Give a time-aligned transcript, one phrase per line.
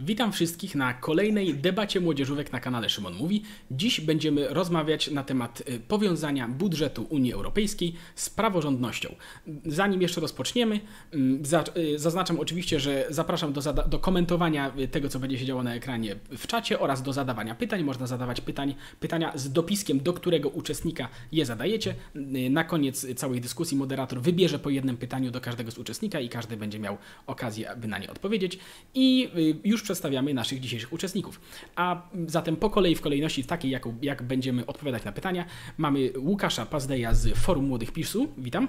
[0.00, 3.42] Witam wszystkich na kolejnej debacie młodzieżówek na kanale Szymon Mówi.
[3.70, 9.14] Dziś będziemy rozmawiać na temat y, powiązania budżetu Unii Europejskiej z praworządnością.
[9.66, 10.80] Zanim jeszcze rozpoczniemy,
[11.12, 11.42] mm,
[11.76, 15.74] y, zaznaczam oczywiście, że zapraszam do, do komentowania y, tego, co będzie się działo na
[15.74, 17.84] ekranie w czacie oraz do zadawania pytań.
[17.84, 21.94] Można zadawać pytań, pytania z dopiskiem, do którego uczestnika je zadajecie.
[22.50, 26.56] Na koniec całej dyskusji moderator wybierze po jednym pytaniu do każdego z uczestnika i każdy
[26.56, 28.58] będzie miał okazję, aby na nie odpowiedzieć.
[28.94, 29.30] I
[29.64, 31.40] już przedstawiamy naszych dzisiejszych uczestników.
[31.76, 35.44] A zatem po kolei, w kolejności takiej, jak, jak będziemy odpowiadać na pytania,
[35.78, 38.28] mamy Łukasza Pazdeja z Forum Młodych PiSu.
[38.38, 38.68] Witam.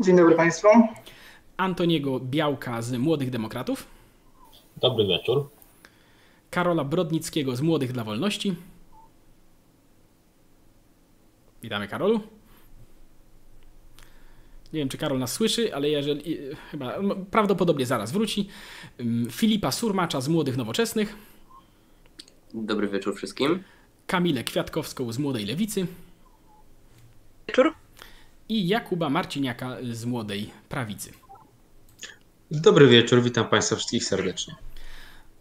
[0.00, 0.68] Dzień dobry Państwu.
[1.56, 3.86] Antoniego Białka z Młodych Demokratów.
[4.76, 5.50] Dobry wieczór.
[6.50, 8.54] Karola Brodnickiego z Młodych dla Wolności.
[11.62, 12.20] Witamy Karolu.
[14.72, 16.38] Nie wiem, czy Karol nas słyszy, ale jeżeli.
[16.38, 16.98] y, Chyba
[17.30, 18.48] prawdopodobnie zaraz wróci.
[19.30, 21.14] Filipa Surmacza z Młodych Nowoczesnych.
[22.54, 23.62] Dobry wieczór wszystkim.
[24.06, 25.86] Kamilę Kwiatkowską z Młodej Lewicy.
[27.48, 27.74] Wieczór.
[28.48, 31.12] I Jakuba Marciniaka z Młodej Prawicy.
[32.50, 34.54] Dobry wieczór, witam Państwa wszystkich serdecznie.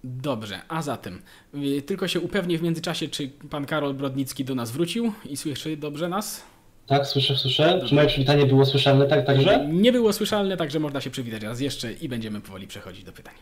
[0.03, 1.21] Dobrze, a zatem
[1.55, 5.77] y, tylko się upewnię w międzyczasie, czy pan Karol Brodnicki do nas wrócił i słyszy
[5.77, 6.43] dobrze nas.
[6.89, 7.81] Tak, słyszę, słyszę.
[7.87, 9.67] Czy moje przywitanie było słyszalne tak także?
[9.71, 13.33] Nie było słyszalne, także można się przywitać raz jeszcze i będziemy powoli przechodzić do pytań.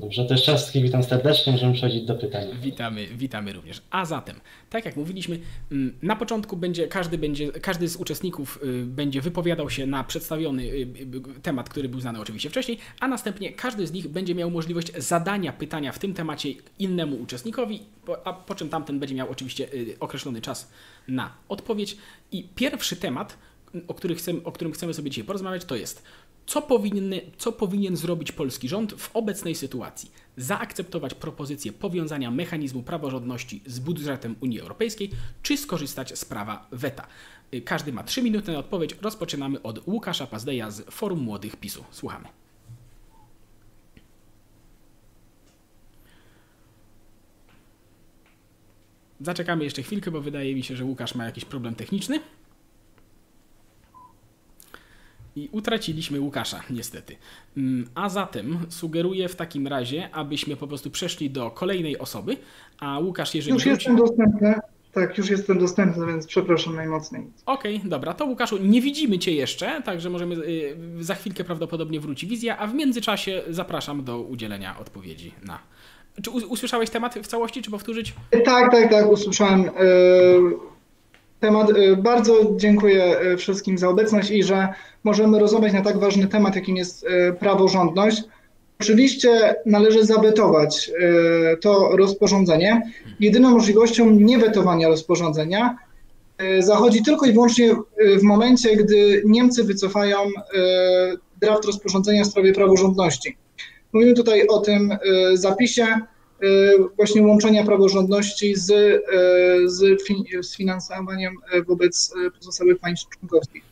[0.00, 2.46] Dobrze, to jeszcze raz wszystkich witam serdecznie, możemy przechodzić do pytań.
[2.62, 3.82] Witamy, witamy również.
[3.90, 5.38] A zatem, tak jak mówiliśmy,
[5.72, 10.62] mm, na początku będzie każdy, będzie, każdy z uczestników y, będzie wypowiadał się na przedstawiony
[10.62, 10.66] y,
[11.36, 14.92] y, temat, który był znany oczywiście wcześniej, a następnie każdy z nich będzie miał możliwość
[14.96, 17.80] zadania pytania w tym temacie innemu uczestnikowi,
[18.24, 19.68] a po czym tamten będzie miał oczywiście
[20.00, 20.72] określony czas
[21.08, 21.96] na odpowiedź.
[22.32, 23.38] I pierwszy temat,
[23.88, 26.02] o, który chcemy, o którym chcemy sobie dzisiaj porozmawiać, to jest
[26.48, 26.68] co,
[27.38, 30.10] co powinien zrobić polski rząd w obecnej sytuacji?
[30.36, 35.10] Zaakceptować propozycję powiązania mechanizmu praworządności z budżetem Unii Europejskiej,
[35.42, 37.06] czy skorzystać z prawa weta?
[37.54, 38.96] Y, Każdy ma 3 minuty na odpowiedź.
[39.02, 41.84] Rozpoczynamy od Łukasza Pazdeja z Forum Młodych PiSu.
[41.90, 42.28] Słuchamy.
[49.20, 52.20] Zaczekamy jeszcze chwilkę, bo wydaje mi się, że Łukasz ma jakiś problem techniczny.
[55.38, 57.16] I utraciliśmy Łukasza, niestety.
[57.56, 62.36] Mm, A zatem sugeruję w takim razie, abyśmy po prostu przeszli do kolejnej osoby,
[62.78, 63.74] a Łukasz, jeżeli Już wróci...
[63.74, 64.54] jestem dostępny.
[64.92, 67.22] Tak, już jestem dostępny, więc przepraszam najmocniej.
[67.46, 72.26] Okej, dobra, to Łukaszu, nie widzimy Cię jeszcze, także możemy, y, za chwilkę prawdopodobnie wróci
[72.26, 75.58] wizja, a w międzyczasie zapraszam do udzielenia odpowiedzi na...
[76.22, 78.14] Czy usłyszałeś temat w całości, czy powtórzyć?
[78.44, 79.70] Tak, tak, tak, usłyszałem e,
[81.40, 81.70] temat.
[81.70, 84.68] E, Bardzo dziękuję e, wszystkim za obecność i że
[85.04, 88.22] możemy rozmawiać na tak ważny temat, jakim jest e, praworządność.
[88.80, 90.90] Oczywiście należy zawetować
[91.60, 92.82] to rozporządzenie.
[93.20, 95.76] Jedyną możliwością niewetowania rozporządzenia
[96.58, 97.76] zachodzi tylko i wyłącznie
[98.18, 100.16] w momencie, gdy Niemcy wycofają
[101.40, 103.36] draft rozporządzenia w sprawie praworządności.
[103.92, 104.98] Mówimy tutaj o tym
[105.34, 105.86] zapisie
[106.96, 109.00] właśnie łączenia praworządności z, e,
[109.68, 110.02] z,
[110.46, 113.62] z finansowaniem e, wobec e, pozostałych państw członkowskich.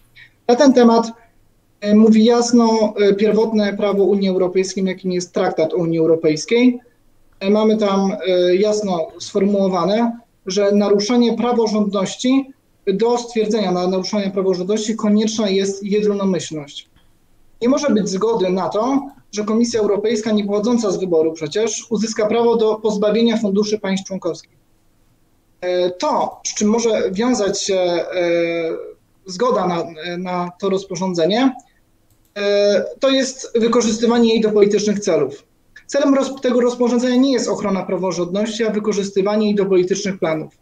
[0.48, 1.12] Na ten temat
[1.80, 6.80] e, mówi jasno e, pierwotne prawo Unii Europejskiej, jakim jest traktat Unii Europejskiej.
[7.40, 12.52] E, Mamy tam e, jasno sformułowane, że naruszenie praworządności,
[12.94, 16.88] do stwierdzenia na naruszenie praworządności konieczna jest jednomyślność.
[17.62, 22.26] Nie może być zgody na to, że Komisja Europejska, nie pochodząca z wyboru przecież, uzyska
[22.26, 24.56] prawo do pozbawienia funduszy państw członkowskich.
[25.60, 28.06] E, To, z czym może wiązać się e,
[29.26, 29.84] zgoda na,
[30.18, 31.56] na to rozporządzenie,
[32.36, 35.44] e, to jest wykorzystywanie jej do politycznych celów.
[35.86, 40.58] Celem roz, tego rozporządzenia nie jest ochrona praworządności, a wykorzystywanie jej do politycznych planów.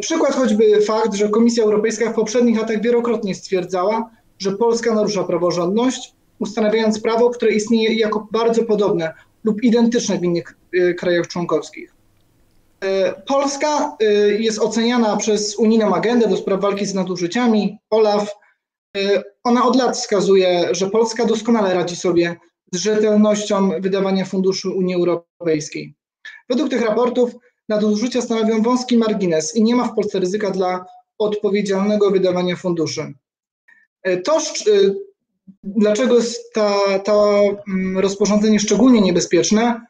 [0.00, 6.14] Przykład choćby fakt, że Komisja Europejska w poprzednich latach wielokrotnie stwierdzała, że Polska narusza praworządność,
[6.40, 9.14] ustanawiając prawo, które istnieje jako bardzo podobne
[9.44, 11.94] lub identyczne w innych e, krajach członkowskich.
[12.84, 14.04] E, Polska e,
[14.42, 18.34] jest oceniana przez unijną agendę do spraw walki z nadużyciami, OLAF.
[18.96, 22.36] E, Ona od lat wskazuje, że Polska doskonale radzi sobie
[22.72, 25.94] z rzetelnością wydawania funduszy Unii Europejskiej.
[26.48, 27.30] Według tych raportów
[27.68, 30.86] nadużycia stanowią wąski margines i nie ma w Polsce ryzyka dla
[31.18, 33.14] odpowiedzialnego wydawania funduszy.
[34.02, 34.40] E, To,
[35.64, 39.80] dlaczego jest ta, to mm, rozporządzenie szczególnie niebezpieczne,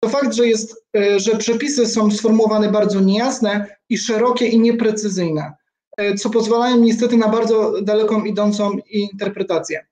[0.00, 5.52] to fakt, że, jest, e, że przepisy są sformułowane bardzo niejasne i szerokie i nieprecyzyjne,
[5.96, 9.86] e, co pozwalają niestety na bardzo daleką idącą interpretację.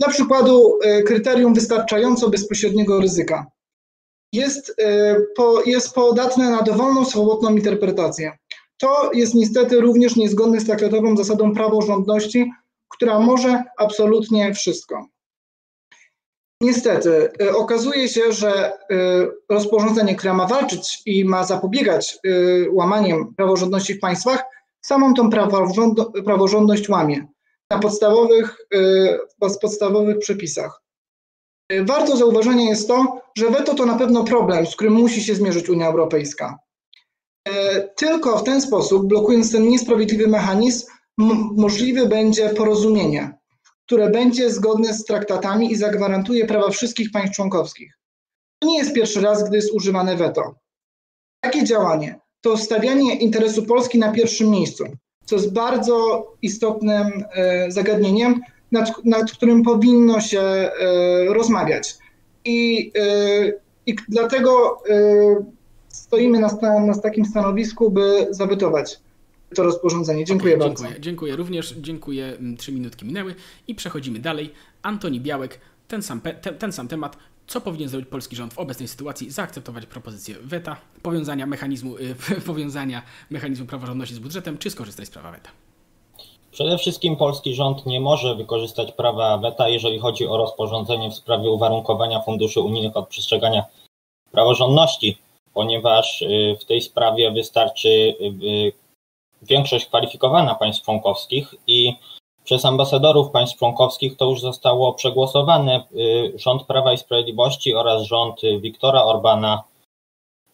[0.00, 3.46] Dla przykładu, e, kryterium wystarczająco bezpośredniego ryzyka.
[4.32, 4.76] jest,
[5.36, 8.38] po, jest podatne na dowolną, swobodną interpretację.
[8.78, 12.50] To jest niestety również niezgodne z traktatową zasadą praworządności,
[12.88, 15.06] która może absolutnie wszystko.
[16.60, 18.76] Niestety, e, okazuje się, że e,
[19.48, 22.18] rozporządzenie, które ma walczyć i ma zapobiegać
[22.70, 24.44] łamaniem praworządności w państwach,
[24.80, 25.30] samą tą
[26.24, 27.26] praworządność łamie
[27.70, 28.56] na podstawowych,
[29.40, 30.82] podstawowych przepisach.
[31.82, 35.68] Warto zauważenia jest to, że weto to na pewno problem, z którym musi się zmierzyć
[35.68, 36.58] Unia Europejska.
[37.96, 40.86] Tylko w ten sposób, blokując ten niesprawiedliwy mechanizm,
[41.56, 43.38] możliwe będzie porozumienie,
[43.86, 47.98] które będzie zgodne z traktatami i zagwarantuje prawa wszystkich państw członkowskich.
[48.58, 50.54] To nie jest pierwszy raz, gdy jest używane weto.
[51.40, 54.84] Takie działanie to stawianie interesu Polski na pierwszym miejscu,
[55.24, 58.40] co jest bardzo istotnym e, zagadnieniem,
[58.72, 60.70] nad, nad którym powinno się e,
[61.24, 61.94] rozmawiać.
[62.44, 63.52] I, e,
[63.86, 64.82] i dlatego
[65.88, 69.00] stoimy na, na takim stanowisku, by zawetować
[69.56, 70.24] to rozporządzenie.
[70.24, 70.84] Dziękuję okay, bardzo.
[70.84, 71.74] Dziękuję, dziękuję również.
[71.78, 72.26] Dziękuję.
[72.26, 73.34] Mm, trzy minutki minęły
[73.68, 74.52] i przechodzimy dalej.
[74.82, 77.16] Antoni Białek, ten sam, ten, ten sam temat.
[77.46, 79.30] Co powinien zrobić polski rząd w obecnej sytuacji?
[79.30, 81.94] Zaakceptować propozycję weta, powiązania mechanizmu,
[82.46, 85.50] powiązania mechanizmu praworządności z budżetem, czy skorzystać z prawa weta?
[86.56, 91.50] Przede wszystkim polski rząd nie może wykorzystać prawa weta, jeżeli chodzi o rozporządzenie w sprawie
[91.50, 93.64] uwarunkowania funduszy unijnych od przestrzegania
[94.30, 95.18] praworządności,
[95.54, 98.72] ponieważ y, w tej sprawie wystarczy y,
[99.42, 101.94] większość kwalifikowana państw członkowskich i
[102.44, 105.84] przez ambasadorów państw członkowskich to już zostało przegłosowane.
[105.92, 109.62] Y, rząd Prawa i Sprawiedliwości oraz rząd Viktora Orbana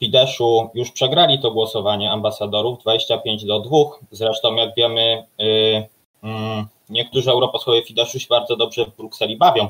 [0.00, 3.76] Fideszu już przegrali to głosowanie ambasadorów 25 do 2.
[4.10, 5.88] Zresztą, jak wiemy, y,
[6.22, 9.68] mm, niektórzy europosłowie Fideszu się bardzo dobrze w Brukseli bawią,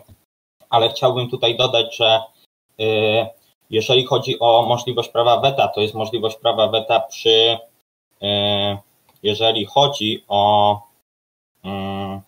[0.71, 2.23] ale chciałbym tutaj dodać, że
[2.81, 3.27] y,
[3.71, 7.59] jeżeli chodzi o możliwość prawa weta, to jest możliwość prawa weta przy,
[9.23, 10.81] jeżeli chodzi o,
[11.65, 12.21] mm,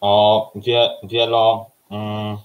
[0.00, 2.38] o wie, wielo, mm,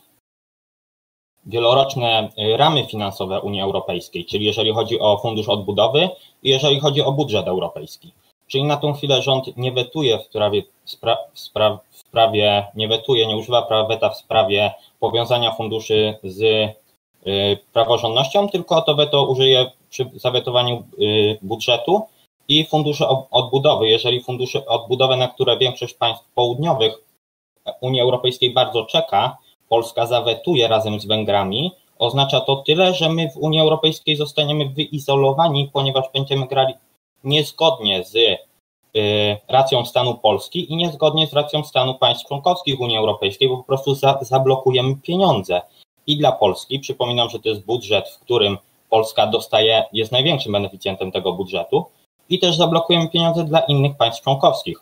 [1.46, 6.10] wieloroczne ramy finansowe Unii Europejskiej, czyli jeżeli chodzi o fundusz odbudowy
[6.44, 8.14] i jeżeli chodzi o budżet europejski.
[8.48, 13.28] Czyli na tą chwilę rząd nie wetuje w sprawie, spra, spra, w sprawie nie wetuje,
[13.28, 19.72] nie używa prawa weta w sprawie powiązania funduszy z y, praworządnością, tylko to weto użyje
[19.90, 22.02] przy zawetowaniu y, budżetu
[22.50, 23.90] i fundusze odbudowy.
[23.90, 26.94] Jeżeli fundusze odbudowy, na które większość państw południowych
[27.82, 29.38] Unii Europejskiej bardzo czeka,
[29.70, 35.70] Polska zawetuje razem z Węgrami, oznacza to tyle, że my w Unii Europejskiej zostaniemy wyizolowani,
[35.74, 36.74] ponieważ będziemy grali
[37.24, 38.38] niezgodnie z y,
[39.48, 43.96] racją stanu Polski i niezgodnie z racją stanu państw członkowskich Unii Europejskiej, bo po prostu
[43.96, 45.62] za, zablokujemy pieniądze.
[46.08, 48.58] I dla Polski, przypominam, że to jest budżet, w którym
[48.90, 51.86] Polska dostaje, jest największym beneficjentem tego budżetu,
[52.30, 54.82] i też zablokujemy pieniądze dla innych państw członkowskich.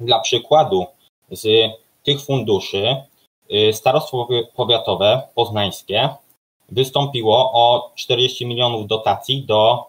[0.00, 0.86] Dla przykładu,
[1.30, 1.48] z
[2.04, 2.96] tych funduszy
[3.50, 6.08] Y, starostwo Powiatowe Poznańskie
[6.68, 9.84] wystąpiło o 40 milionów dotacji do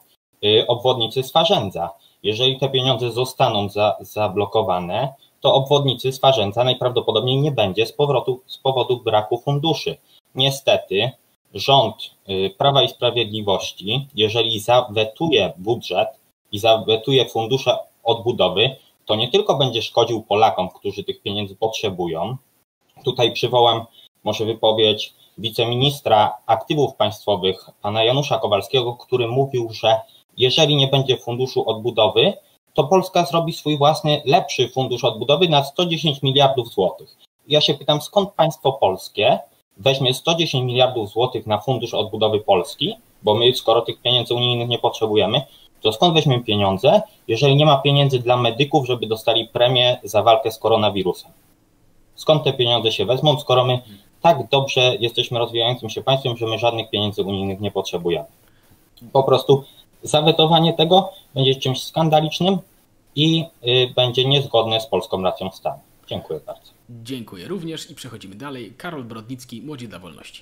[0.46, 1.90] y, obwodnicy Swarzędza.
[2.24, 8.58] Jeżeli te pieniądze zostaną za, zablokowane, to obwodnicy Swarzędza najprawdopodobniej nie będzie z, powrotu, z
[8.58, 9.98] powodu braku funduszy.
[10.36, 11.12] Niestety
[11.54, 11.96] rząd
[12.30, 16.08] y, Prawa i Sprawiedliwości, jeżeli zawetuje budżet
[16.51, 18.75] i zawetuje fundusze odbudowy,
[19.06, 22.38] to nie tylko będzie szkodził Polakom, którzy tych pieniędzy potrzebują,
[23.04, 23.86] Tutaj przywołam
[24.24, 30.01] może wypowiedź wiceministra aktywów państwowych, pana Janusza Kowalskiego, który mówił, że
[30.38, 32.34] jeżeli nie będzie funduszu odbudowy,
[32.74, 37.18] to Polska zrobi swój własny, lepszy fundusz odbudowy na 110 miliardów złotych.
[37.48, 39.39] Ja się pytam, skąd państwo polskie
[39.77, 44.80] weźmie 110 miliardów złotych na fundusz odbudowy Polski, bo my, skoro tych pieniędzy unijnych nie
[44.80, 45.42] potrzebujemy,
[45.81, 50.51] to skąd weźmiemy pieniądze, jeżeli nie ma pieniędzy dla medyków, żeby dostali premię za walkę
[50.51, 51.31] z koronawirusem?
[52.17, 53.81] skąd te pieniądze się wezmą, skoro my
[54.22, 58.25] tak dobrze jesteśmy rozwijającym się państwem, że my żadnych pieniędzy unijnych nie potrzebujemy.
[59.13, 59.63] Po prostu
[60.03, 62.57] zawetowanie tego będzie czymś skandalicznym
[63.15, 65.79] i y, będzie niezgodne z polską racją stanu.
[66.07, 66.72] Dziękuję bardzo.
[66.89, 68.74] Dziękuję również i przechodzimy dalej.
[68.77, 70.41] Karol Brodnicki, Młodzi dla Wolności.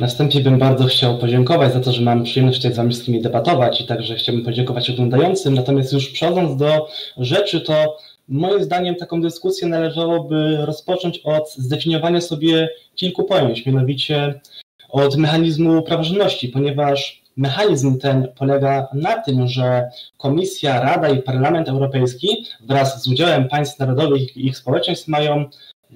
[0.00, 3.80] Następnie bym bardzo chciał podziękować za to, że mam przyjemność tutaj z Wami wszystkimi debatować
[3.80, 5.54] i także chciałbym podziękować oglądającym.
[5.54, 7.96] Natomiast już przechodząc do rzeczy, to
[8.28, 14.40] Moim zdaniem taką dyskusję należałoby rozpocząć od zdefiniowania sobie kilku pojęć, mianowicie
[14.88, 22.28] od mechanizmu praworządności, ponieważ mechanizm ten polega na tym, że Komisja, Rada i Parlament Europejski
[22.60, 25.44] wraz z udziałem państw narodowych i ich społeczeństw mają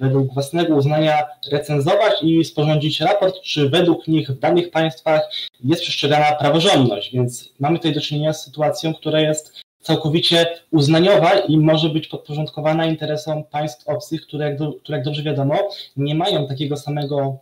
[0.01, 5.21] według własnego uznania recenzować i sporządzić raport, czy według nich w danych państwach
[5.63, 7.13] jest przestrzegana praworządność.
[7.13, 12.85] Więc mamy tutaj do czynienia z sytuacją, która jest całkowicie uznaniowa i może być podporządkowana
[12.85, 15.55] interesom państw obcych, które, jak, które jak dobrze wiadomo,
[15.97, 17.37] nie mają takiego samego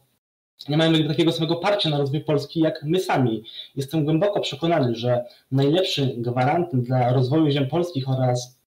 [0.69, 3.43] nie mają takiego samego parcia na rozwój Polski jak my sami.
[3.75, 8.59] Jestem głęboko przekonany, że najlepszym gwarantem dla rozwoju ziem polskich oraz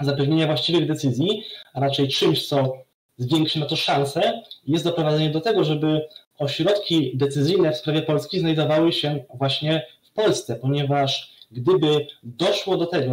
[0.00, 1.42] zapewnienia właściwych decyzji,
[1.74, 2.72] a raczej czymś, co
[3.20, 6.00] zwiększy na to szanse, jest doprowadzenie do tego, żeby
[6.38, 13.12] ośrodki decyzyjne w sprawie Polski znajdowały się właśnie w Polsce, ponieważ gdyby doszło do tego,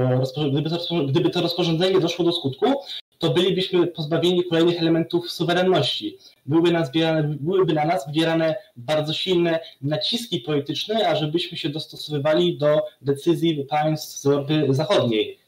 [1.08, 2.66] gdyby to, rozporządzenie doszło do skutku,
[3.18, 6.18] to bylibyśmy pozbawieni kolejnych elementów suwerenności.
[6.46, 6.72] Byłyby,
[7.40, 14.26] byłyby na nas wywierane bardzo silne naciski polityczne, ażebyśmy się dostosowywali do decyzji państw z
[14.26, 15.47] Europy Zachodniej.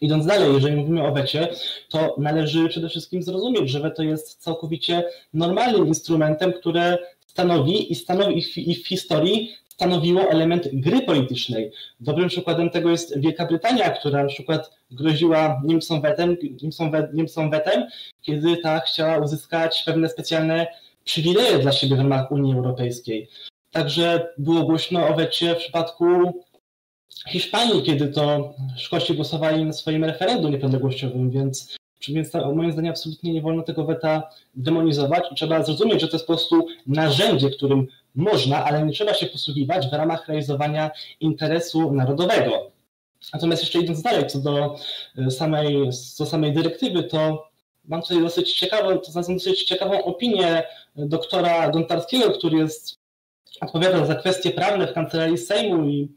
[0.00, 1.48] Idąc dalej, jeżeli mówimy o wecie,
[1.88, 8.44] to należy przede wszystkim zrozumieć, że weto jest całkowicie normalnym instrumentem, które stanowi i stanowi
[8.56, 11.72] i w historii stanowiło element gry politycznej.
[12.00, 17.86] Dobrym przykładem tego jest Wielka Brytania, która na przykład groziła Niemcom wetem, Niemcom, Niemcom wetem
[18.22, 20.66] kiedy ta chciała uzyskać pewne specjalne
[21.04, 23.28] przywileje dla siebie w ramach Unii Europejskiej.
[23.70, 26.04] Także było głośno o wecie w przypadku
[27.28, 31.76] Hiszpanii, kiedy to Szkoci głosowali na swoim referendum niepodległościowym, więc,
[32.08, 36.26] więc moim zdaniem absolutnie nie wolno tego weta demonizować i trzeba zrozumieć, że to jest
[36.26, 42.70] po prostu narzędzie, którym można, ale nie trzeba się posługiwać w ramach realizowania interesu narodowego.
[43.34, 44.76] Natomiast jeszcze idąc dalej, co do
[45.18, 47.48] e, samej, co samej dyrektywy, to
[47.84, 50.62] mam tutaj dosyć ciekawą, to znaczy dosyć ciekawą opinię
[50.96, 52.98] doktora Gontarskiego, który jest,
[53.60, 56.08] odpowiada za kwestie prawne w kancelarii Sejmu i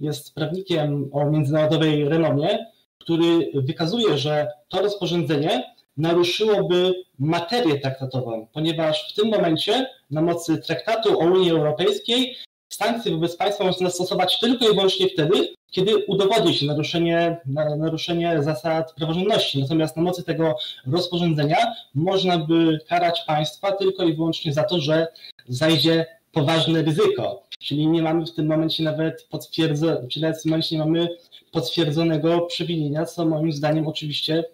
[0.00, 2.66] jest prawnikiem o międzynarodowej renomie,
[2.98, 11.20] który wykazuje, że to rozporządzenie naruszyłoby materię traktatową, ponieważ w tym momencie na mocy traktatu
[11.20, 12.36] o Unii Europejskiej
[12.68, 17.36] sankcje wobec państwa można zastosować tylko i wyłącznie wtedy, kiedy udowodni się naruszenie,
[17.78, 19.62] naruszenie zasad praworządności.
[19.62, 21.56] Natomiast na mocy tego rozporządzenia
[21.94, 25.06] można by karać państwa tylko i wyłącznie za to, że
[25.48, 27.42] zajdzie poważne ryzyko.
[27.58, 31.08] Czyli nie mamy w tym momencie nawet potwierdzonego, czyli nawet w tym momencie nie mamy
[31.52, 34.44] potwierdzonego przewinienia, co moim zdaniem oczywiście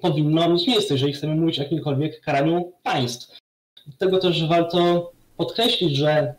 [0.00, 3.38] powinno mieć miejsce, jeżeli chcemy mówić o jakimkolwiek karaniu państw.
[3.86, 6.34] Dlatego też warto podkreślić, że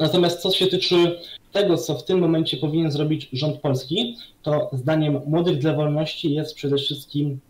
[0.00, 1.18] natomiast co się tyczy
[1.52, 6.54] tego, co w tym momencie powinien zrobić rząd polski, to zdaniem Młodych dla Wolności jest
[6.54, 7.40] przede wszystkim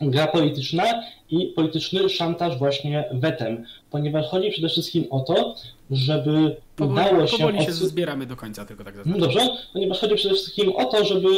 [0.00, 0.84] gra polityczna
[1.30, 5.54] i polityczny szantaż właśnie wetem, ponieważ chodzi przede wszystkim o to,
[5.90, 7.38] żeby powoli, udało się...
[7.38, 8.94] Powoli się zbieramy do końca, tylko tak.
[9.06, 9.40] No dobrze,
[9.72, 11.28] ponieważ chodzi przede wszystkim o to, żeby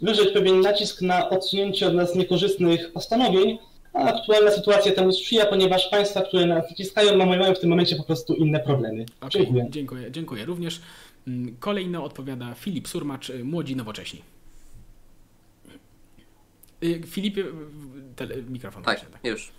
[0.00, 3.58] wyrzeć pewien nacisk na odsunięcie od nas niekorzystnych postanowień,
[3.92, 8.04] a aktualna sytuacja temu sprzyja, ponieważ państwa, które nas naciskają, mają w tym momencie po
[8.04, 9.04] prostu inne problemy.
[9.20, 9.66] Okay, dziękuję.
[9.70, 10.10] dziękuję.
[10.10, 10.80] Dziękuję również.
[11.26, 14.22] Mm, kolejno odpowiada Filip Surmacz, Młodzi Nowocześni.
[16.82, 17.36] Y, Filip,
[18.16, 18.82] tele, mikrofon.
[18.82, 19.24] Tak, tak.
[19.24, 19.52] już.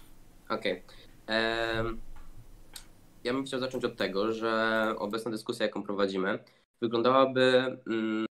[0.50, 0.84] Okej.
[1.26, 1.98] Okay.
[3.24, 6.40] Ja bym chciał zacząć od tego, że obecna dyskusja, jaką prowadzimy,
[6.82, 8.26] wyglądałaby mm,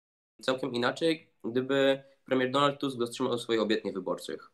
[0.42, 4.50] całkiem inaczej, gdyby premier Donald Tusk dotrzymał swoich obietnic wyborczych.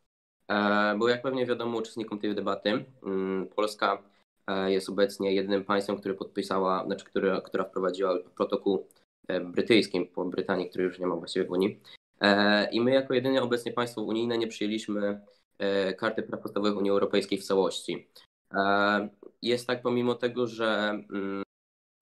[0.49, 4.03] E, bo jak pewnie wiadomo uczestnikom tej debaty, mm, Polska
[4.47, 8.87] e, jest obecnie jedynym państwem, które podpisała, znaczy które, która wprowadziła protokół
[9.29, 11.81] e, brytyjski po Brytanii, który już nie ma właściwie w Unii.
[12.73, 15.21] I my jako jedyne obecnie państwo unijne nie przyjęliśmy
[15.99, 18.09] karty praw podstawowych Unii Europejskiej w całości.
[19.43, 21.43] Jest tak pomimo tego, że mm,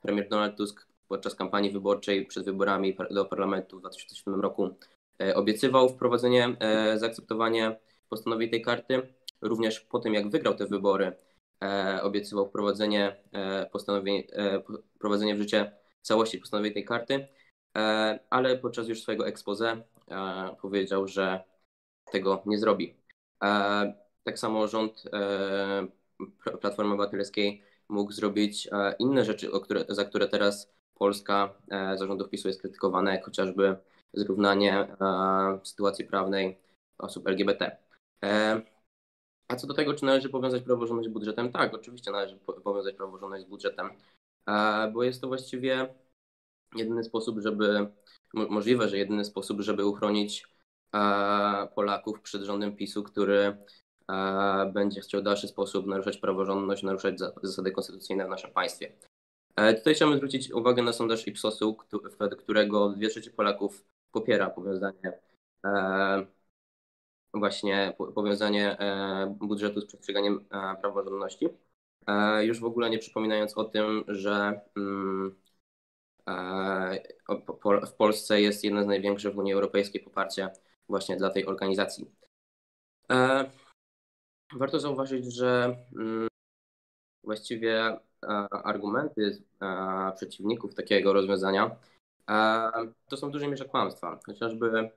[0.03, 4.77] premier Donald Tusk podczas kampanii wyborczej przed wyborami do parlamentu w 2007 roku
[5.21, 7.79] e, obiecywał wprowadzenie, e, zaakceptowanie
[8.09, 9.15] postanowień tej karty.
[9.41, 11.13] Również po tym, jak wygrał te wybory,
[11.63, 13.17] e, obiecywał wprowadzenie
[13.73, 14.23] postanowień,
[14.97, 17.29] wprowadzenie w życie całości postanowień tej karty,
[18.31, 19.83] ale podczas już swojego expose
[20.61, 21.45] powiedział, że
[22.13, 22.97] tego nie zrobi.
[24.25, 25.03] Tak samo rząd
[26.61, 28.69] Platformy Obywatelskiej mógł zrobić
[28.99, 33.77] inne rzeczy, które, za które teraz Polska e, zarządów PiSu jest krytykowana, jak chociażby
[34.15, 36.59] zrównanie e, sytuacji prawnej
[36.99, 37.77] osób LGBT.
[38.25, 38.63] E,
[39.49, 41.53] a co do tego, czy należy powiązać praworządność z budżetem?
[41.53, 43.91] Tak, oczywiście należy powiązać praworządność z budżetem,
[44.93, 45.95] bo jest to właściwie
[46.77, 47.87] jedyny sposób, żeby,
[48.35, 50.47] możliwe, że jedyny sposób, żeby uchronić
[51.75, 53.57] Polaków przed rządem PiSu, który
[54.73, 58.93] będzie chciał w dalszy sposób naruszać praworządność, naruszać zasady konstytucyjne w naszym państwie.
[59.57, 61.77] E, tutaj chciałbym zwrócić uwagę na sondaż Ipsosu,
[62.19, 65.21] według którego dwie trzecie Polaków popiera powiązanie
[65.65, 66.27] e,
[67.35, 68.77] właśnie powiązanie
[69.31, 70.45] budżetu z przestrzeganiem
[70.81, 71.49] praworządności.
[72.43, 75.42] Już w ogóle nie przypominając o tym, że mm,
[77.87, 80.51] w Polsce jest jedno z największych w Unii Europejskiej poparcie
[80.89, 82.11] właśnie dla tej organizacji.
[84.55, 86.29] Warto zauważyć, że mm,
[87.25, 87.99] właściwie
[88.65, 89.43] argumenty
[90.17, 91.77] przeciwników takiego rozwiązania
[93.09, 94.21] to są w dużej mierze kłamstwa.
[94.27, 94.91] Chociażby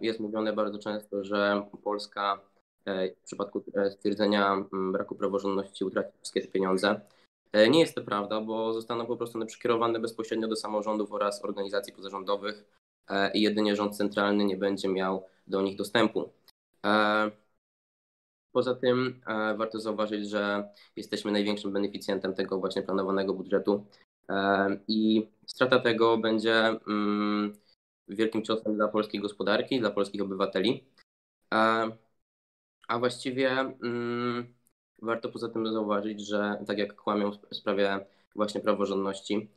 [0.00, 2.40] jest mówione bardzo często, że Polska
[2.84, 7.00] e, w przypadku e, stwierdzenia mm, braku praworządności utraci wszystkie te pieniądze.
[7.52, 11.44] E, nie jest to prawda, bo zostaną po prostu one przekierowane bezpośrednio do samorządów oraz
[11.44, 12.64] organizacji pozarządowych
[13.34, 16.32] i jedynie rząd centralny nie będzie miał do nich dostępu.
[18.52, 19.20] Poza tym
[19.56, 23.86] warto zauważyć, że jesteśmy największym beneficjentem tego właśnie planowanego budżetu
[24.88, 26.54] i strata tego będzie
[26.88, 27.52] mm,
[28.08, 30.84] wielkim ciosem dla polskiej gospodarki, dla polskich obywateli.
[32.88, 34.54] A właściwie mm,
[35.02, 38.00] warto poza tym zauważyć, że tak jak kłamią w sprawie
[38.36, 39.48] właśnie praworządności,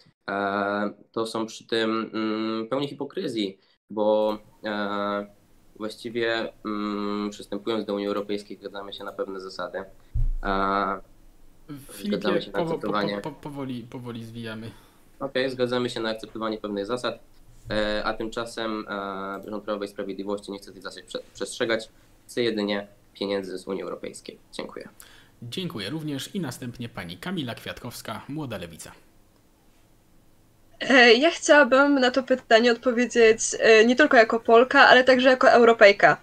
[1.11, 3.59] to są przy tym mm, pełni hipokryzji,
[3.89, 5.27] bo e,
[5.75, 6.53] właściwie
[7.29, 9.83] przystępując do Unii Europejskiej zgadzamy się na pewne zasady.
[11.91, 13.15] Filipie, się na akceptowanie...
[13.15, 14.71] po, po, powoli, powoli zwijamy.
[15.19, 17.19] Okej, okay, zgadzamy się na akceptowanie pewnych zasad,
[17.69, 21.89] e, a tymczasem e, rząd Prawa i Sprawiedliwości nie chce tych zasad przestrzegać,
[22.27, 24.37] chce jedynie pieniędzy z Unii Europejskiej.
[24.51, 24.89] Dziękuję.
[25.49, 28.91] Dziękuję również i następnie pani Kamila Kwiatkowska, Młoda Lewica.
[30.79, 33.39] E, ja chciałabym na to pytanie odpowiedzieć
[33.85, 36.17] nie tylko jako Polka, ale także jako Europejka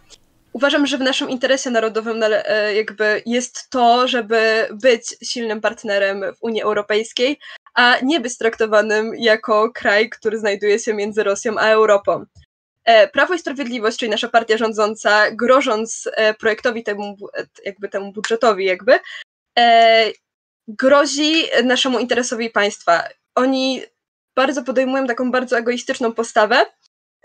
[0.53, 6.43] uważam, że w naszym interesie narodowym e, jakby jest to, żeby być silnym partnerem w
[6.43, 7.39] Unii Europejskiej,
[7.75, 12.25] a nie być traktowanym jako kraj, który znajduje się między Rosją a Europą.
[12.85, 17.17] E, Prawo i Sprawiedliwość, czyli nasza partia rządząca, grożąc e, projektowi temu,
[17.65, 18.99] jakby temu budżetowi, jakby,
[20.69, 23.05] grozi naszemu interesowi państwa.
[23.35, 23.83] Oni
[24.37, 26.67] bardzo podejmują taką bardzo egoistyczną postawę,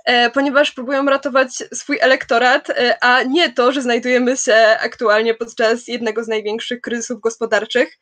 [0.08, 5.88] E, ponieważ próbują ratować swój elektorat, e, a nie to, że znajdujemy się aktualnie podczas
[5.88, 7.97] jednego z największych kryzysów gospodarczych.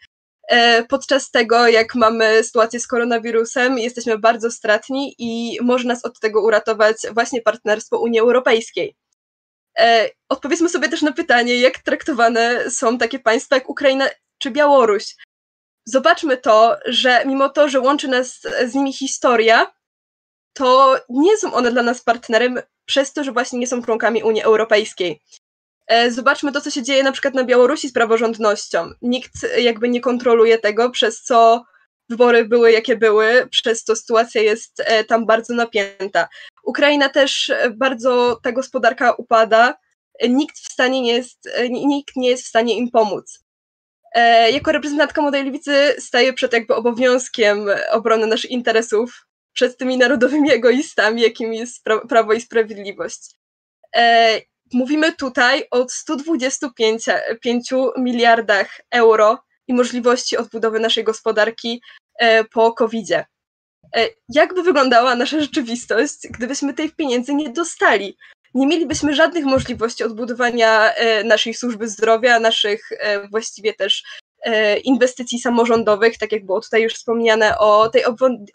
[0.47, 6.19] E, podczas tego, jak mamy sytuację z koronawirusem, jesteśmy bardzo stratni i może nas od
[6.19, 8.95] tego uratować właśnie partnerstwo Unii Europejskiej.
[10.29, 15.15] Odpowiedzmy sobie też na pytanie, jak traktowane są takie państwa jak Ukraina czy Białoruś.
[15.85, 19.73] Zobaczmy to, że mimo to, że łączy nas z nimi historia,
[20.53, 24.41] to nie są one dla nas partnerem przez to, że właśnie nie są członkami Unii
[24.41, 25.21] Europejskiej.
[25.87, 28.89] E, zobaczmy to, co się dzieje na przykład na Białorusi z praworządnością.
[29.01, 31.63] Nikt jakby nie kontroluje tego, przez co
[32.09, 36.27] wybory były jakie były, przez co sytuacja jest e, tam bardzo napięta.
[36.63, 39.73] Ukraina też bardzo, ta gospodarka upada,
[40.29, 43.39] nikt w stanie nie jest, nikt nie jest w stanie im pomóc.
[44.15, 50.51] E, jako reprezentantka Młodej Lewicy staję przed jakby obowiązkiem obrony naszych interesów przed tymi narodowymi
[50.51, 53.31] egoistami, jakim jest pra Prawo i Sprawiedliwość.
[54.73, 61.81] Mówimy tutaj o 125 miliardach euro i możliwości odbudowy naszej gospodarki
[62.19, 63.25] e, po COVID-zie.
[63.95, 68.17] E, jakby wyglądała nasza rzeczywistość, gdybyśmy tych pieniędzy nie dostali?
[68.53, 72.89] Nie mielibyśmy żadnych możliwości odbudowania e, naszej służby zdrowia, naszych
[73.31, 74.03] właściwie też
[74.83, 78.03] inwestycji samorządowych, tak jak było tutaj już wspomniane o tej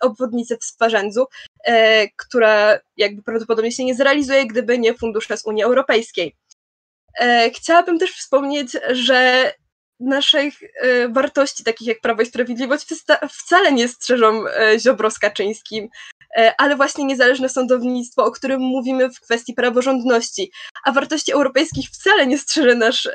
[0.01, 1.27] obwodnicy w Sparzędzu,
[1.65, 6.37] e, która jakby prawdopodobnie się nie zrealizuje, gdyby nie fundusze z Unii Europejskiej.
[7.21, 9.53] E, chciałabym też wspomnieć, że
[10.01, 10.55] naszych
[11.09, 12.87] wartości, takich jak Prawo i Sprawiedliwość,
[13.31, 14.45] wcale nie strzeżą
[14.79, 15.89] Ziobro z Kaczyńskim,
[16.59, 20.51] ale właśnie niezależne sądownictwo, o którym mówimy w kwestii praworządności.
[20.85, 23.09] A wartości europejskich wcale nie strzeże nasz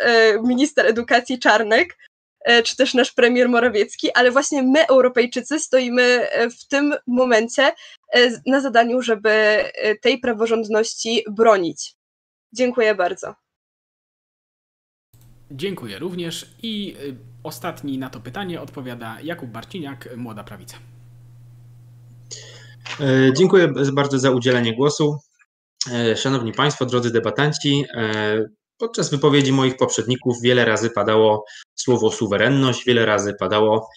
[0.43, 2.14] minister edukacji Czarnek, E,
[2.63, 7.73] czy też nasz premier Morawiecki, ale właśnie my, Europejczycy, stoimy e, w tym momencie
[8.13, 9.63] e, na zadaniu, żeby
[10.01, 11.95] tej praworządności bronić.
[12.53, 13.35] Dziękuję bardzo.
[15.51, 16.95] Dziękuję również i
[17.43, 20.77] ostatni na to pytanie odpowiada Jakub Barciniak, Młoda Prawica.
[23.37, 25.19] Dziękuję bardzo za udzielenie głosu.
[26.15, 27.85] Szanowni Państwo, drodzy debatanci,
[28.77, 33.89] Podczas wypowiedzi moich poprzedników wiele razy padało słowo suwerenność, wiele razy padało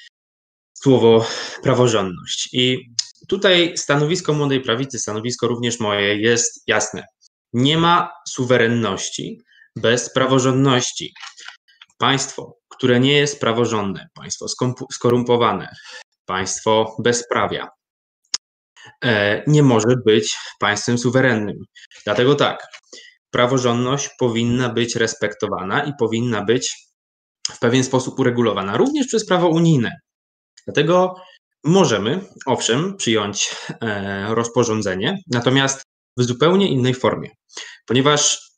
[0.75, 1.27] słowo
[1.62, 2.49] praworządność.
[2.53, 2.91] I
[3.29, 7.05] tutaj stanowisko młodej prawicy, stanowisko również moje jest jasne.
[7.53, 9.41] Nie ma suwerenności
[9.77, 11.14] bez praworządności.
[11.99, 14.47] Państwo, które nie jest praworządne, państwo
[14.93, 15.69] skorumpowane,
[16.27, 17.69] państwo bezprawia,
[19.05, 21.57] e, nie może być państwem suwerennym.
[22.05, 22.67] Dlatego tak,
[23.31, 26.88] praworządność powinna być respektowana i powinna być
[27.51, 29.93] w pewien sposób uregulowana, również przez prawo unijne.
[30.67, 31.14] Dlatego
[31.64, 35.83] możemy, owszem, przyjąć e, rozporządzenie, natomiast
[36.17, 37.31] w zupełnie innej formie,
[37.87, 38.51] ponieważ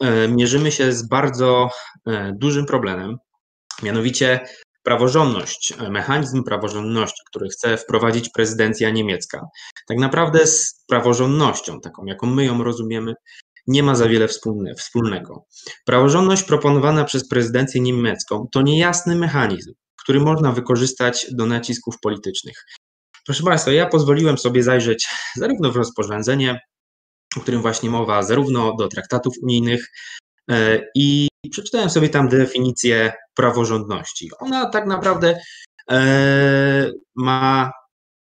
[0.00, 1.70] e, mierzymy się z bardzo
[2.06, 3.16] e, dużym problemem,
[3.82, 4.40] mianowicie
[4.82, 9.40] praworządność, mechanizm praworządności, który chce wprowadzić prezydencja niemiecka,
[9.88, 13.14] tak naprawdę z praworządnością, taką jaką my ją rozumiemy,
[13.66, 14.28] nie ma za wiele
[14.76, 15.46] wspólnego.
[15.84, 22.64] Praworządność proponowana przez prezydencję niemiecką to niejasny mechanizm, który można wykorzystać do nacisków politycznych.
[23.26, 26.60] Proszę Państwa, ja pozwoliłem sobie zajrzeć zarówno w rozporządzenie,
[27.36, 29.86] o którym właśnie mowa, zarówno do traktatów unijnych
[30.50, 30.80] e,
[31.42, 34.30] i przeczytałem sobie tam definicję praworządności.
[34.38, 35.40] Ona tak naprawdę
[35.90, 37.72] e, ma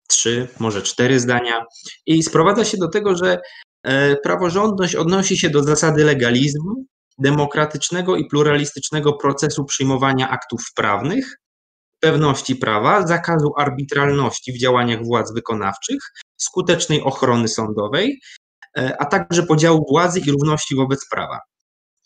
[0.08, 1.66] trzy, może cztery zdania
[2.06, 3.42] i sprowadza się do tego, że
[3.84, 6.86] e, praworządność odnosi się do zasady legalizmu,
[7.18, 11.38] demokratycznego i pluralistycznego procesu przyjmowania aktów prawnych,
[12.00, 16.00] pewności prawa, zakazu arbitralności w działaniach władz wykonawczych,
[16.38, 18.20] skutecznej ochrony sądowej,
[18.78, 21.40] e, a także podziału władzy i równości wobec prawa.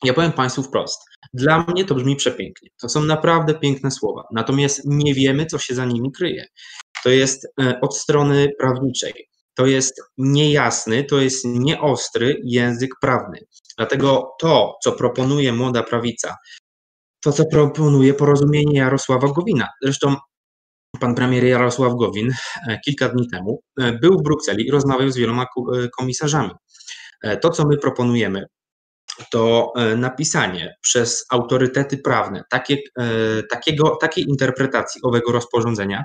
[0.03, 1.01] Ja powiem Państwu wprost.
[1.33, 2.69] Dla mnie to brzmi przepięknie.
[2.81, 4.23] To są naprawdę piękne słowa.
[4.31, 6.45] Natomiast nie wiemy, co się za nimi kryje.
[7.03, 9.29] To jest e, od strony prawniczej.
[9.55, 13.39] To jest niejasny, to jest nieostry język prawny.
[13.77, 16.35] Dlatego to, co proponuje młoda prawica,
[17.23, 19.67] to, co proponuje porozumienie Jarosława Gowina.
[19.83, 20.15] Zresztą
[20.99, 22.31] pan premier Jarosław Gowin
[22.67, 25.45] e, kilka dni temu e, był w Brukseli i rozmawiał z wieloma
[25.97, 26.51] komisarzami.
[27.41, 28.45] To, co my proponujemy,
[29.31, 36.03] to e, napisanie przez autorytety prawne takie, e, takiego, takiej interpretacji owego rozporządzenia,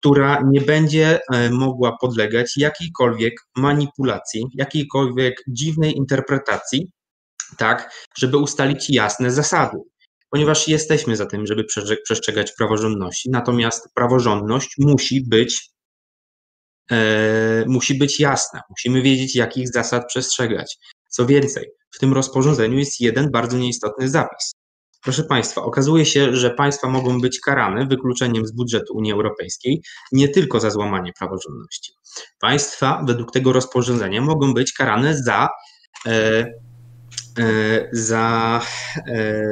[0.00, 6.90] która nie będzie e, mogła podlegać jakiejkolwiek manipulacji, jakiejkolwiek dziwnej interpretacji,
[7.58, 9.76] tak, żeby ustalić jasne zasady.
[10.30, 11.64] Ponieważ jesteśmy za tym, żeby
[12.04, 15.70] przestrzegać praworządności, natomiast praworządność musi być,
[17.66, 18.60] musi być jasna.
[18.70, 20.78] Musimy wiedzieć, jakich zasad przestrzegać.
[21.14, 24.52] Co więcej, w tym rozporządzeniu jest jeden bardzo nieistotny zapis.
[25.02, 30.28] Proszę Państwa, okazuje się, że państwa mogą być karane wykluczeniem z budżetu Unii Europejskiej nie
[30.28, 31.92] tylko za złamanie praworządności.
[32.40, 35.48] Państwa według tego rozporządzenia mogą być karane za,
[36.06, 36.10] e,
[37.38, 38.60] e, za,
[39.08, 39.44] e,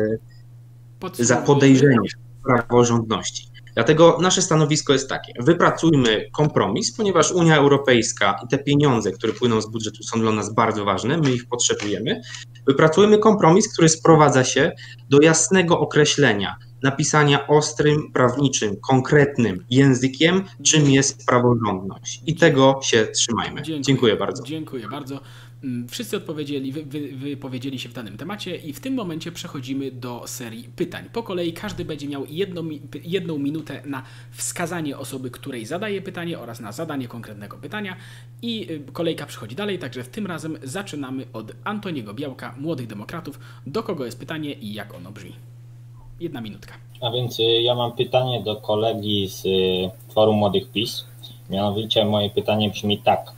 [1.19, 2.09] za podejrzenie
[2.47, 3.52] praworządności.
[3.75, 9.61] Dlatego nasze stanowisko jest takie: wypracujmy kompromis, ponieważ Unia Europejska i te pieniądze, które płyną
[9.61, 12.21] z budżetu, są dla nas bardzo ważne, my ich potrzebujemy.
[12.67, 14.73] Wypracujmy kompromis, który sprowadza się
[15.11, 22.23] do jasnego określenia, napisania ostrym, prawniczym, konkretnym językiem, czym jest praworządność.
[22.27, 23.63] I tego się trzymajmy.
[23.63, 24.43] Dziękuję, Dziękuję bardzo.
[24.43, 25.21] Dziękuję bardzo.
[25.65, 29.91] Mm, wszyscy odpowiedzieli, wy, wy, wypowiedzieli się w danym temacie i w tym momencie przechodzimy
[29.91, 31.05] do serii pytań.
[31.13, 32.69] Po kolei każdy będzie miał jedną,
[33.05, 37.97] jedną minutę na wskazanie osoby, której zadaje pytanie oraz na zadanie konkretnego pytania
[38.43, 43.39] i y, kolejka przechodzi dalej, także w tym razem zaczynamy od Antoniego Białka, Młodych Demokratów.
[43.67, 45.33] Do kogo jest pytanie i jak ono brzmi?
[46.21, 46.75] Jedna minutka.
[47.01, 51.05] A więc y, ja mam pytanie do kolegi z y, Forum Młodych PiS.
[51.51, 53.33] Mianowicie moje pytanie brzmi tak.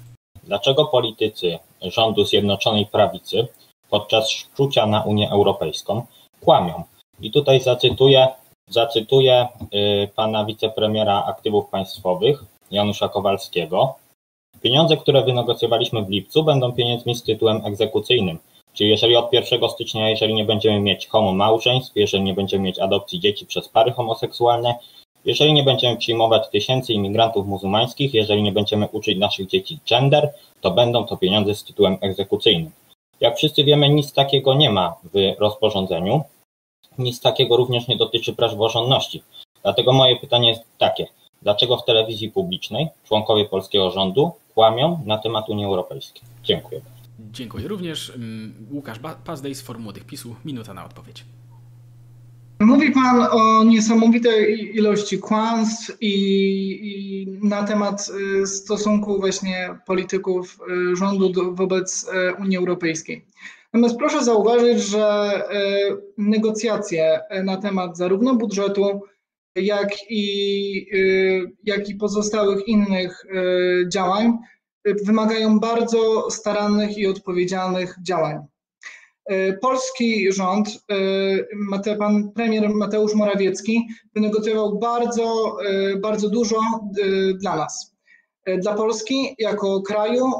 [0.44, 3.46] Dlaczego politycy rządu Zjednoczonej Prawicy
[3.90, 6.06] podczas szczucia na Unię Europejską
[6.40, 6.82] kłamią?
[7.20, 8.28] I tutaj zacytuję,
[8.70, 13.94] zacytuję y, pana wicepremiera aktywów państwowych Janusza Kowalskiego.
[14.62, 18.38] Pieniądze, które wynegocjowaliśmy w lipcu, będą pieniędzmi z tytułem egzekucyjnym.
[18.72, 22.78] Czyli jeżeli od 1 stycznia, jeżeli nie będziemy mieć homo małżeństw, jeżeli nie będziemy mieć
[22.78, 24.74] adopcji dzieci przez pary homoseksualne,
[25.24, 30.70] jeżeli nie będziemy przyjmować tysięcy imigrantów muzułmańskich, jeżeli nie będziemy uczyć naszych dzieci gender, to
[30.70, 32.70] będą to pieniądze z tytułem egzekucyjnym.
[33.20, 36.22] Jak wszyscy wiemy, nic takiego nie ma w rozporządzeniu.
[36.98, 39.22] Nic takiego również nie dotyczy praworządności.
[39.62, 41.06] Dlatego moje pytanie jest takie.
[41.42, 46.22] Dlaczego w telewizji publicznej członkowie polskiego rządu kłamią na temat Unii Europejskiej?
[46.44, 46.80] Dziękuję.
[47.32, 48.10] Dziękuję również.
[48.10, 50.36] Mm, Łukasz Pazdej z Forum Młodych PiSu.
[50.44, 51.24] Minuta na odpowiedź.
[52.60, 56.14] Mówi Pan o niesamowitej ilości kłamstw i,
[56.82, 58.10] i, na temat
[58.42, 60.58] y, stosunku właśnie polityków
[60.92, 63.26] y, rządu do, wobec y, Unii Europejskiej.
[63.72, 65.42] Natomiast proszę zauważyć, że
[66.18, 69.00] negocjacje na temat zarówno budżetu,
[69.56, 70.86] jak i,
[71.64, 73.26] jak i pozostałych innych
[73.88, 74.38] działań
[75.04, 78.38] wymagają bardzo starannych i odpowiedzialnych działań.
[79.26, 80.68] E, polski rząd,
[81.88, 86.56] e, pan premier Mateusz Morawiecki wynegocjował bardzo, e, bardzo dużo
[87.34, 87.94] dla nas,
[88.58, 90.32] dla Polski jako kraju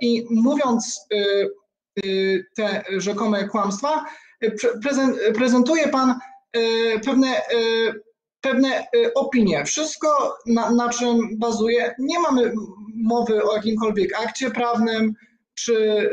[0.00, 1.06] i mówiąc
[2.56, 4.04] te rzekome kłamstwa,
[5.34, 6.14] prezentuje Pan
[7.04, 7.42] pewne,
[8.40, 9.64] pewne opinie.
[9.64, 12.52] Wszystko, na, na czym bazuje, nie mamy
[12.94, 15.14] mowy o jakimkolwiek akcie prawnym,
[15.64, 16.10] czy,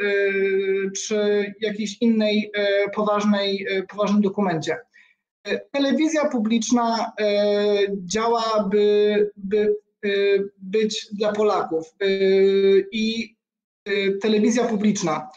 [0.97, 2.51] czy jakiejś innej
[2.95, 4.77] poważnej, poważnym dokumencie.
[5.71, 7.11] Telewizja publiczna
[7.91, 9.75] działa, by, by
[10.57, 11.93] być dla Polaków
[12.91, 13.35] i
[14.21, 15.29] telewizja publiczna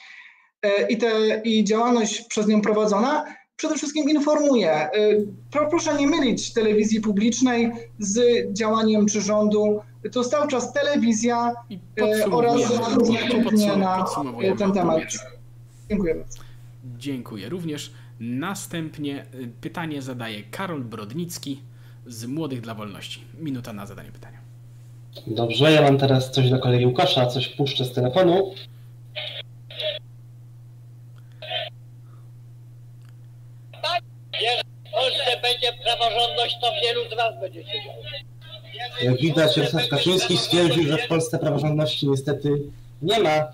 [0.88, 3.25] i, te, i działalność przez nią prowadzona
[3.57, 4.88] przede wszystkim informuje.
[5.71, 8.21] Proszę nie mylić telewizji publicznej z
[8.53, 9.81] działaniem czy rządu.
[10.13, 11.55] To jest cały czas telewizja
[12.31, 12.61] oraz
[12.95, 14.05] różne na
[14.59, 15.03] ten temat.
[15.89, 16.39] Dziękuję bardzo.
[16.85, 17.93] Dziękuję również.
[18.21, 19.27] Następnie
[19.61, 21.63] pytanie zadaje Karol Brodnicki
[22.07, 23.25] z Młodych dla Wolności.
[23.39, 24.39] Minuta na zadanie pytania.
[25.27, 28.55] Dobrze, ja mam teraz coś do kolegi Łukasza, coś puszczę z telefonu.
[34.43, 38.03] Jak w Polsce będzie praworządność, to wielu z Was będzie siedziało.
[39.03, 42.62] Jak widać, Jarosław Kaczyński stwierdził, że w Polsce praworządności niestety
[43.03, 43.53] nie ma.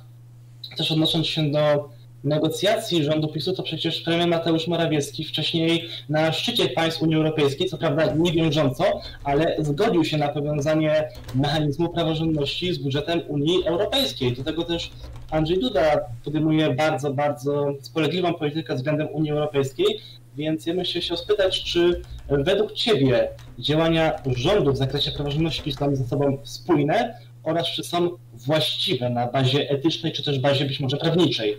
[0.77, 1.89] Też odnosząc się do
[2.25, 7.79] negocjacji rządu PiSu, to przecież premier Mateusz Morawiecki wcześniej na szczycie państw Unii Europejskiej, co
[7.79, 8.85] prawda nie wiążąco,
[9.25, 14.33] ale zgodził się na powiązanie mechanizmu praworządności z budżetem Unii Europejskiej.
[14.33, 14.91] Do tego też
[15.31, 19.87] Andrzej Duda podejmuje bardzo, bardzo spolegliwą politykę względem Unii Europejskiej,
[20.37, 25.97] więc ja bym się chciał spytać, czy według Ciebie działania rządu w zakresie praworządności są
[25.97, 30.97] ze sobą spójne oraz czy są właściwe na bazie etycznej, czy też bazie być może
[30.97, 31.57] prawniczej?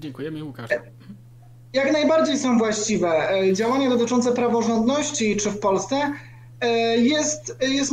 [0.00, 0.70] Dziękujemy, Łukasz.
[1.72, 3.28] Jak najbardziej są właściwe.
[3.52, 5.96] Działania dotyczące praworządności, czy w Polsce,
[6.96, 7.92] jest, jest,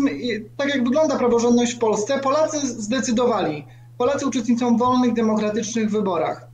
[0.58, 3.66] tak jak wygląda praworządność w Polsce, Polacy zdecydowali.
[3.98, 6.48] Polacy uczestniczą w wolnych, demokratycznych wyborach.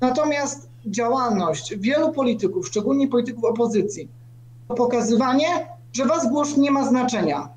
[0.00, 4.08] Natomiast działalność wielu polityków, szczególnie polityków opozycji,
[4.68, 5.46] to pokazywanie,
[5.92, 7.48] że was głos nie ma znaczenia.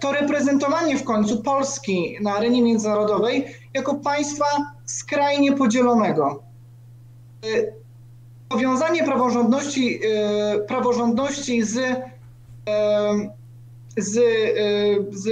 [0.00, 4.46] To reprezentowanie w końcu Polski na arenie międzynarodowej jako państwa
[4.84, 6.42] skrajnie podzielonego.
[8.48, 10.00] Powiązanie praworządności,
[10.68, 11.80] praworządności z,
[13.96, 14.20] z,
[15.10, 15.26] z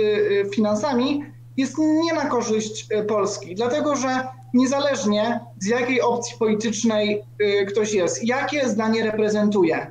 [0.55, 1.25] finansami
[1.57, 7.23] jest nie na korzyść Polski, dlatego że niezależnie z jakiej opcji politycznej
[7.69, 9.91] ktoś jest, jakie zdanie reprezentuje,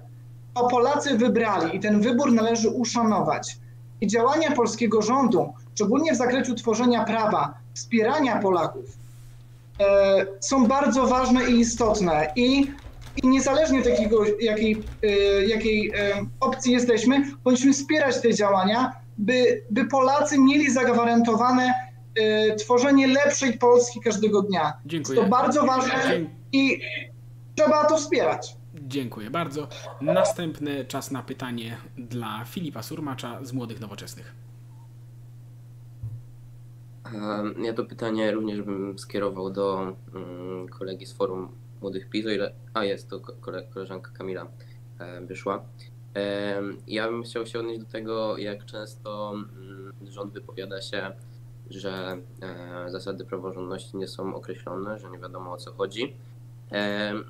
[0.53, 3.57] to Polacy wybrali i ten wybór należy uszanować.
[4.01, 8.85] I działania polskiego rządu, szczególnie w zakresie tworzenia prawa, wspierania Polaków,
[9.79, 12.31] e, są bardzo ważne i istotne.
[12.35, 12.71] I,
[13.23, 15.07] i niezależnie od jakiego, jakiej, e,
[15.45, 21.73] jakiej e, opcji jesteśmy, powinniśmy wspierać te działania, by, by Polacy mieli zagwarantowane
[22.59, 24.73] tworzenie lepszej Polski każdego dnia.
[24.85, 25.19] Dziękuję.
[25.19, 26.19] Jest to bardzo ważne
[26.51, 26.81] i
[27.55, 28.55] trzeba to wspierać.
[28.75, 29.67] Dziękuję bardzo.
[30.01, 34.35] Następny czas na pytanie dla Filipa Surmacza z Młodych Nowoczesnych.
[37.61, 39.95] Ja to pytanie również bym skierował do
[40.79, 41.49] kolegi z forum
[41.81, 42.51] Młodych PiS, o ile...
[42.73, 43.19] A jest, to
[43.73, 44.47] koleżanka Kamila
[45.21, 45.63] wyszła.
[46.87, 49.33] Ja bym chciał się odnieść do tego, jak często
[50.03, 51.11] rząd wypowiada się,
[51.69, 52.17] że
[52.87, 56.15] zasady praworządności nie są określone, że nie wiadomo o co chodzi.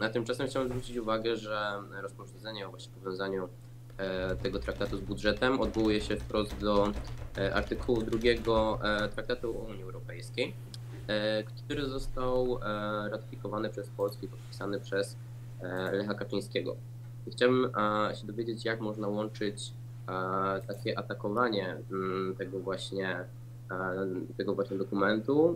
[0.02, 3.50] A tymczasem chciałbym zwrócić uwagę, że rozporządzenie o właśnie powiązaniu
[4.44, 6.92] tego traktatu z budżetem odwołuje się wprost do
[7.54, 8.80] artykułu drugiego
[9.16, 10.54] traktatu o Unii Europejskiej,
[11.66, 12.60] który został
[13.12, 15.18] ratyfikowany przez Polskę i podpisany przez
[15.92, 16.76] Lecha Kaczyńskiego.
[17.28, 17.72] I chciałbym
[18.22, 19.74] się dowiedzieć, jak można łączyć
[20.68, 21.78] takie atakowanie
[22.38, 23.26] tego właśnie,
[24.38, 25.56] tego właśnie dokumentu,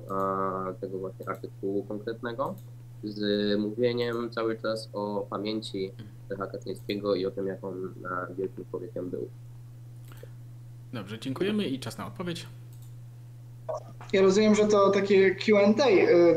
[0.82, 2.56] tego właśnie artykułu konkretnego
[3.04, 3.20] z
[3.60, 5.92] mówieniem cały czas o pamięci
[6.30, 7.94] Lecha Kaczyńskiego i o tym, jak on
[8.38, 9.28] wielkim człowiekiem był.
[10.94, 12.48] Dobrze, dziękujemy i czas na odpowiedź.
[14.14, 15.74] Ja rozumiem, że to takie QA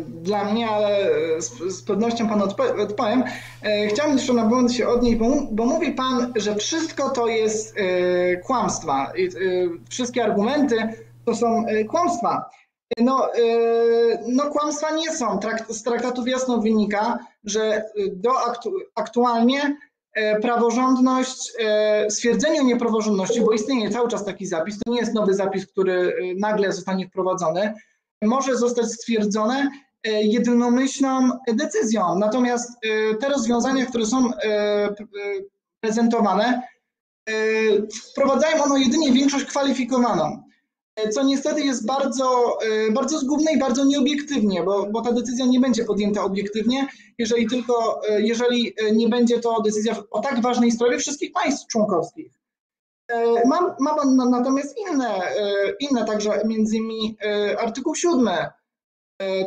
[0.08, 2.44] dla mnie, ale z, z pewnością Panu
[2.82, 3.24] odpowiem.
[3.88, 7.76] Chciałbym jeszcze na moment się odnieść, bo, bo mówi Pan, że wszystko to jest
[8.44, 9.12] kłamstwa.
[9.88, 10.76] Wszystkie argumenty
[11.26, 12.50] to są kłamstwa.
[13.00, 13.28] No,
[14.28, 15.40] no kłamstwa nie są.
[15.68, 19.76] Z traktatów jasno wynika, że do aktu, aktualnie
[20.42, 21.52] praworządność,
[22.08, 26.72] stwierdzenie niepraworządności, bo istnieje cały czas taki zapis, to nie jest nowy zapis, który nagle
[26.72, 27.74] zostanie wprowadzony,
[28.22, 29.70] może zostać stwierdzone
[30.04, 32.18] jednomyślną decyzją.
[32.18, 32.70] Natomiast
[33.20, 34.30] te rozwiązania, które są
[35.80, 36.62] prezentowane,
[38.12, 40.45] wprowadzają ono jedynie większość kwalifikowaną.
[41.10, 42.58] Co niestety jest bardzo,
[42.92, 48.00] bardzo zgubne i bardzo nieobiektywnie, bo, bo ta decyzja nie będzie podjęta obiektywnie, jeżeli tylko,
[48.18, 52.32] jeżeli nie będzie to decyzja o tak ważnej sprawie wszystkich państw członkowskich.
[53.46, 55.20] Mam, mam natomiast inne,
[55.80, 57.16] inne także między innymi
[57.58, 58.28] artykuł 7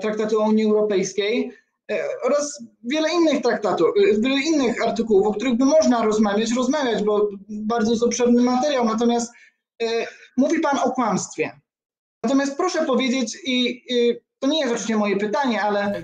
[0.02, 1.54] Traktatu o Unii Europejskiej,
[1.92, 7.04] E, oraz wiele innych traktatów, e, wiele innych artykułów, o których by można rozmawiać, rozmawiać,
[7.04, 8.86] bo bardzo jest obszerny materiał.
[8.86, 9.34] Natomiast
[9.82, 9.86] e,
[10.40, 11.52] mówi Pan o kłamstwie.
[12.24, 16.04] Natomiast proszę powiedzieć, i, i to nie jest oczywiście moje pytanie, ale.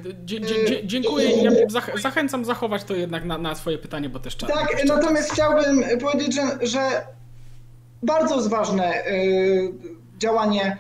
[0.84, 1.32] dziękuję.
[1.44, 1.52] Ja
[1.96, 4.50] zachęcam zachować to jednak na, na swoje pytanie, bo też czas.
[4.50, 7.08] Tak, natomiast chciałbym powiedzieć, że, że
[8.04, 9.04] bardzo jest ważne
[10.18, 10.78] działanie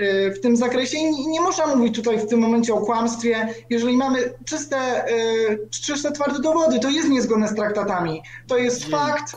[0.00, 3.96] Y, w tym zakresie i nie można mówić tutaj w tym momencie o kłamstwie, jeżeli
[3.96, 5.08] mamy czyste,
[5.50, 9.06] y, czyste twarde dowody, to jest niezgodne z traktatami, to jest Dziękuję.
[9.06, 9.36] fakt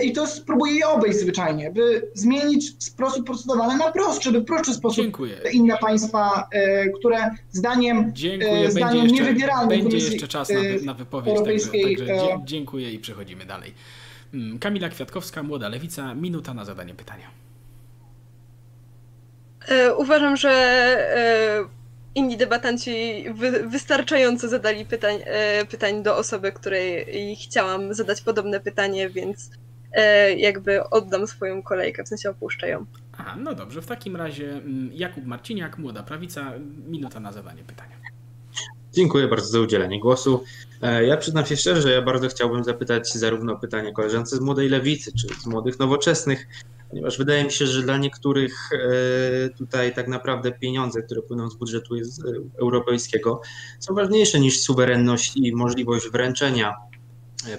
[0.00, 4.74] i to spróbuję je obejść zwyczajnie, by zmienić sposób procedowania na prostszy, by w prostszy
[4.74, 5.36] sposób Dziękuję.
[5.52, 8.70] inne państwa, y, które zdaniem, Dziękuję.
[8.70, 13.74] zdaniem będzie niewybieralnych Będzie jeszcze czas na, na wypowiedź, także, także dziękuję i przechodzimy dalej.
[14.34, 17.26] Mm, Kamila Kwiatkowska, Młoda Lewica, minuta na zadanie pytania.
[19.68, 21.64] E, uważam, że e,
[22.14, 23.24] inni debatanci
[23.66, 29.50] wystarczająco zadali pytań, e, pytań do osoby, której chciałam zadać podobne pytanie, więc
[30.36, 32.86] jakby oddam swoją kolejkę, w sensie opuszczę ją.
[33.18, 36.52] Aha, no dobrze, w takim razie mm, Jakub Marciniak, Młoda Prawica,
[36.86, 37.96] minuta na zadanie pytania.
[38.92, 40.44] Dziękuję bardzo za udzielenie głosu.
[41.06, 45.12] Ja przyznam się szczerze, że ja bardzo chciałbym zapytać zarówno pytanie koleżance z Młodej Lewicy,
[45.12, 46.46] czy z Młodych Nowoczesnych,
[46.90, 51.56] ponieważ wydaje mi się, że dla niektórych e, tutaj tak naprawdę pieniądze, które płyną z
[51.56, 51.94] budżetu
[52.60, 53.40] europejskiego,
[53.80, 56.93] są ważniejsze niż suwerenność i możliwość wręczenia e,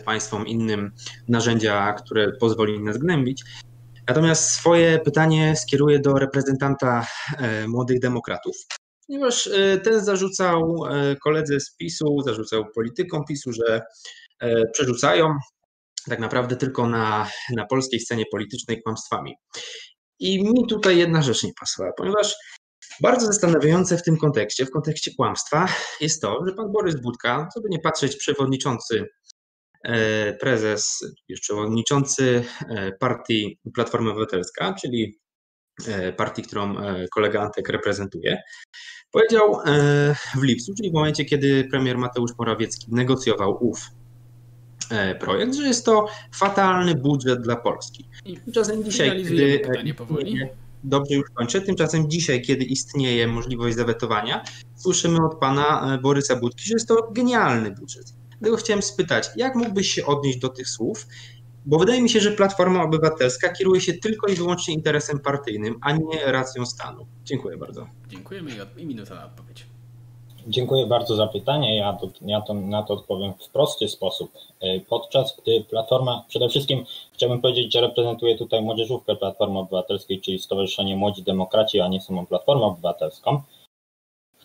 [0.06, 0.92] państwom innym
[1.28, 3.44] narzędzia, które pozwoli nas gnębić.
[4.08, 8.56] Natomiast swoje pytanie skieruję do reprezentanta e, młodych demokratów,
[9.08, 9.50] ponieważ
[9.84, 10.84] ten zarzucał
[11.24, 13.82] koledze z PiSu, zarzucał politykom PiSu, że
[14.74, 15.34] przerzucają
[16.10, 19.36] tak naprawdę tylko na, na polskiej scenie politycznej kłamstwami.
[20.20, 22.36] I mi tutaj jedna rzecz nie pasowała, ponieważ
[23.02, 25.68] bardzo zastanawiające w tym kontekście, w kontekście kłamstwa,
[26.02, 29.06] jest to, że pan Borys Budka, co by nie patrzeć, przewodniczący, e,
[30.40, 35.20] prezes, już przewodniczący e, partii Platforma Obywatelska, czyli
[35.88, 36.76] e, partii, którą
[37.12, 38.42] kolega Antek reprezentuje,
[39.12, 39.60] powiedział
[40.40, 43.80] w lipcu, czyli w momencie, kiedy premier Mateusz Morawiecki negocjował ów
[44.90, 48.06] E, projekt, że jest to fatalny budżet dla Polski.
[48.46, 49.62] Tymczasem dzisiaj, kiedy.
[50.84, 51.62] Dobrze, już kończę.
[51.62, 54.44] Tymczasem dzisiaj, kiedy istnieje możliwość zawetowania,
[54.76, 58.14] słyszymy od pana e, Borysa Budki, że jest to genialny budżet.
[58.40, 61.08] Dlatego chciałem spytać, jak mógłbyś się odnieść do tych słów?
[61.66, 65.92] Bo wydaje mi się, że Platforma Obywatelska kieruje się tylko i wyłącznie interesem partyjnym, a
[65.92, 67.06] nie racją stanu.
[67.24, 67.88] Dziękuję bardzo.
[68.08, 69.66] Dziękujemy i minuta na odpowiedź.
[70.48, 71.78] Dziękuję bardzo za pytanie.
[71.78, 74.32] Ja, to, ja to, na to odpowiem w prosty sposób.
[74.60, 80.40] E, podczas gdy Platforma, przede wszystkim chciałbym powiedzieć, że reprezentuję tutaj młodzieżówkę Platformy Obywatelskiej, czyli
[80.40, 83.42] Stowarzyszenie Młodzi Demokraci, a nie samą Platformę Obywatelską.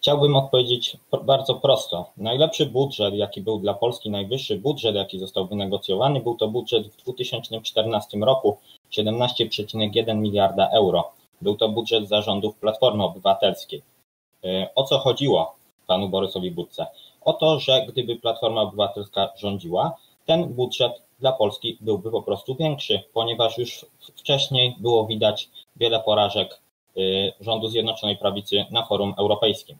[0.00, 2.10] Chciałbym odpowiedzieć bardzo prosto.
[2.16, 7.02] Najlepszy budżet, jaki był dla Polski, najwyższy budżet, jaki został wynegocjowany, był to budżet w
[7.02, 8.56] 2014 roku
[8.92, 11.10] 17,1 miliarda euro.
[11.42, 13.82] Był to budżet zarządów Platformy Obywatelskiej.
[14.44, 15.54] E, o co chodziło?
[15.86, 16.86] panu Borysowi Budce.
[17.20, 23.02] O to, że gdyby Platforma Obywatelska rządziła, ten budżet dla Polski byłby po prostu większy,
[23.12, 23.86] ponieważ już
[24.16, 26.60] wcześniej było widać wiele porażek
[26.96, 29.78] y, rządu Zjednoczonej Prawicy na forum europejskim.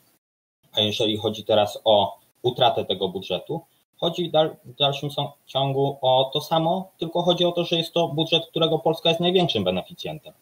[0.77, 3.61] A jeżeli chodzi teraz o utratę tego budżetu,
[4.01, 4.33] chodzi
[4.65, 5.11] w dalszym
[5.47, 9.21] ciągu o to samo, tylko chodzi o to, że jest to budżet, którego Polska jest
[9.21, 10.33] największym beneficjentem.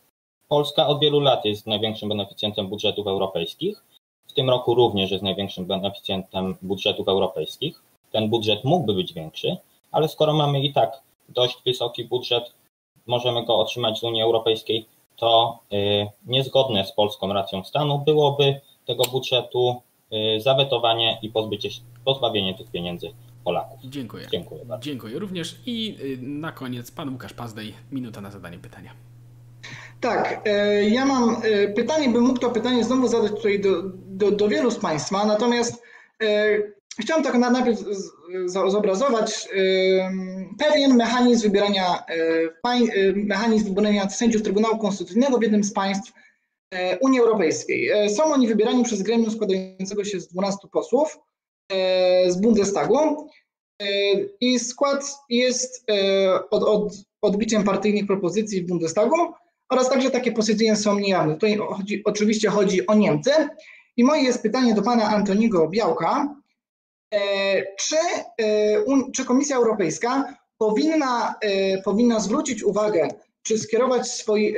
[0.49, 3.85] Polska od wielu lat jest największym beneficjentem budżetów europejskich
[4.29, 7.83] w tym roku również jest największym beneficjentem budżetów europejskich.
[8.12, 9.57] Ten budżet mógłby być większy,
[9.93, 12.53] ale skoro mamy i tak dość wysoki budżet,
[13.07, 14.87] możemy go otrzymać z Unii Europejskiej,
[15.17, 19.83] to y, niezgodne z polską racją stanu byłoby tego budżetu
[20.38, 21.69] zawetowanie i pozbycie,
[22.04, 23.11] pozbawienie tych pieniędzy
[23.44, 23.81] Polaków.
[23.85, 24.27] Dziękuję.
[24.33, 24.85] Dziękuję bardzo.
[24.85, 28.90] Dziękuję również i y, na koniec pan Łukasz Pazdej, minuta na zadanie pytania.
[30.00, 31.42] Tak, e, ja mam
[31.77, 35.83] pytanie, bym mógł to pytanie znowu zadać tutaj do, do, do wielu z Państwa, natomiast
[37.00, 37.79] chciałem tak najpierw
[38.69, 39.48] zobrazować
[40.59, 42.04] pewien mechanizm wybierania,
[43.15, 46.13] mechanizm wybierania sędziów Trybunału Konstytucyjnego w jednym z państw
[47.00, 47.90] Unii Europejskiej.
[48.10, 51.19] Są oni wybierani przez gremium składającego się z 12 posłów
[52.29, 53.29] z Bundestagu
[54.40, 55.85] i skład jest
[56.50, 56.92] od, od,
[57.23, 59.16] odbiciem partyjnych propozycji w Bundestagu
[59.69, 61.35] oraz także takie posiedzenia są niejawne.
[61.35, 63.31] Tutaj chodzi, oczywiście chodzi o Niemcy.
[63.96, 66.35] I moje jest pytanie do pana Antoniego Białka.
[67.14, 67.96] E, czy,
[68.40, 73.08] e, czy Komisja Europejska powinna, e, powinna zwrócić uwagę,
[73.42, 74.54] czy skierować swój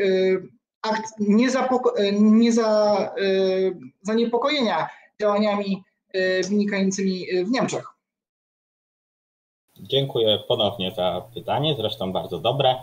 [0.82, 3.10] akt niezapoko- nieza,
[4.02, 4.88] zaniepokojenia
[5.20, 5.82] działaniami
[6.48, 7.84] wynikającymi w Niemczech?
[9.80, 12.76] Dziękuję ponownie za pytanie, zresztą bardzo dobre.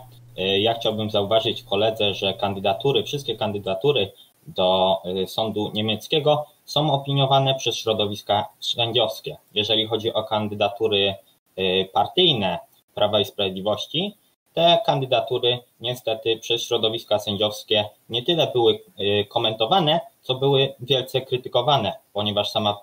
[0.60, 4.12] Ja chciałbym zauważyć koledze, że kandydatury, wszystkie kandydatury
[4.46, 4.96] do
[5.26, 9.36] sądu niemieckiego są opiniowane przez środowiska sędziowskie.
[9.54, 11.14] Jeżeli chodzi o kandydatury
[11.92, 12.58] partyjne
[12.94, 14.16] Prawa i Sprawiedliwości,
[14.58, 21.92] te kandydatury niestety przez środowiska sędziowskie nie tyle były y, komentowane, co były wielce krytykowane,
[22.12, 22.80] ponieważ sama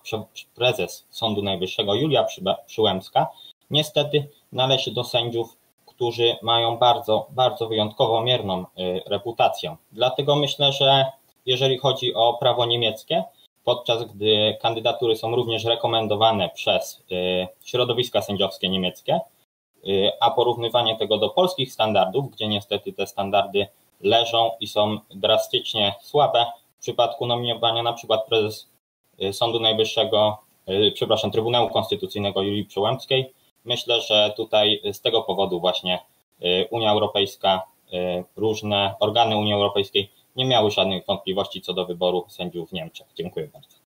[0.55, 2.25] prezes Sądu Najwyższego Julia
[2.65, 3.27] Przyłębska
[3.69, 9.75] niestety należy do sędziów, którzy mają bardzo, bardzo wyjątkowo mierną y, reputację.
[9.91, 11.05] Dlatego myślę, że
[11.45, 13.23] jeżeli chodzi o prawo niemieckie,
[13.63, 19.19] podczas gdy kandydatury są również rekomendowane przez y, środowiska sędziowskie niemieckie,
[20.19, 23.67] a porównywanie tego do polskich standardów, gdzie niestety te standardy
[24.01, 26.45] leżą i są drastycznie słabe,
[26.77, 28.69] w przypadku nominowania na przykład prezes
[29.23, 30.37] y, Sądu Najwyższego,
[30.93, 33.33] przepraszam, Trybunału Konstytucyjnego Julii Przyłębskiej,
[33.65, 35.99] myślę, że tutaj z tego powodu właśnie
[36.69, 37.61] Unia Europejska,
[38.35, 43.07] różne organy Unii Europejskiej nie miały żadnych wątpliwości co do wyboru sędziów w Niemczech.
[43.15, 43.84] Dziękuję bardzo.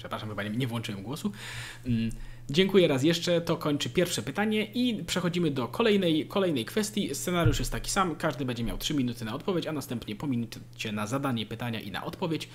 [0.00, 1.32] Przepraszam, chyba nie włączyłem głosu.
[1.86, 2.10] Mm,
[2.50, 3.40] dziękuję raz jeszcze.
[3.40, 7.14] To kończy pierwsze pytanie i przechodzimy do kolejnej, kolejnej kwestii.
[7.14, 8.16] Scenariusz jest taki sam.
[8.16, 11.90] Każdy będzie miał 3 minuty na odpowiedź, a następnie po minucie na zadanie pytania i
[11.90, 12.48] na odpowiedź.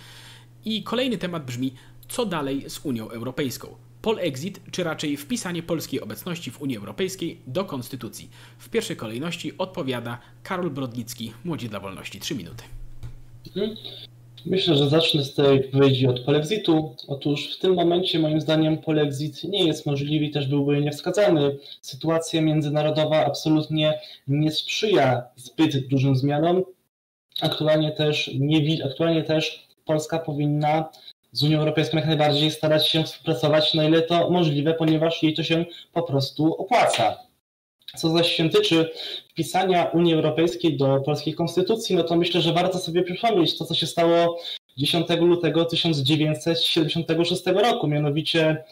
[0.66, 1.74] I kolejny temat brzmi:
[2.08, 3.76] co dalej z Unią Europejską?
[4.02, 8.30] Polexit, czy raczej wpisanie polskiej obecności w Unii Europejskiej do konstytucji.
[8.58, 12.20] W pierwszej kolejności odpowiada Karol Brodnicki, Młodzi dla Wolności.
[12.20, 12.64] Trzy minuty.
[14.46, 16.96] Myślę, że zacznę z tej wypowiedzi od polexitu.
[17.08, 21.58] Otóż w tym momencie moim zdaniem polexit nie jest możliwy i też byłby niewskazany.
[21.82, 26.64] Sytuacja międzynarodowa absolutnie nie sprzyja zbyt dużym zmianom.
[27.42, 30.90] Aktualnie też, nie, aktualnie też Polska powinna
[31.32, 35.44] z Unią Europejską jak najbardziej starać się współpracować na ile to możliwe, ponieważ jej to
[35.44, 37.25] się po prostu opłaca.
[37.96, 38.90] Co zaś się tyczy
[39.30, 43.76] wpisania Unii Europejskiej do polskiej konstytucji, no to myślę, że warto sobie przypomnieć to, co
[43.76, 44.40] się stało
[44.78, 47.88] 10 lutego 1976 roku.
[47.88, 48.64] Mianowicie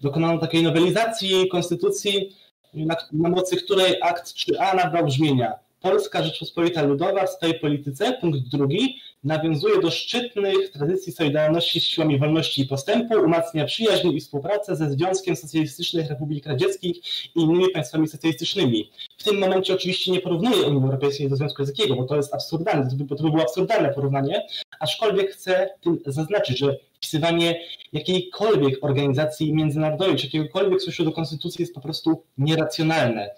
[0.00, 2.36] dokonano takiej nowelizacji konstytucji,
[2.74, 8.38] na, na mocy której akt 3a nabrał brzmienia Polska Rzeczpospolita Ludowa w swojej polityce, punkt
[8.38, 14.76] drugi, nawiązuje do szczytnych tradycji solidarności z siłami wolności i postępu, umacnia przyjaźń i współpracę
[14.76, 16.96] ze Związkiem Socjalistycznych Republik Radzieckich
[17.36, 18.90] i innymi państwami socjalistycznymi.
[19.18, 22.88] W tym momencie oczywiście nie porównuję Unii Europejskiej do Związku Radzieckiego, bo to jest absurdalne,
[22.96, 24.46] bo to by było absurdalne porównanie,
[24.80, 27.60] aczkolwiek chcę tym zaznaczyć, że wpisywanie
[27.92, 33.30] jakiejkolwiek organizacji międzynarodowej czy jakiegokolwiek sojuszu do konstytucji jest po prostu nieracjonalne,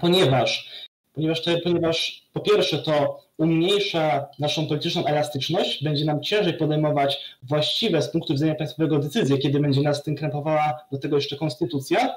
[0.00, 0.70] ponieważ
[1.18, 8.02] ponieważ, to, ponieważ po pierwsze to umniejsza naszą polityczną elastyczność, będzie nam ciężej podejmować właściwe
[8.02, 12.14] z punktu widzenia państwowego decyzje, kiedy będzie nas tym krępowała do tego jeszcze konstytucja.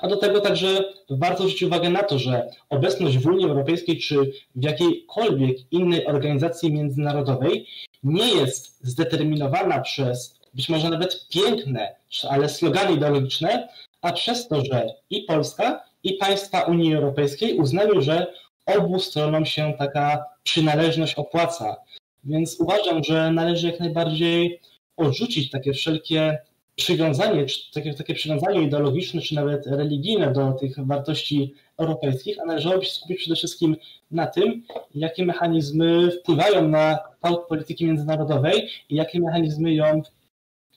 [0.00, 4.32] A do tego także warto zwrócić uwagę na to, że obecność w Unii Europejskiej czy
[4.54, 7.66] w jakiejkolwiek innej organizacji międzynarodowej
[8.02, 11.94] nie jest zdeterminowana przez być może nawet piękne,
[12.28, 13.68] ale slogany ideologiczne,
[14.02, 18.26] a przez to, że i Polska, i państwa Unii Europejskiej uznały, że
[18.66, 21.76] obu stronom się taka przynależność opłaca.
[22.24, 24.60] Więc uważam, że należy jak najbardziej
[24.96, 26.38] odrzucić takie wszelkie
[26.76, 32.92] przywiązanie, takie, takie przywiązanie ideologiczne, czy nawet religijne do tych wartości europejskich, a należałoby się
[32.92, 33.76] skupić przede wszystkim
[34.10, 34.62] na tym,
[34.94, 40.02] jakie mechanizmy wpływają na kształt polityki międzynarodowej i jakie mechanizmy ją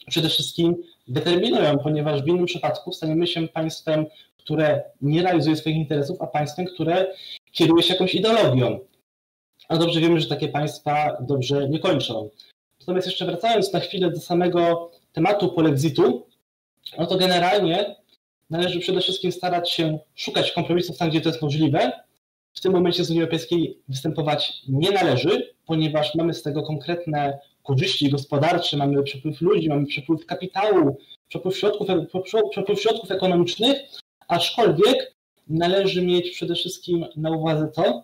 [0.07, 0.75] przede wszystkim
[1.07, 4.05] determinują, ponieważ w innym przypadku staniemy się państwem
[4.45, 7.07] które nie realizuje swoich interesów, a państwem, które
[7.51, 8.79] kieruje się jakąś ideologią.
[9.69, 12.29] A dobrze wiemy, że takie państwa dobrze nie kończą.
[12.79, 16.27] Natomiast jeszcze wracając na chwilę do samego tematu polexitu,
[16.97, 17.95] no to generalnie
[18.49, 21.91] należy przede wszystkim starać się szukać kompromisów tam, gdzie to jest możliwe.
[22.53, 28.09] W tym momencie z Unii Europejskiej występować nie należy, ponieważ mamy z tego konkretne korzyści
[28.09, 30.97] gospodarcze, mamy przepływ ludzi, mamy przepływ kapitału,
[31.29, 31.87] przepływ środków,
[32.51, 33.77] przepływ środków ekonomicznych,
[34.27, 35.15] Aczkolwiek
[35.47, 38.03] należy mieć przede wszystkim na uwadze to,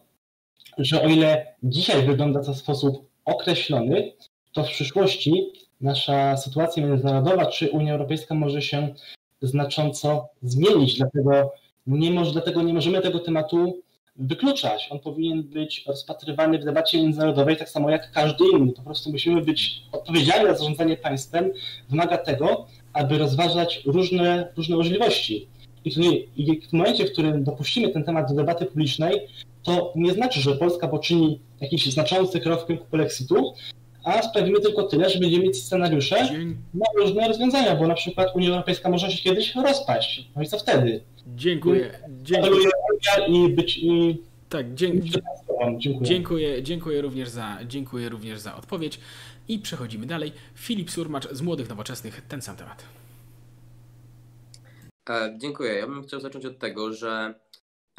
[0.77, 4.13] że o ile dzisiaj wygląda to w sposób określony,
[4.53, 5.51] to w przyszłości
[5.81, 8.95] nasza sytuacja międzynarodowa czy Unia Europejska może się
[9.41, 10.97] znacząco zmienić.
[10.97, 11.51] Dlatego
[11.87, 13.81] nie, może, dlatego nie możemy tego tematu
[14.15, 14.87] wykluczać.
[14.91, 18.71] On powinien być rozpatrywany w debacie międzynarodowej tak samo jak każdy inny.
[18.71, 21.51] Po prostu musimy być odpowiedzialni za zarządzanie państwem.
[21.89, 25.47] Wymaga tego, aby rozważać różne, różne możliwości.
[25.85, 29.27] I, w momencie, w którym dopuścimy ten temat do debaty publicznej,
[29.63, 33.53] to nie znaczy, że Polska poczyni jakiś znaczący krok w kierunku polexitu,
[34.03, 36.29] a sprawimy tylko tyle, że będziemy mieć scenariusze
[36.73, 40.27] na różne rozwiązania, bo na przykład Unia Europejska może się kiedyś rozpaść.
[40.35, 41.01] No i co wtedy?
[41.35, 41.91] Dziękuję.
[42.23, 42.69] Dziękuję.
[43.27, 44.17] I być, i
[44.49, 45.11] tak, dziękuję.
[46.01, 46.63] dziękuję.
[46.63, 48.99] Dziękuję również za, dziękuję również za odpowiedź.
[49.47, 50.31] I przechodzimy dalej.
[50.55, 52.83] Filip Surmacz z Młodych Nowoczesnych, ten sam temat.
[55.09, 55.73] E, dziękuję.
[55.73, 57.33] Ja bym chciał zacząć od tego, że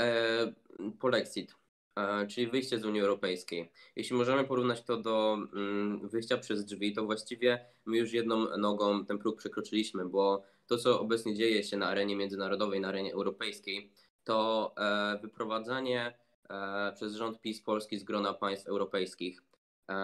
[0.00, 0.53] e,
[1.00, 1.55] polexit,
[1.96, 3.72] e, czyli wyjście z Unii Europejskiej.
[3.96, 9.07] Jeśli możemy porównać to do mm, wyjścia przez drzwi, to właściwie my już jedną nogą
[9.07, 13.92] ten próg przekroczyliśmy, bo to, co obecnie dzieje się na arenie międzynarodowej, na arenie europejskiej,
[14.24, 16.18] to e, wyprowadzanie
[16.50, 19.42] e, przez rząd PiS Polski z grona państw europejskich.
[19.88, 19.94] E,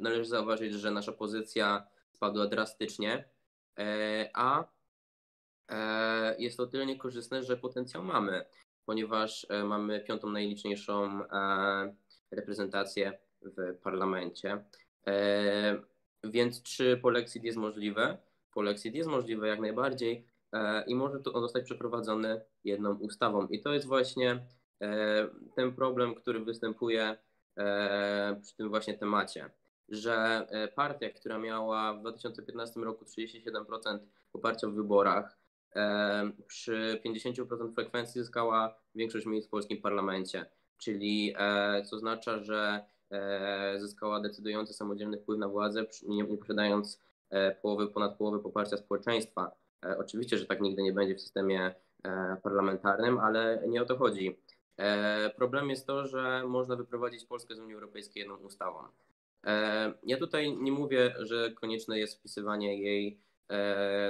[0.00, 3.28] należy zauważyć, że nasza pozycja spadła drastycznie,
[3.78, 4.75] e, a
[6.38, 8.44] jest to tyle niekorzystne, że potencjał mamy
[8.86, 11.94] ponieważ e, mamy piątą najliczniejszą e,
[12.30, 14.64] reprezentację w parlamencie.
[15.06, 15.82] E,
[16.24, 18.18] więc czy polexit jest możliwe?
[18.54, 20.26] Polexit jest możliwe jak najbardziej
[20.86, 23.46] i może to zostać przeprowadzony jedną ustawą.
[23.46, 24.46] I to jest właśnie
[25.54, 27.16] ten problem, który występuje
[28.42, 29.50] przy tym właśnie temacie,
[29.88, 33.98] że partia, która miała w 2015 roku 37%
[34.32, 35.38] poparcia w wyborach,
[36.46, 40.46] przy 50% frekwencji zyskała większość miejsc w polskim parlamencie,
[40.78, 47.00] czyli e, co oznacza, że e, zyskała decydujący samodzielny wpływ na władzę, nie, posiadając
[47.30, 49.56] e, połowy, ponad połowy poparcia społeczeństwa.
[49.98, 51.74] Oczywiście, że tak nigdy nie będzie w systemie
[52.42, 54.38] parlamentarnym, ale nie o to chodzi.
[55.36, 58.78] Problem jest to, że można wyprowadzić Polskę z Unii Europejskiej jedną ustawą.
[60.02, 63.20] Ja tutaj nie mówię, że konieczne jest wpisywanie jej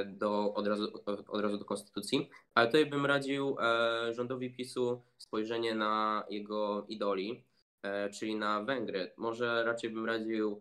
[0.07, 5.75] do, od, razu, od razu do konstytucji, ale tutaj bym radził e, rządowi PiSu spojrzenie
[5.75, 7.45] na jego idoli,
[7.83, 9.13] e, czyli na Węgry.
[9.17, 10.61] Może raczej bym radził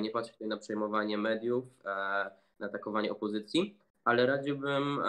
[0.00, 1.64] nie patrzeć tutaj na przejmowanie mediów,
[2.58, 5.02] na atakowanie opozycji, ale radziłbym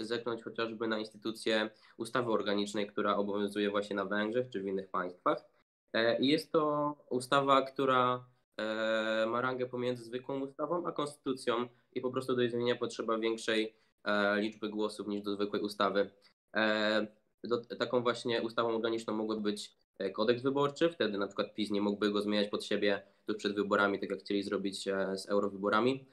[0.00, 5.44] zerknąć chociażby na instytucję ustawy organicznej, która obowiązuje właśnie na Węgrzech czy w innych państwach.
[6.20, 8.24] I jest to ustawa, która
[8.60, 13.18] E, ma rangę pomiędzy zwykłą ustawą a konstytucją i po prostu do jej zmienienia potrzeba
[13.18, 16.10] większej e, liczby głosów niż do zwykłej ustawy.
[16.56, 17.06] E,
[17.44, 19.76] do, taką właśnie ustawą organiczną mogłoby być
[20.14, 24.00] kodeks wyborczy, wtedy na przykład PiS nie mógłby go zmieniać pod siebie tuż przed wyborami,
[24.00, 24.84] tak jak chcieli zrobić
[25.14, 26.06] z eurowyborami,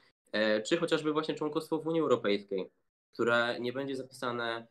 [0.65, 2.71] czy chociażby właśnie członkostwo w Unii Europejskiej,
[3.13, 4.67] które nie będzie zapisane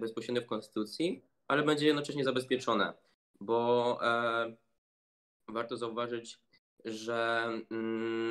[0.00, 2.92] bezpośrednio w konstytucji, ale będzie jednocześnie zabezpieczone,
[3.40, 3.98] bo
[5.48, 6.43] warto zauważyć,
[6.84, 8.30] że mm,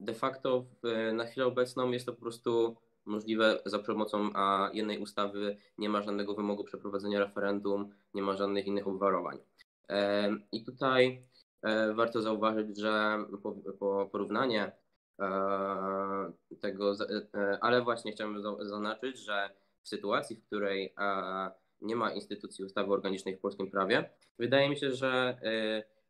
[0.00, 0.66] de facto
[1.12, 4.30] na chwilę obecną jest to po prostu możliwe za pomocą
[4.72, 5.56] jednej ustawy.
[5.78, 9.38] Nie ma żadnego wymogu przeprowadzenia referendum, nie ma żadnych innych obwarowań.
[10.52, 11.22] I tutaj
[11.62, 13.24] e, warto zauważyć, że
[13.78, 14.72] po porównanie
[15.20, 16.92] e, tego,
[17.34, 19.50] e, ale właśnie chciałbym zaznaczyć, że
[19.82, 20.94] w sytuacji, w której
[21.80, 25.38] nie ma instytucji ustawy organicznej w polskim prawie, wydaje mi się, że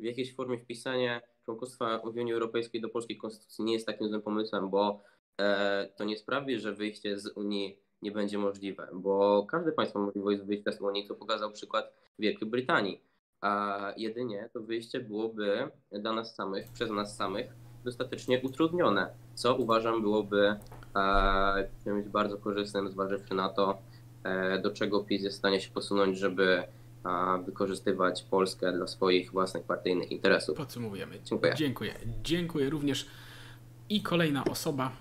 [0.01, 4.23] w jakiejś formie wpisanie członkostwa w Unii Europejskiej do polskiej konstytucji nie jest takim złym
[4.23, 5.01] pomysłem, bo
[5.41, 10.07] e, to nie sprawi, że wyjście z Unii nie będzie możliwe, bo każde państwo ma
[10.07, 13.03] możliwość wyjścia z Unii, co pokazał przykład Wielkiej Brytanii.
[13.41, 17.47] A jedynie to wyjście byłoby dla nas samych, przez nas samych
[17.85, 20.57] dostatecznie utrudnione, co uważam byłoby
[20.97, 23.79] e, czymś bardzo korzystnym, zważywszy na to,
[24.25, 26.63] e, do czego PiS jest w stanie się posunąć, żeby
[27.47, 30.57] wykorzystywać Polskę dla swoich własnych partyjnych interesów.
[30.57, 31.19] Podsumowujemy.
[31.25, 31.55] Dziękuję.
[31.55, 31.95] Dziękuję.
[32.23, 33.07] Dziękuję również.
[33.89, 34.93] I kolejna osoba,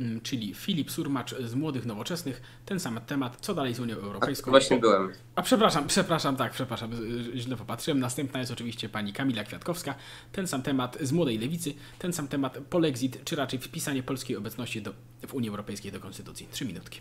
[0.00, 2.42] mm, czyli Filip Surmacz z Młodych Nowoczesnych.
[2.66, 4.50] Ten sam temat, co dalej z Unią Europejską.
[4.50, 5.12] A, właśnie byłem.
[5.34, 6.90] A przepraszam, przepraszam, tak, przepraszam,
[7.34, 8.00] źle popatrzyłem.
[8.00, 9.94] Następna jest oczywiście pani Kamila Kwiatkowska.
[10.32, 14.82] Ten sam temat z Młodej Lewicy, ten sam temat polexit, czy raczej wpisanie polskiej obecności
[14.82, 14.92] do,
[15.26, 16.48] w Unii Europejskiej do Konstytucji.
[16.52, 17.00] Trzy minutki.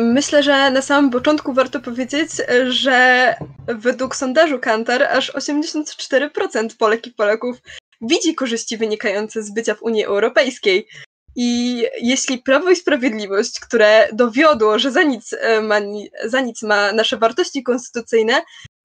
[0.00, 2.30] Myślę, że na samym początku warto powiedzieć,
[2.68, 3.34] że
[3.66, 7.56] według sondażu Kantar aż 84% Polek i Polaków
[8.00, 10.88] widzi korzyści wynikające z bycia w Unii Europejskiej.
[11.36, 15.80] I jeśli Prawo i Sprawiedliwość, które dowiodło, że za nic e, ma,
[16.24, 18.42] za nic ma nasze wartości konstytucyjne,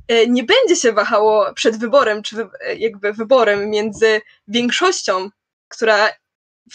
[0.07, 2.35] e, nie będzie się wahało przed wyborem, czy
[2.77, 5.29] jakby wyborem między większością,
[5.67, 6.09] która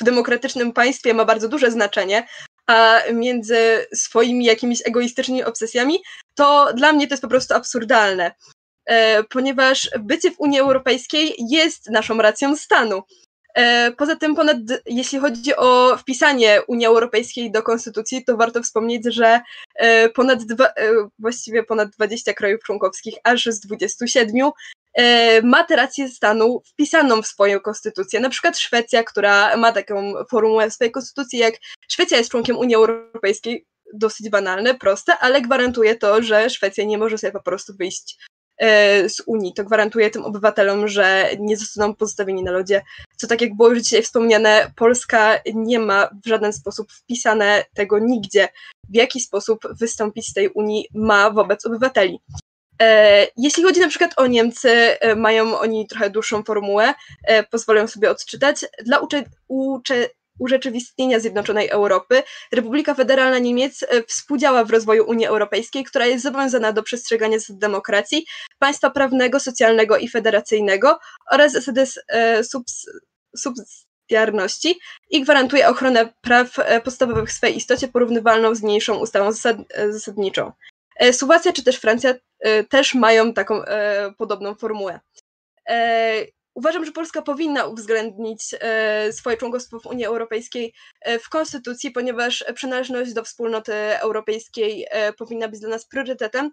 [0.00, 2.26] w demokratycznym państwie ma bardzo duże znaczenie,
[2.66, 5.98] a między swoimi jakimiś egoistycznymi obsesjami,
[6.34, 8.32] to dla mnie to jest po prostu absurdalne.
[8.86, 13.02] E, ponieważ bycie w Unii Europejskiej jest naszą racją stanu.
[13.54, 14.56] E, poza tym, ponad,
[14.86, 19.40] jeśli chodzi o wpisanie Unii Europejskiej do konstytucji, to warto wspomnieć, że
[19.74, 20.68] e, ponad dwa,
[21.18, 24.50] właściwie ponad 20 krajów członkowskich, aż z 27,
[25.42, 28.20] ma tę rację stanu wpisaną w swoją konstytucję.
[28.20, 31.54] Na przykład Szwecja, która ma taką formułę w swojej konstytucji, jak
[31.88, 37.18] Szwecja jest członkiem Unii Europejskiej, dosyć banalne, proste, ale gwarantuje to, że Szwecja nie może
[37.18, 38.18] sobie po prostu wyjść
[38.58, 39.54] E, z Unii.
[39.54, 42.82] To gwarantuje tym obywatelom, że nie zostaną pozostawieni na lodzie.
[43.16, 47.98] Co tak jak było już dzisiaj wspomniane, Polska nie ma w żaden sposób wpisane tego
[47.98, 48.48] nigdzie,
[48.88, 52.20] w jaki sposób wystąpić z tej Unii ma wobec obywateli.
[52.82, 56.94] E, jeśli chodzi na przykład o Niemcy, e, mają oni trochę dłuższą formułę,
[57.50, 58.64] pozwolę sobie odczytać.
[58.84, 60.08] Dla ucze, ucze,
[60.38, 62.22] urzeczywistnienia Zjednoczonej Europy,
[62.52, 67.58] Republika Federalna Niemiec e, współdziała w rozwoju Unii Europejskiej, która jest zobowiązana do przestrzegania zasad
[67.58, 68.26] demokracji,
[68.58, 70.98] państwa prawnego, socjalnego i federacyjnego
[71.30, 72.86] oraz zasady e, subs,
[73.36, 74.78] subsydiarności
[75.10, 79.56] i gwarantuje ochronę praw e, podstawowych w swej istocie porównywalną z mniejszą ustawą zasad,
[79.90, 80.52] zasadniczą.
[81.12, 82.14] Słowacja czy też Francja
[82.68, 83.62] też mają taką
[84.18, 85.00] podobną formułę.
[86.54, 92.44] Uważam, że Polska powinna uwzględnić e, swoje członkostwo w Unii Europejskiej e, w konstytucji, ponieważ
[92.54, 96.50] przynależność do wspólnoty europejskiej e, powinna być dla nas priorytetem,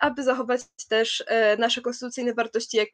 [0.00, 1.24] aby zachować też
[1.58, 2.88] nasze konstytucyjne wartości, jak,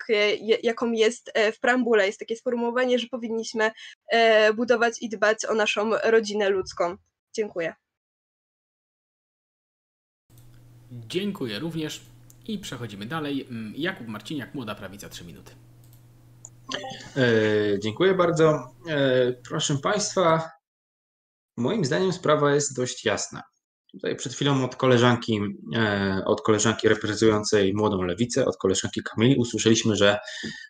[0.62, 2.07] jaką jest w preambule.
[2.07, 3.70] Jest takie sformułowanie, że powinniśmy
[4.55, 6.96] budować i dbać o naszą rodzinę ludzką.
[7.32, 7.74] Dziękuję.
[10.93, 12.01] Dziękuję również
[12.49, 13.47] i przechodzimy dalej.
[13.51, 15.53] Mm, Jakub Marciniak, Młoda Prawica, 3 minuty.
[17.16, 18.72] E, dziękuję bardzo.
[18.88, 20.51] E, proszę Państwa,
[21.57, 23.43] moim zdaniem sprawa jest dość jasna.
[23.93, 25.40] Tutaj przed chwilą od koleżanki,
[25.76, 30.18] e, od koleżanki reprezentującej młodą lewicę, od koleżanki Kamili usłyszeliśmy, że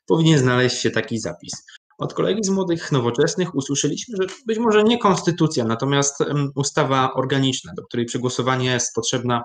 [0.07, 1.53] powinien znaleźć się taki zapis.
[1.99, 7.83] Od kolegi z młodych nowoczesnych usłyszeliśmy, że być może nie konstytucja, natomiast ustawa organiczna, do
[7.83, 9.43] której przegłosowania jest potrzebna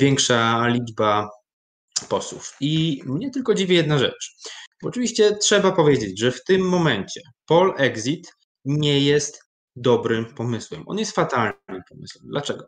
[0.00, 1.30] większa liczba
[2.08, 2.56] posłów.
[2.60, 4.36] I mnie tylko dziwi jedna rzecz.
[4.82, 8.32] Oczywiście trzeba powiedzieć, że w tym momencie Pol Exit
[8.64, 9.42] nie jest
[9.76, 10.82] dobrym pomysłem.
[10.86, 12.24] On jest fatalnym pomysłem.
[12.24, 12.66] Dlaczego?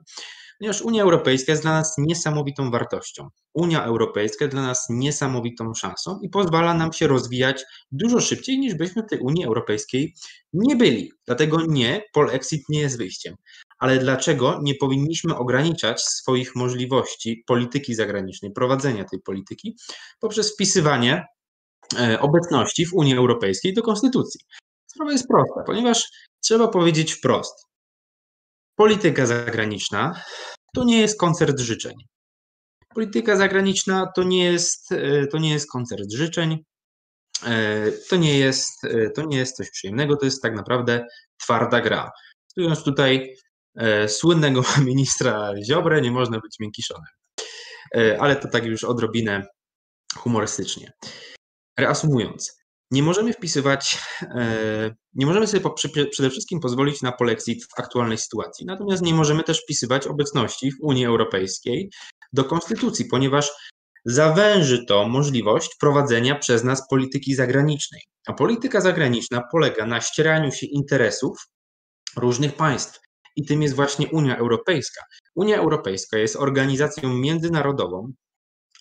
[0.58, 3.28] Ponieważ Unia Europejska jest dla nas niesamowitą wartością.
[3.54, 8.74] Unia Europejska jest dla nas niesamowitą szansą i pozwala nam się rozwijać dużo szybciej niż
[8.74, 10.14] byśmy w tej Unii Europejskiej
[10.52, 11.12] nie byli.
[11.26, 13.34] Dlatego nie, Pol Exit nie jest wyjściem.
[13.80, 19.76] Ale dlaczego nie powinniśmy ograniczać swoich możliwości polityki zagranicznej, prowadzenia tej polityki
[20.20, 21.26] poprzez wpisywanie
[21.98, 24.40] E, obecności w Unii Europejskiej do konstytucji.
[24.86, 26.10] Sprawa jest prosta, ponieważ
[26.40, 27.66] trzeba powiedzieć wprost.
[28.76, 30.22] Polityka zagraniczna
[30.74, 31.94] to nie jest koncert życzeń.
[32.94, 36.64] Polityka zagraniczna to nie jest, e, to nie jest koncert życzeń.
[37.46, 38.82] E, to nie, jest,
[39.14, 41.06] to nie jest coś przyjemnego, to jest tak naprawdę
[41.38, 42.10] twarda gra.
[42.46, 43.36] Cytując tutaj
[44.08, 47.12] słynnego ministra Ziobrę, nie można być miękiszonem.
[48.18, 49.46] Ale to tak już odrobinę
[50.16, 50.92] humorystycznie.
[51.78, 52.60] Reasumując,
[52.90, 55.62] nie możemy wpisywać, e, nie możemy sobie
[56.10, 60.80] przede wszystkim pozwolić na polexit w aktualnej sytuacji, natomiast nie możemy też wpisywać obecności w
[60.80, 61.90] Unii Europejskiej
[62.32, 63.50] do konstytucji, ponieważ
[64.04, 68.00] zawęży to możliwość prowadzenia przez nas polityki zagranicznej.
[68.26, 71.38] A polityka zagraniczna polega na ścieraniu się interesów
[72.16, 73.00] różnych państw.
[73.36, 75.02] I tym jest właśnie Unia Europejska.
[75.34, 78.12] Unia Europejska jest organizacją międzynarodową,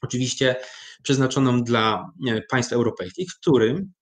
[0.02, 0.56] oczywiście
[1.04, 2.12] przeznaczoną dla
[2.50, 3.93] państw europejskich, w którym,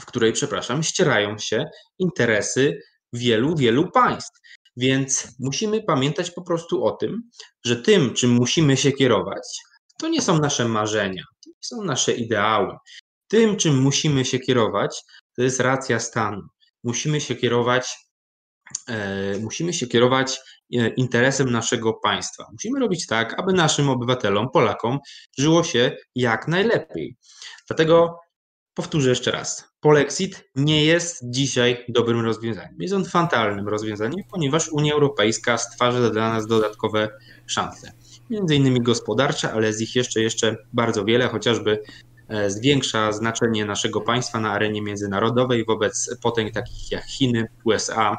[0.00, 1.64] w której, przepraszam, ścierają się
[1.98, 2.80] interesy
[3.12, 4.40] wielu, wielu państw.
[4.76, 7.22] Więc musimy pamiętać po prostu o tym,
[7.64, 9.42] że tym, czym musimy się kierować,
[9.98, 12.76] to nie są nasze marzenia, to nie są nasze ideały.
[13.28, 15.02] Tym, czym musimy się kierować,
[15.36, 16.42] to jest racja stanu.
[16.84, 18.07] Musimy się kierować, e,
[19.40, 20.40] musimy się kierować
[20.76, 22.46] E, interesem naszego państwa.
[22.52, 24.98] Musimy robić tak, aby naszym obywatelom, Polakom
[25.38, 27.16] żyło się jak najlepiej.
[27.68, 28.18] Dlatego
[28.74, 29.64] powtórzę jeszcze raz.
[29.80, 32.76] Polexit nie jest dzisiaj dobrym rozwiązaniem.
[32.78, 37.08] Jest on fatalnym rozwiązaniem, ponieważ Unia Europejska stwarza dla nas dodatkowe
[37.46, 37.92] szanse.
[38.30, 41.82] Między innymi gospodarcze, ale z ich jeszcze, jeszcze bardzo wiele, chociażby
[42.28, 48.16] e, zwiększa znaczenie naszego państwa na arenie międzynarodowej wobec potęg takich jak Chiny, USA,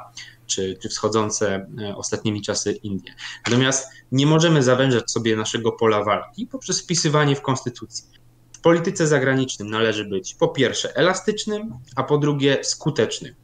[0.50, 3.14] czy, czy wschodzące e, ostatnimi czasy Indie.
[3.45, 8.06] Natomiast nie możemy zawężać sobie naszego pola walki poprzez wpisywanie w konstytucji.
[8.54, 13.36] W polityce zagranicznej należy być po pierwsze elastycznym, a po drugie skutecznym.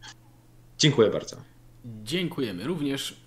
[0.78, 1.36] Dziękuję bardzo.
[2.03, 3.18] Dziękujemy również.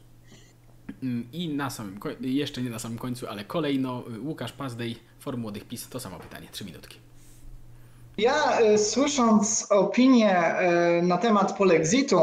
[1.03, 5.41] Mm, I na samym końcu, jeszcze nie na samym końcu, ale kolejno Łukasz Pazdej, Forum
[5.41, 6.99] Młodych PiS, to samo pytanie, trzy minutki.
[8.19, 10.55] Ja y, słysząc opinię
[10.99, 12.21] y, na temat polexitu, y,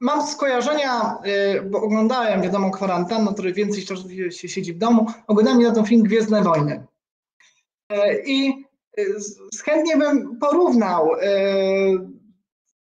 [0.00, 1.18] mam skojarzenia,
[1.70, 6.02] bo oglądałem, wiadomo, kwarantannę, który więcej czasu się siedzi w domu, oglądałem na ten film
[6.02, 6.86] Gwiezdne Wojny.
[8.26, 8.64] I
[9.64, 11.10] chętnie bym porównał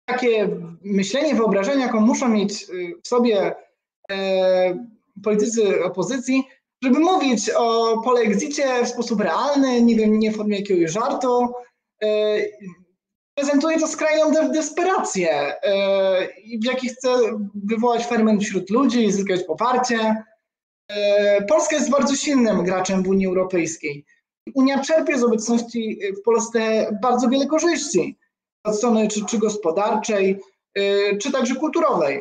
[0.04, 0.48] takie
[0.82, 2.66] myślenie, wyobrażenie, jaką muszą mieć
[3.02, 3.54] w sobie
[5.24, 6.44] politycy opozycji,
[6.82, 11.52] żeby mówić o polexicie w sposób realny, nie wiem, nie w formie jakiegoś żartu.
[13.34, 15.54] Prezentuje to skrajną de desperację,
[16.62, 17.08] w jakiej chce
[17.54, 20.24] wywołać ferment wśród ludzi, zyskać poparcie.
[21.48, 24.04] Polska jest bardzo silnym graczem w Unii Europejskiej.
[24.54, 28.18] Unia czerpie z obecności w Polsce bardzo wiele korzyści
[28.64, 30.40] od strony czy, czy gospodarczej,
[31.22, 32.18] czy także kulturowej.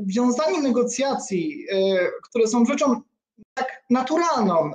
[0.00, 1.66] Wiązanie negocjacji,
[2.22, 3.00] które są rzeczą
[3.54, 4.70] tak naturalną,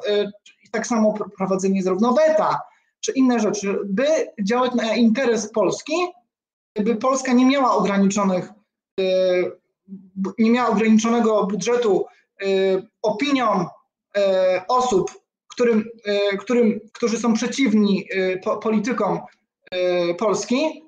[0.72, 2.60] tak samo prowadzenie zarówno weta,
[3.06, 4.06] czy inne rzeczy, by
[4.44, 5.94] działać na interes Polski,
[6.76, 8.50] by Polska nie miała ograniczonych,
[10.40, 12.06] nie miała ograniczonego budżetu
[13.02, 13.66] opinią
[14.68, 15.12] osób,
[15.48, 15.84] którym,
[16.40, 18.08] którym, którzy są przeciwni
[18.62, 19.20] politykom
[20.18, 20.84] Polski,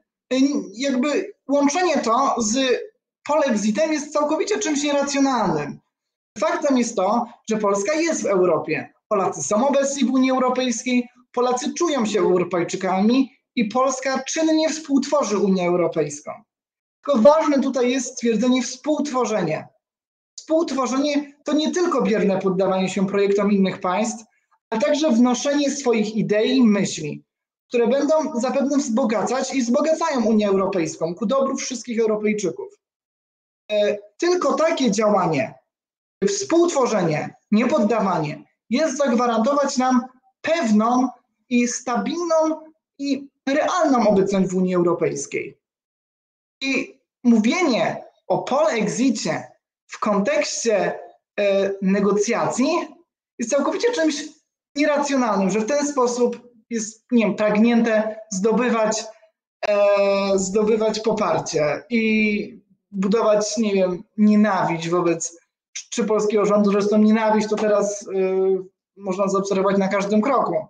[0.74, 2.57] jakby łączenie to z
[3.28, 5.80] polexitem jest całkowicie czymś nieracjonalnym.
[6.39, 8.93] Faktem jest to, że Polska jest w Europie.
[9.07, 15.67] Polacy są obecni w Unii Europejskiej, Polacy czują się Europejczykami i Polska czynnie współtworzy Unię
[15.67, 16.31] Europejską.
[17.05, 19.67] Tylko ważne tutaj jest stwierdzenie współtworzenie.
[20.39, 24.25] Współtworzenie to nie tylko bierne poddawanie się projektom innych państw,
[24.69, 27.23] ale także wnoszenie swoich idei i myśli,
[27.67, 32.67] które będą zapewne wzbogacać i wzbogacają Unię Europejską ku dobru wszystkich Europejczyków.
[33.71, 35.53] E, tylko takie działanie,
[36.27, 40.01] współtworzenie, niepoddawanie jest zagwarantować nam
[40.41, 41.09] pewną
[41.50, 42.36] i stabilną
[43.00, 45.58] i realną obecność w Unii Europejskiej.
[46.62, 49.43] I mówienie o polexicie
[49.88, 51.00] w kontekście
[51.39, 52.68] e, negocjacji
[53.39, 54.16] jest całkowicie czymś
[54.76, 56.39] nieracjonalnym, że w ten sposób
[56.70, 59.04] jest, nie wiem, pragnięte zdobywać,
[59.68, 65.46] e, zdobywać poparcie i budować, nie wiem, nienawiść wobec
[65.89, 66.72] czy polskiego rządu.
[66.72, 68.58] Zresztą nienawiść to teraz y,
[68.98, 70.68] można zaobserwować na każdym kroku.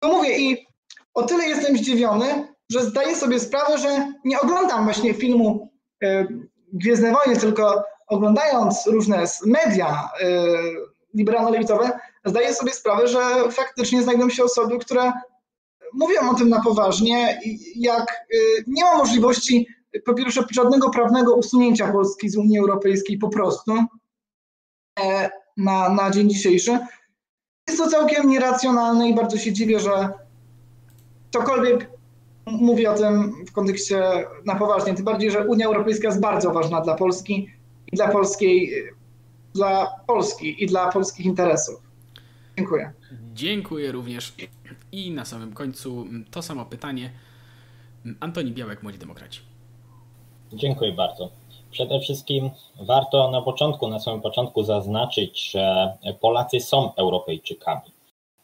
[0.00, 0.66] To mówię i
[1.14, 5.70] o tyle jestem zdziwiony, że zdaję sobie sprawę, że nie oglądam właśnie filmu
[6.04, 6.26] y,
[6.72, 10.26] Gwiezdne Wojny, tylko oglądając różne media y,
[11.14, 11.90] liberalno-lewicowe,
[12.24, 13.20] zdaję sobie sprawę, że
[13.50, 15.12] faktycznie znajdą się osoby, które
[15.94, 17.40] mówią o tym na poważnie,
[17.76, 19.66] jak y, nie ma możliwości
[20.04, 23.72] po pierwsze żadnego prawnego usunięcia Polski z Unii Europejskiej po prostu
[25.00, 26.78] e, na, na dzień dzisiejszy.
[27.70, 30.08] Jest to całkiem nieracjonalne i bardzo się dziwię, że
[31.30, 31.90] ktokolwiek
[32.46, 34.02] mówi o tym w kontekście
[34.44, 37.50] na poważnie, tym bardziej, że Unia Europejska jest bardzo ważna dla Polski
[37.92, 38.72] i dla polskiej,
[39.54, 41.80] dla Polski i dla polskich interesów.
[42.58, 42.92] Dziękuję.
[43.34, 44.34] Dziękuję również.
[44.92, 47.10] I na samym końcu to samo pytanie.
[48.20, 49.40] Antoni Białek, Młodzi Demokraci.
[50.52, 51.30] Dziękuję bardzo.
[51.70, 52.50] Przede wszystkim
[52.80, 57.90] warto na początku, na samym początku zaznaczyć, że Polacy są Europejczykami.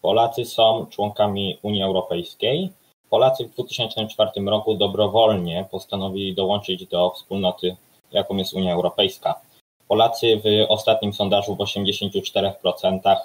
[0.02, 2.72] Polacy są członkami Unii Europejskiej.
[3.10, 7.76] Polacy w 2004 roku dobrowolnie postanowili dołączyć do wspólnoty,
[8.12, 9.40] jaką jest Unia Europejska.
[9.88, 13.16] Polacy w ostatnim sondażu w 84%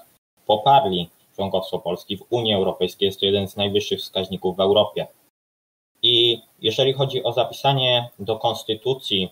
[0.47, 3.05] poparli członkostwo Polski w Unii Europejskiej.
[3.05, 5.07] Jest to jeden z najwyższych wskaźników w Europie.
[6.03, 9.29] I jeżeli chodzi o zapisanie do konstytucji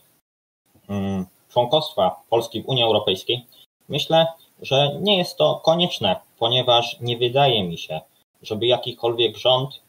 [1.50, 3.46] członkostwa Polski w Unii Europejskiej,
[3.90, 4.28] myślę,
[4.62, 8.02] że nie jest to konieczne, ponieważ nie wydaje mi się,
[8.42, 9.82] żeby jakikolwiek rząd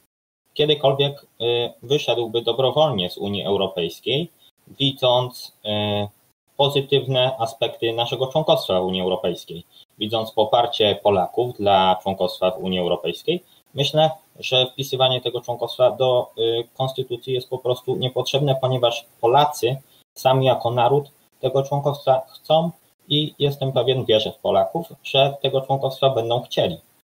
[0.55, 4.31] kiedykolwiek y, wyszedłby dobrowolnie z Unii Europejskiej,
[4.79, 6.09] widząc y,
[6.57, 9.65] pozytywne aspekty naszego członkostwa w Unii Europejskiej,
[9.99, 13.43] widząc poparcie Polaków dla członkostwa w Unii Europejskiej,
[13.75, 19.77] myślę, że wpisywanie tego członkostwa do y, konstytucji jest po prostu niepotrzebne, ponieważ Polacy
[20.21, 21.11] sami jako naród
[21.41, 22.71] tego członkostwa chcą
[23.09, 26.79] i jestem pewien, wierzę w Polaków, że tego członkostwa będą chcieli.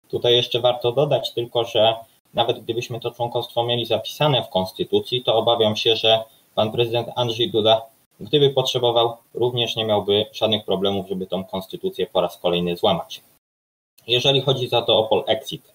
[0.09, 1.95] Tutaj jeszcze warto dodać tylko, że
[2.33, 6.23] nawet gdybyśmy to członkostwo mieli zapisane w konstytucji, to obawiam się, że
[6.55, 7.81] pan prezydent Andrzej Duda,
[8.19, 13.21] gdyby potrzebował, również nie miałby żadnych problemów, żeby tą konstytucję po raz kolejny złamać.
[14.07, 15.73] Jeżeli chodzi za to o polexit,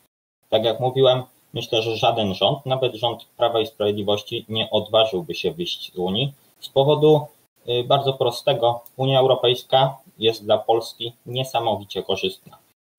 [0.51, 1.23] tak jak mówiłem,
[1.57, 6.33] Myślę, że żaden rząd, nawet rząd Prawa i Sprawiedliwości, nie odważyłby się wyjść z Unii
[6.67, 7.27] z powodu
[7.69, 8.81] y, bardzo prostego.
[8.97, 12.59] Unia Europejska jest dla Polski niesamowicie korzystna.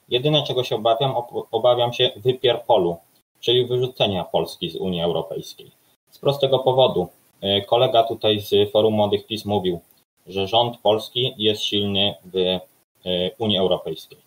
[0.10, 1.14] Jedyne, czego się obawiam,
[1.52, 2.98] obawiam się wypierpolu,
[3.40, 5.72] czyli wyrzucenia Polski z Unii Europejskiej.
[6.12, 7.08] Z prostego powodu.
[7.44, 9.80] Y, kolega tutaj z Forum Młodych PiS mówił,
[10.28, 12.60] że rząd polski jest silny w y,
[13.40, 14.18] Unii Europejskiej.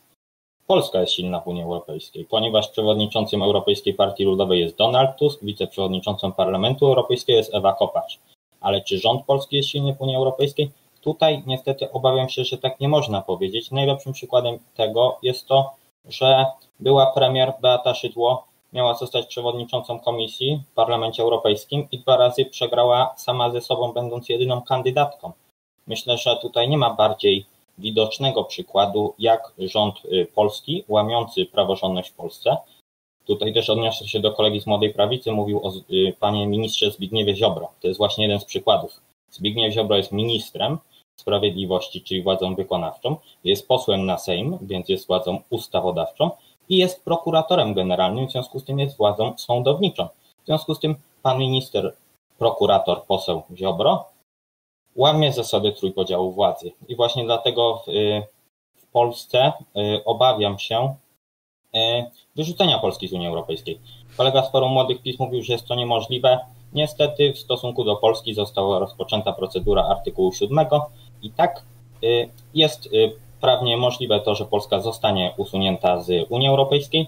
[0.66, 6.32] Polska jest silna w Unii Europejskiej, ponieważ przewodniczącym Europejskiej Partii Ludowej jest Donald Tusk, wiceprzewodniczącą
[6.32, 8.18] Parlamentu Europejskiego jest Ewa Kopacz.
[8.60, 10.70] Ale czy rząd polski jest silny w Unii Europejskiej?
[11.00, 13.70] Tutaj niestety obawiam się, że tak nie można powiedzieć.
[13.70, 15.70] Najlepszym przykładem tego jest to,
[16.08, 16.44] że
[16.80, 23.14] była premier Beata Szydło miała zostać przewodniczącą komisji w Parlamencie Europejskim i dwa razy przegrała
[23.16, 25.32] sama ze sobą, będąc jedyną kandydatką.
[25.86, 27.46] Myślę, że tutaj nie ma bardziej
[27.78, 32.56] widocznego przykładu, jak rząd y, polski, łamiący praworządność w Polsce,
[33.26, 37.36] tutaj też odniosę się do kolegi z Młodej Prawicy, mówił o y, panie ministrze Zbigniewie
[37.36, 37.68] Ziobro.
[37.80, 39.00] To jest właśnie jeden z przykładów.
[39.30, 40.78] Zbigniew Ziobro jest ministrem
[41.20, 46.30] sprawiedliwości, czyli władzą wykonawczą, jest posłem na Sejm, więc jest władzą ustawodawczą
[46.68, 50.08] i jest prokuratorem generalnym, w związku z tym jest władzą sądowniczą.
[50.42, 51.96] W związku z tym pan minister,
[52.38, 54.04] prokurator, poseł Ziobro
[54.96, 56.72] łamie zasady trójpodziału władzy.
[56.88, 57.90] I właśnie dlatego w,
[58.76, 61.09] w Polsce y, obawiam się y,
[62.36, 63.80] wyrzucenia Polski z Unii Europejskiej.
[64.16, 66.38] Kolega z Forum Młodych PiS mówił, że jest to niemożliwe.
[66.72, 70.66] Niestety w stosunku do Polski została rozpoczęta procedura artykułu 7
[71.22, 71.64] i tak
[72.04, 72.88] y, jest
[73.40, 77.06] prawnie możliwe to, że Polska zostanie usunięta z Unii Europejskiej.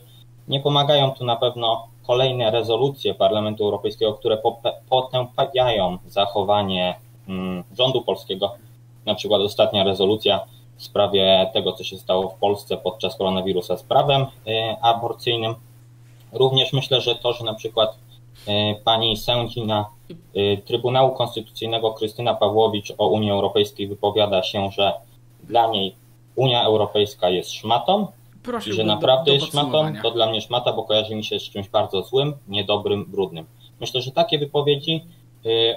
[0.49, 4.39] Nie pomagają tu na pewno kolejne rezolucje Parlamentu Europejskiego, które
[4.89, 6.95] potępiają zachowanie
[7.29, 8.55] Mm, rządu polskiego.
[9.07, 10.41] Na przykład ostatnia rezolucja
[10.77, 14.27] w sprawie tego, co się stało w Polsce podczas koronawirusa z prawem y,
[14.83, 15.55] aborcyjnym.
[16.33, 17.99] Również myślę, że to, że na przykład
[18.49, 18.51] y,
[18.85, 19.87] pani sędzina
[20.37, 24.93] y, Trybunału Konstytucyjnego Krystyna Pawłowicz o Unii Europejskiej wypowiada się, że
[25.45, 25.95] dla niej
[26.37, 28.07] Unia Europejska jest szmatą
[28.67, 31.41] i że naprawdę do, do jest szmatą, to dla mnie szmata, bo kojarzy mi się
[31.41, 33.47] z czymś bardzo złym, niedobrym, brudnym.
[33.81, 35.05] Myślę, że takie wypowiedzi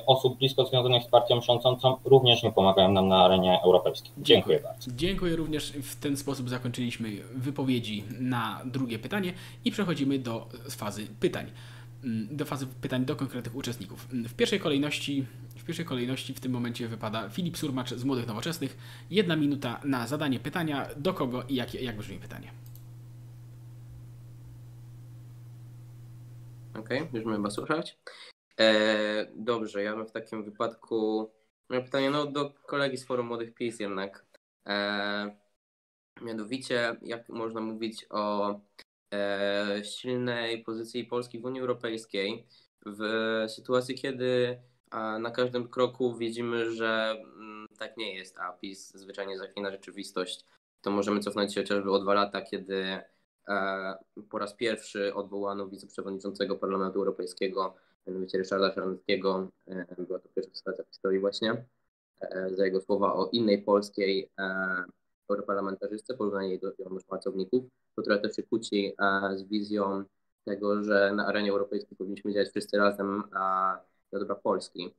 [0.05, 4.11] osób blisko związanych z partią rządzącą również nie pomagają nam na arenie europejskiej.
[4.17, 4.91] Dziękuję, Dziękuję bardzo.
[4.95, 5.71] Dziękuję również.
[5.71, 9.33] W ten sposób zakończyliśmy wypowiedzi na drugie pytanie
[9.65, 11.51] i przechodzimy do fazy pytań.
[12.03, 14.07] Mm, do fazy pytań do konkretnych uczestników.
[14.13, 18.27] Mm, w pierwszej kolejności w pierwszej kolejności w tym momencie wypada Filip Surmacz z Młodych
[18.27, 18.77] Nowoczesnych.
[19.09, 20.87] Jedna minuta na zadanie pytania.
[20.97, 22.51] Do kogo i jak, jak brzmi pytanie?
[26.79, 27.97] Okej, okay, już mamy słyszeć.
[28.59, 31.31] E, dobrze, ja bym w takim wypadku.
[31.69, 34.25] Mam pytanie no, do kolegi z Forum Młodych PiS jednak.
[34.67, 35.37] E,
[36.21, 38.55] mianowicie, jak można mówić o
[39.13, 42.47] e, silnej pozycji Polski w Unii Europejskiej
[42.85, 43.01] w
[43.47, 44.59] sytuacji, kiedy
[44.91, 49.71] a, na każdym kroku widzimy, że m, mm, tak nie jest, a PiS zwyczajnie zaklina
[49.71, 50.45] rzeczywistość.
[50.81, 52.99] To możemy cofnąć się chociażby o dwa lata, kiedy
[53.47, 53.95] e,
[54.29, 57.75] po raz pierwszy odwołano wiceprzewodniczącego Parlamentu Europejskiego
[58.07, 59.51] mianowicie Ryszarda Szarneckiego.
[59.67, 61.65] E, była to pierwsza sytuacja w historii właśnie,
[62.21, 64.83] e, za jego słowa o innej polskiej e,
[65.29, 66.71] europarlamentarzystce, porównanie jej do
[67.07, 68.95] pracowników, to trochę też się kłóci
[69.35, 70.03] z wizją
[70.45, 73.23] tego, że na arenie europejskiej powinniśmy działać wszyscy razem
[74.11, 74.95] dla dobra Polski.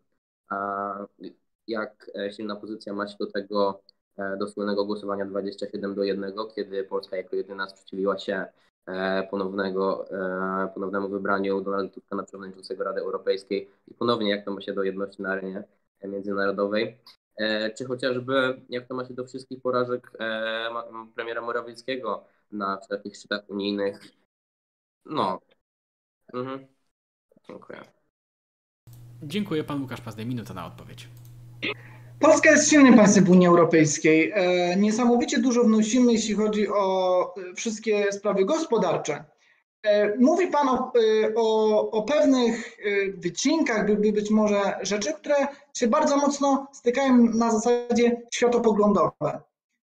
[1.66, 3.82] Jak silna pozycja ma się do tego
[4.38, 8.52] do słynnego głosowania 27 do 1, kiedy Polska jako jedyna sprzeciwiła się E,
[9.30, 14.61] ponownego, e, ponownemu wybraniu Donalda Tuska na przewodniczącego Rady Europejskiej i ponownie jak to ma
[14.61, 15.64] się do jedności na arenie
[16.05, 16.99] międzynarodowej,
[17.37, 20.11] e, czy chociażby jak to ma się do wszystkich porażek
[21.14, 24.01] premiera Morawieckiego na wszelkich szczytach unijnych.
[25.05, 25.41] No.
[26.34, 26.66] Mhm.
[27.49, 27.80] Dziękuję.
[29.22, 29.64] Dziękuję.
[29.64, 30.26] Pan Łukasz Pazdej.
[30.26, 31.09] Minuta na odpowiedź.
[32.20, 34.32] Polska jest silnym państwem w Unii Europejskiej.
[34.34, 39.24] E, niesamowicie dużo wnosimy, jeśli chodzi o e, wszystkie sprawy gospodarcze.
[39.82, 40.92] E, mówi Pan o,
[41.36, 42.78] o, o pewnych
[43.16, 45.34] wycinkach, by, by być może rzeczy, które
[45.74, 49.40] się bardzo mocno stykają na zasadzie światopoglądowe.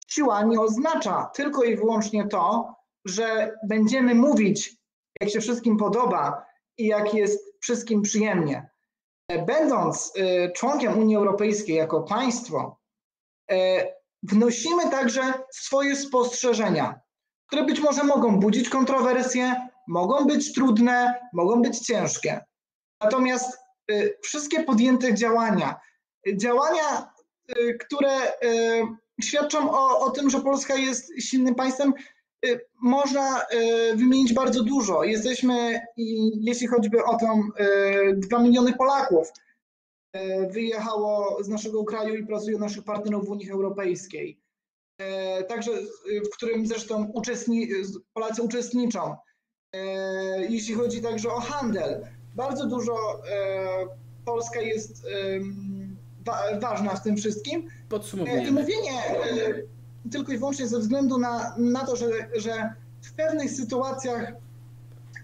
[0.08, 2.74] Siła nie oznacza tylko i wyłącznie to,
[3.04, 4.76] że będziemy mówić,
[5.20, 6.46] jak się wszystkim podoba
[6.78, 8.70] i jak jest wszystkim przyjemnie
[9.46, 12.78] będąc y, członkiem Unii Europejskiej jako państwo,
[13.52, 13.56] y,
[14.22, 15.22] wnosimy także
[15.52, 17.00] swoje spostrzeżenia,
[17.46, 22.40] które być może mogą budzić kontrowersje, mogą być trudne, mogą być ciężkie.
[23.00, 23.58] Natomiast
[24.22, 25.80] wszystkie podjęte działania,
[26.36, 27.12] działania,
[27.80, 28.18] które
[29.22, 31.94] świadczą o, o tym, że Polska jest silnym państwem,
[32.82, 35.04] można y, wymienić bardzo dużo.
[35.04, 35.80] Jesteśmy,
[36.40, 37.48] jeśli choćby o tą
[38.16, 39.32] 2 miliony Polaków
[40.50, 44.40] wyjechało z naszego kraju i pracuje naszych partnerów w Unii Europejskiej.
[45.48, 45.70] Także,
[46.26, 47.68] w którym zresztą uczestni,
[48.14, 49.16] Polacy uczestniczą.
[50.48, 52.96] Jeśli chodzi także o handel, bardzo dużo
[54.24, 55.06] Polska jest
[56.60, 57.68] ważna w tym wszystkim.
[57.88, 58.48] Podsumowujemy.
[58.48, 58.92] I mówienie
[60.10, 62.06] tylko i wyłącznie ze względu na, na to, że,
[62.36, 64.32] że w pewnych sytuacjach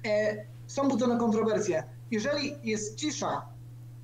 [0.07, 1.83] e, są budzone kontrowersje.
[2.11, 3.43] Jeżeli jest cisza,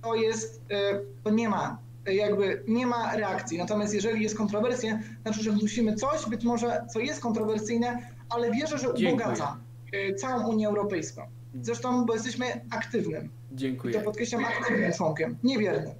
[0.03, 3.59] to jest, e, to nie ma, jakby nie ma reakcji.
[3.59, 8.79] Natomiast jeżeli jest kontrowersja, znaczy, że wnosimy coś, być może co jest kontrowersyjne, ale wierzę,
[8.79, 9.57] że ubogaca
[9.93, 11.23] e, całą Unię Europejską.
[11.63, 13.29] Zresztą, bo jesteśmy aktywnym.
[13.53, 13.95] Dziękuję.
[13.95, 15.95] I to podkreślam aktywnym członkiem, niewiernym.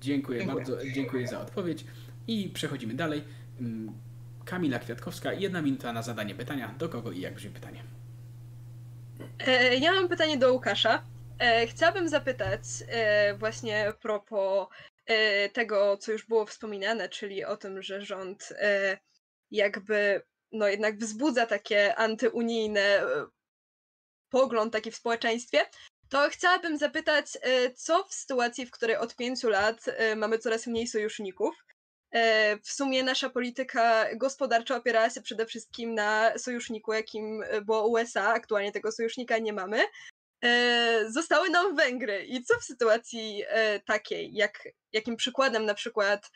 [0.00, 1.84] Dziękuję, dziękuję bardzo, dziękuję za odpowiedź.
[2.26, 3.24] I przechodzimy dalej.
[4.44, 6.74] Kamila Kwiatkowska, jedna minuta na zadanie pytania.
[6.78, 7.84] Do kogo i jak brzmi pytanie?
[9.46, 11.04] E, ja mam pytanie do Łukasza.
[11.38, 14.68] E, chciałabym zapytać e, właśnie propos
[15.52, 18.52] tego, co już było wspominane, czyli o tym, że rząd
[19.50, 20.22] jakby
[20.52, 23.02] no jednak wzbudza takie antyunijne
[24.30, 25.58] pogląd taki w społeczeństwie,
[26.08, 27.26] to chciałabym zapytać,
[27.74, 29.84] co w sytuacji, w której od pięciu lat
[30.16, 31.54] mamy coraz mniej sojuszników,
[32.62, 38.34] w sumie nasza polityka gospodarcza opierała się przede wszystkim na sojuszniku, jakim było USA.
[38.34, 39.84] Aktualnie tego sojusznika nie mamy.
[40.44, 42.24] E, zostały nam Węgry.
[42.24, 46.30] I co w sytuacji e, takiej, jak, jakim przykładem na przykład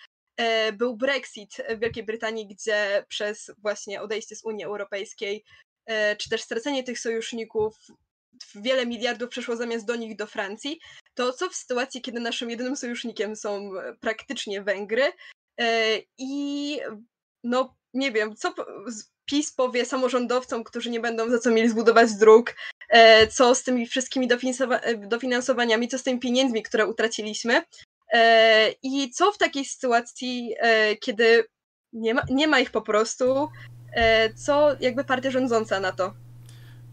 [0.72, 5.44] był Brexit w Wielkiej Brytanii, gdzie przez właśnie odejście z Unii Europejskiej,
[6.18, 7.76] czy też stracenie tych sojuszników,
[8.54, 10.80] wiele miliardów przeszło zamiast do nich do Francji,
[11.14, 13.70] to co w sytuacji, kiedy naszym jedynym sojusznikiem są
[14.00, 15.37] praktycznie Węgry, E,
[16.18, 16.80] I
[17.44, 18.54] no nie wiem, co
[19.24, 22.54] PiS powie samorządowcom, którzy nie będą za co mieli zbudować dróg,
[22.88, 27.62] e, co z tymi wszystkimi e, dofinansowaniami, co z tymi pieniędzmi, które utraciliśmy.
[28.82, 30.54] I co w takiej sytuacji,
[31.00, 31.44] kiedy
[31.92, 33.48] nie ma, nie ma ich po prostu,
[34.36, 36.14] co jakby partia rządząca na to?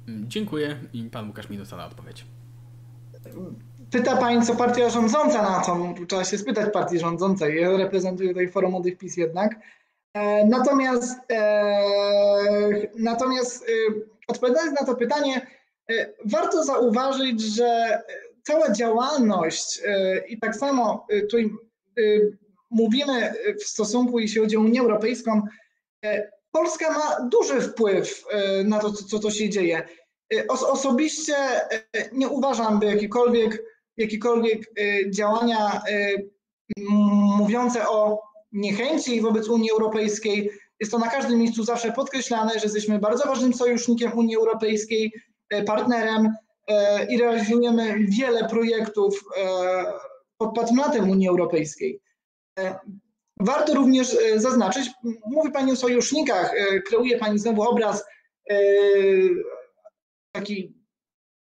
[0.07, 2.25] Mm, dziękuję i pan Łukasz minuta na odpowiedź.
[3.91, 5.93] Pyta pani, co partia rządząca na to?
[6.07, 7.61] Trzeba się spytać partii rządzącej.
[7.61, 9.55] Ja reprezentuję tutaj Forum Młodych PiS jednak.
[10.15, 11.81] E, natomiast, e,
[12.95, 13.71] natomiast e,
[14.27, 15.47] odpowiadając na to pytanie,
[16.25, 18.01] warto zauważyć, że
[18.43, 19.81] cała działalność
[20.27, 21.49] i tak samo tutaj
[22.69, 25.41] mówimy w stosunku, jeśli chodzi o Unię Europejską,
[26.51, 28.23] Polska ma duży wpływ
[28.63, 29.87] na to, co to się dzieje.
[30.49, 31.35] osobiście
[32.11, 33.63] nie uważam, by jakikolwiek
[33.97, 36.29] jakiekolwiek y, działania y,
[37.37, 38.21] mówiące o
[38.51, 40.51] niechęci wobec Unii Europejskiej.
[40.79, 45.13] Jest to na każdym miejscu zawsze podkreślane, że jesteśmy bardzo ważnym sojusznikiem Unii Europejskiej,
[45.53, 46.33] y, partnerem
[47.09, 49.23] i realizujemy wiele projektów
[50.37, 52.01] pod patronatem Unii Europejskiej.
[53.39, 54.89] Warto również zaznaczyć,
[55.25, 56.53] mówi Pani o sojusznikach,
[56.87, 58.05] kreuje Pani znowu obraz
[60.31, 60.74] taki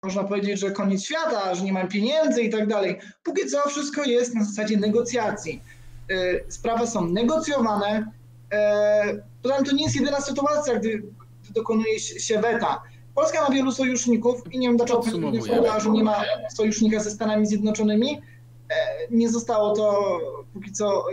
[0.03, 2.99] można powiedzieć, że koniec świata, że nie mam pieniędzy i tak dalej.
[3.23, 5.61] Póki co wszystko jest na zasadzie negocjacji.
[6.09, 8.11] E, sprawy są negocjowane.
[8.53, 11.03] E, poza to nie jest jedyna sytuacja, gdy
[11.49, 12.81] dokonuje się weta.
[13.15, 15.41] Polska ma wielu sojuszników i nie wiem dlaczego Pani
[15.81, 16.23] że nie ma
[16.55, 18.21] sojusznika ze Stanami Zjednoczonymi.
[18.69, 18.75] E,
[19.11, 20.19] nie zostało to
[20.53, 21.05] póki co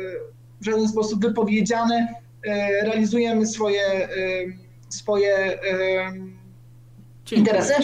[0.61, 2.15] w żaden sposób wypowiedziane.
[2.83, 4.09] Realizujemy swoje,
[4.89, 5.59] swoje
[7.33, 7.75] interesy.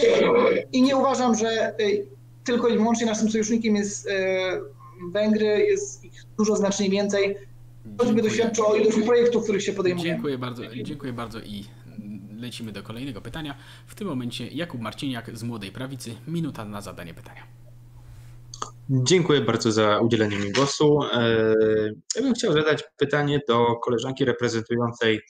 [0.73, 2.07] I nie uważam, że y,
[2.43, 4.11] tylko i wyłącznie naszym sojusznikiem jest y,
[5.11, 7.35] Węgry, jest ich dużo znacznie więcej.
[7.97, 10.05] Choćby doświadczy o ilość projektów, których się podejmuje.
[10.05, 11.65] Dziękuję bardzo, dziękuję bardzo i
[12.39, 13.55] lecimy do kolejnego pytania.
[13.87, 16.15] W tym momencie Jakub Marciniak z Młodej Prawicy.
[16.27, 17.43] Minuta na zadanie pytania.
[18.89, 20.99] Dziękuję bardzo za udzielenie mi głosu.
[21.13, 21.53] E,
[22.15, 25.21] ja bym chciał zadać pytanie do koleżanki reprezentującej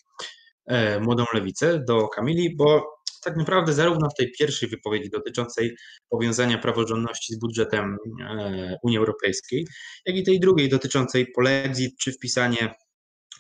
[0.66, 2.95] e, Młodą Lewicę, do Kamili, bo
[3.26, 5.76] tak naprawdę zarówno w tej pierwszej wypowiedzi dotyczącej
[6.10, 9.68] powiązania praworządności z budżetem e, Unii Europejskiej,
[10.06, 12.76] jak i tej drugiej dotyczącej polexit czy wpisanie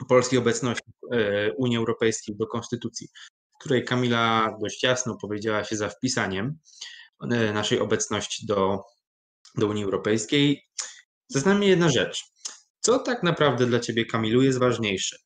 [0.09, 3.07] polskiej obecności e, Unii Europejskiej do konstytucji,
[3.55, 6.59] w której Kamila dość jasno powiedziała się za wpisaniem
[7.31, 8.79] e, naszej obecności do,
[9.57, 10.61] do Unii Europejskiej.
[11.27, 12.23] Zastanawia mnie jedna rzecz.
[12.79, 15.24] Co tak naprawdę dla Ciebie, Kamilu, jest ważniejsze?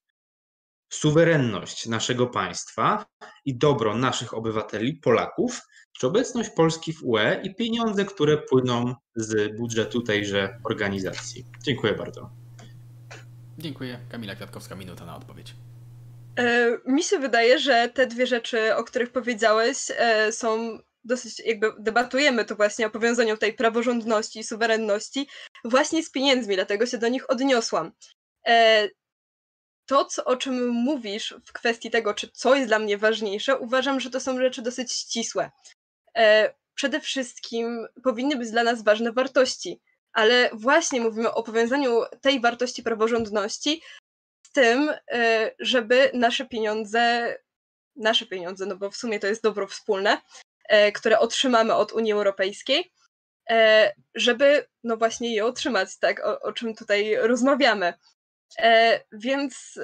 [0.90, 3.06] Suwerenność naszego państwa
[3.46, 5.62] i dobro naszych obywateli, Polaków,
[6.00, 11.46] czy obecność Polski w UE i pieniądze, które płyną z budżetu tejże organizacji.
[11.64, 12.30] Dziękuję bardzo.
[13.58, 14.00] Dziękuję.
[14.12, 15.56] Kamila Kwiatkowska, minuta na odpowiedź.
[16.40, 21.74] E, mi się wydaje, że te dwie rzeczy, o których powiedziałeś, e, są dosyć, jakby
[21.80, 25.28] debatujemy to właśnie o powiązaniu tej praworządności i suwerenności
[25.66, 27.92] właśnie z pieniędzmi, dlatego się do nich odniosłam.
[29.90, 33.58] E, to, co, o czym mówisz w kwestii tego, czy co jest dla mnie ważniejsze,
[33.58, 35.52] uważam, że to są rzeczy dosyć ścisłe.
[36.76, 39.82] Przede wszystkim powinny być dla nas ważne wartości,
[40.14, 43.82] ale właśnie mówimy o powiązaniu tej wartości praworządności
[44.46, 47.36] z tym, e, żeby nasze pieniądze,
[47.96, 50.22] nasze pieniądze, no bo w sumie to jest dobro wspólne,
[50.70, 52.92] e, które otrzymamy od Unii Europejskiej,
[53.50, 57.94] e, żeby no właśnie je otrzymać, tak, o, o czym tutaj rozmawiamy.
[59.12, 59.80] Więc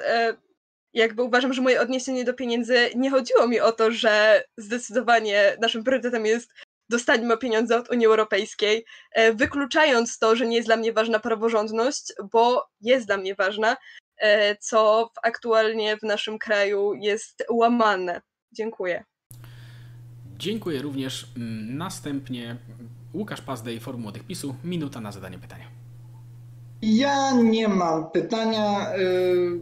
[0.94, 5.84] jakby uważam, że moje odniesienie do pieniędzy nie chodziło mi o to, że zdecydowanie naszym
[5.84, 6.52] priorytetem jest
[6.90, 8.86] dostańmy pieniądze od Unii Europejskiej,
[9.34, 13.78] wykluczając to, że nie jest dla mnie ważna praworządność, bo jest dla mnie ważna,
[14.18, 18.22] E, co aktualnie w naszym kraju jest łamane.
[18.52, 19.04] Dziękuję.
[20.38, 21.28] Dziękuję również.
[21.38, 22.58] Mm, następnie
[23.14, 24.56] Łukasz Pazdej, Forum Młodych PiSu.
[24.64, 25.75] Minuta na zadanie pytania.
[26.86, 28.96] Ja nie mam pytania.
[28.96, 29.60] Y,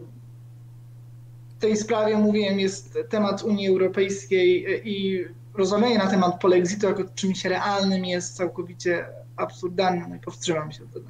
[1.48, 7.02] w tej sprawie mówiłem, jest temat Unii Europejskiej y, i rozmawianie na temat polexitu jako
[7.14, 9.06] czymś realnym jest całkowicie
[9.36, 11.06] absurdalne no i powstrzymam się od tego.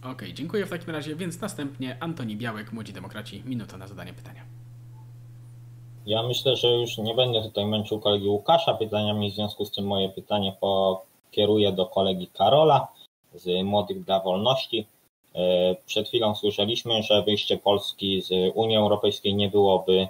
[0.00, 1.16] Okej, okay, dziękuję w takim razie.
[1.16, 4.42] Więc następnie Antoni Białek, Młodzi Demokraci, minuta na zadanie pytania.
[6.06, 9.86] Ja myślę, że już nie będę tutaj męczył kolegi Łukasza pytaniami, w związku z tym
[9.86, 12.88] moje pytanie pokieruję do kolegi Karola
[13.34, 14.86] z Młodych dla Wolności.
[15.34, 20.08] E, przed chwilą słyszeliśmy, że wyjście Polski z Unii Europejskiej nie byłoby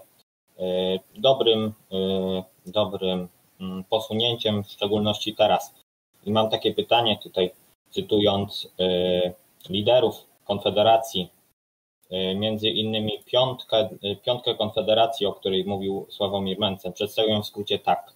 [0.58, 3.28] e, dobrym, e, dobrym
[3.60, 5.74] mm, posunięciem, w szczególności teraz.
[6.26, 7.50] I mam takie pytanie tutaj,
[7.90, 8.68] cytując
[9.68, 11.28] liderów Konfederacji,
[12.36, 13.88] między innymi piątkę,
[14.24, 18.12] piątkę Konfederacji, o której mówił Sławomir Mencen, przedstawią w skrócie tak.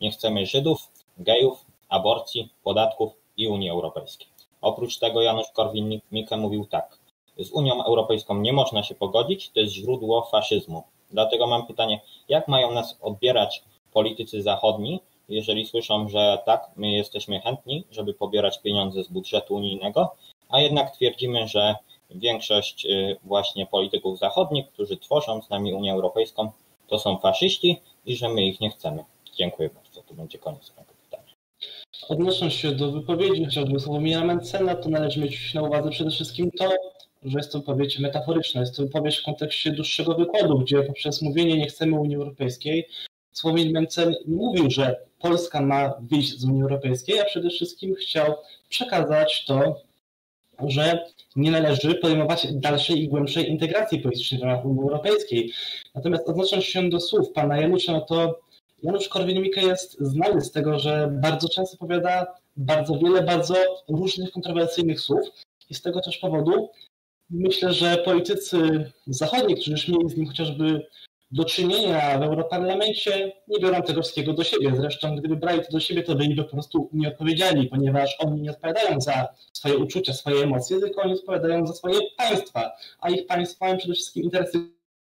[0.00, 0.88] Nie chcemy Żydów,
[1.18, 4.28] gejów, aborcji, podatków i Unii Europejskiej.
[4.60, 6.98] Oprócz tego Janusz Korwin-Mikke mówił tak.
[7.38, 10.82] Z Unią Europejską nie można się pogodzić, to jest źródło faszyzmu.
[11.10, 17.40] Dlatego mam pytanie, jak mają nas odbierać politycy zachodni, jeżeli słyszą, że tak, my jesteśmy
[17.40, 20.14] chętni, żeby pobierać pieniądze z budżetu unijnego,
[20.48, 21.74] a jednak twierdzimy, że
[22.10, 26.50] większość y, właśnie polityków zachodnich, którzy tworzą z nami Unię Europejską,
[26.88, 29.04] to są faszyści i że my ich nie chcemy.
[29.34, 30.02] Dziękuję bardzo.
[30.02, 30.72] To będzie koniec.
[32.08, 36.70] Odnosząc się do wypowiedzi chociażby Sławomira Mencena, to należy mieć na uwadze przede wszystkim to,
[37.22, 41.58] że jest to wypowiedź metaforyczna, jest to wypowiedź w kontekście dłuższego wykładu, gdzie poprzez mówienie
[41.58, 42.88] nie chcemy Unii Europejskiej,
[43.32, 48.34] Sławomir Mencen mówił, że Polska ma wyjść z Unii Europejskiej, a przede wszystkim chciał
[48.68, 49.76] przekazać to
[50.68, 51.04] że
[51.36, 55.52] nie należy podejmować dalszej i głębszej integracji politycznej w ramach Unii Europejskiej.
[55.94, 58.40] Natomiast odnosząc się do słów pana Janusza, no to
[58.82, 62.26] Janusz Korwin-Mikke jest znany z tego, że bardzo często powiada
[62.56, 63.54] bardzo wiele bardzo
[63.88, 65.20] różnych kontrowersyjnych słów
[65.70, 66.68] i z tego też powodu
[67.30, 70.86] myślę, że politycy zachodni, którzy już mieli z nim chociażby
[71.32, 74.72] do czynienia w Europarlamencie, nie biorą tego wszystkiego do siebie.
[74.76, 78.40] Zresztą, gdyby brali to do siebie, to by im po prostu nie odpowiedzieli, ponieważ oni
[78.40, 83.26] nie odpowiadają za swoje uczucia, swoje emocje, tylko oni odpowiadają za swoje państwa, a ich
[83.26, 84.58] państwa mają przede wszystkim interesy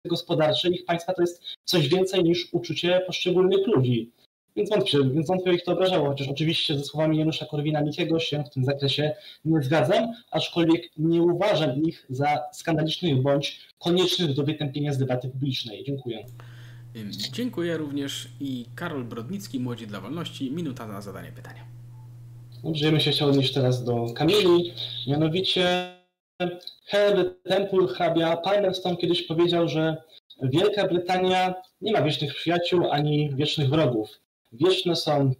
[0.09, 4.11] gospodarcze, ich państwa to jest coś więcej niż uczucie poszczególnych ludzi.
[4.55, 8.53] Więc wątpię, więc wątpię ich to obrażało, chociaż oczywiście ze słowami Janusza Korwina-Mikkego się w
[8.53, 14.97] tym zakresie nie zgadzam, aczkolwiek nie uważam ich za skandalicznych bądź koniecznych do wytępienia z
[14.97, 15.83] debaty publicznej.
[15.83, 16.25] Dziękuję.
[17.33, 21.65] Dziękuję również i Karol Brodnicki, Młodzi dla Wolności, minuta na zadanie pytania.
[22.63, 24.73] Dobrze, ja się chciał odnieść teraz do Kamili,
[25.07, 25.93] mianowicie
[26.85, 29.97] Herbert Temple, hrabia Palmerston kiedyś powiedział, że
[30.41, 35.31] Wielka Brytania nie ma wiecznych przyjaciół ani wiecznych wrogów wieczne są,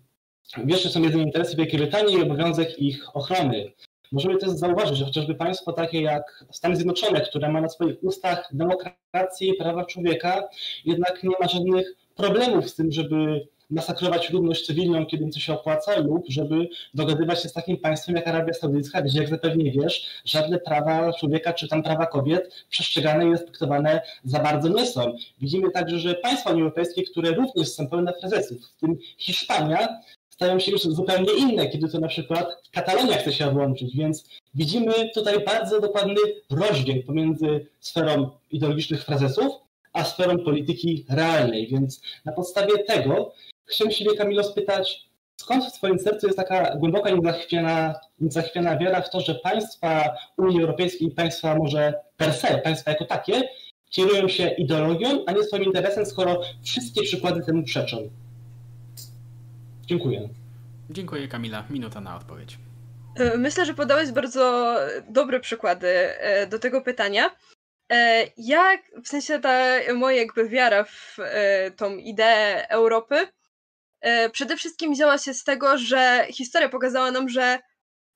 [0.58, 3.72] wieczne są jedynie interesy Wielkiej Brytanii i obowiązek ich ochrony.
[4.12, 8.50] Możemy też zauważyć, że chociażby państwo takie jak Stany Zjednoczone, które ma na swoich ustach
[8.54, 10.44] demokrację i prawa człowieka,
[10.86, 15.54] jednak nie ma żadnych problemów z tym, żeby masakrować ludność cywilną, kiedy im to się
[15.54, 20.08] opłaca, lub żeby dogadywać się z takim państwem jak Arabia Saudyjska, gdzie, jak zapewne wiesz,
[20.26, 25.16] żadne prawa człowieka czy tam prawa kobiet przestrzegane i respektowane za bardzo nie są.
[25.42, 29.88] Widzimy także, że państwa Unii Europejskiej, które również są pełne frazesów, w tym Hiszpania,
[30.30, 34.26] stają się już zupełnie inne, kiedy to na przykład Katalonia chce się włączyć, więc
[34.56, 36.16] widzimy tutaj bardzo dokładny
[36.50, 39.54] rozdźwięk pomiędzy sferą ideologicznych frazesów,
[39.94, 43.34] a sferą polityki realnej, więc na podstawie tego
[43.66, 49.10] Chciałem Ciebie, Kamilo, spytać, skąd w Twoim sercu jest taka głęboka, niezachwiana, niezachwiana wiara w
[49.10, 53.42] to, że państwa Unii Europejskiej, państwa może per se, państwa jako takie,
[53.90, 58.10] kierują się ideologią, a nie swoim interesem, skoro wszystkie przykłady temu przeczą.
[59.86, 60.30] Dziękuję.
[60.90, 61.64] Dziękuję Kamila.
[61.70, 62.58] Minuta na odpowiedź.
[63.20, 64.76] E, Myślę, że podałeś bardzo
[65.10, 67.30] dobre przykłady e, do tego pytania.
[67.92, 68.64] E, Ja,
[69.04, 71.18] w sensie ta moja jakby wiara w
[71.78, 73.16] tą ideę Europy,
[74.32, 77.60] przede wszystkim wzięła się z tego, że historia pokazała nam, że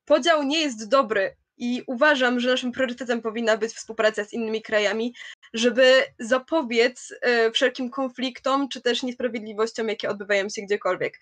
[0.06, 5.14] podział nie jest dobry i uważam, że naszym priorytetem powinna być współpraca z innymi krajami,
[5.54, 11.20] żeby zapobiec e, wszelkim konfliktom czy też niesprawiedliwościom, jakie odbywają się gdziekolwiek.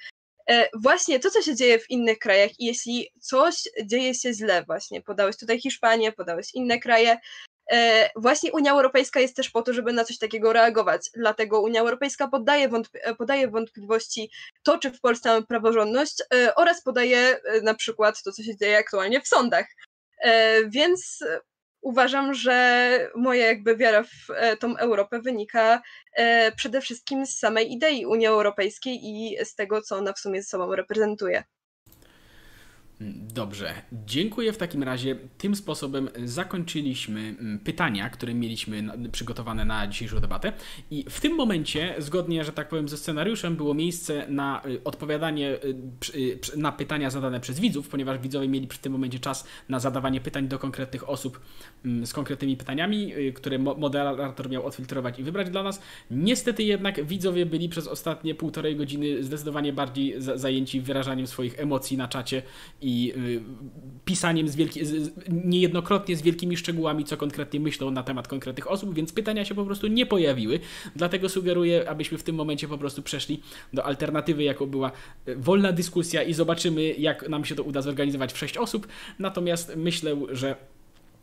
[0.49, 3.55] E, Właśnie to, co się dzieje w innych krajach, i jeśli coś
[3.85, 7.19] dzieje się źle, właśnie podałeś tutaj Hiszpanię, podałeś inne kraje, e,
[8.15, 11.09] właśnie Unia Europejska jest też po to, żeby na coś takiego reagować.
[11.13, 14.31] Dlatego Unia Europejska podaje, wątp- e, podaje wątpliwości
[14.63, 18.57] to, czy w Polsce mamy praworządność e, oraz podaje e, na przykład to, co się
[18.57, 19.65] dzieje aktualnie w sądach.
[20.21, 21.39] E, Więc e,
[21.81, 25.81] uważam, że moja jakby wiara w e, tą Europę wynika
[26.13, 30.41] e, przede wszystkim z samej idei Unii Europejskiej i z tego, co ona w sumie
[30.41, 31.43] ze sobą reprezentuje.
[33.14, 33.73] Dobrze,
[34.06, 35.15] dziękuję w takim razie.
[35.38, 40.53] Tym sposobem zakończyliśmy mm, pytania, które mieliśmy przygotowane na dzisiejszą debatę.
[40.91, 45.49] I w tym momencie, zgodnie, że tak powiem, ze scenariuszem, było miejsce na y, odpowiadanie
[45.64, 45.76] y,
[46.15, 50.22] y, na pytania zadane przez widzów, ponieważ widzowie mieli w tym momencie czas na zadawanie
[50.22, 51.40] pytań do konkretnych osób
[51.86, 55.82] mm, z konkretnymi pytaniami, które mo- moderator miał odfiltrować i wybrać dla nas.
[56.11, 61.98] Niestety jednak widzowie byli przez ostatnie półtorej godziny zdecydowanie bardziej za- zajęci wyrażaniem swoich emocji
[61.98, 62.41] na czacie
[62.82, 63.41] i y,
[64.05, 68.93] pisaniem z wielki, z, niejednokrotnie z wielkimi szczegółami, co konkretnie myślą na temat konkretnych osób,
[68.93, 70.59] więc pytania się po prostu nie pojawiły.
[70.95, 73.41] Dlatego sugeruję, abyśmy w tym momencie po prostu przeszli
[73.73, 74.91] do alternatywy, jaką była
[75.27, 78.88] y, wolna dyskusja i zobaczymy, jak nam się to uda zorganizować w sześć osób.
[79.19, 80.55] Natomiast myślę, że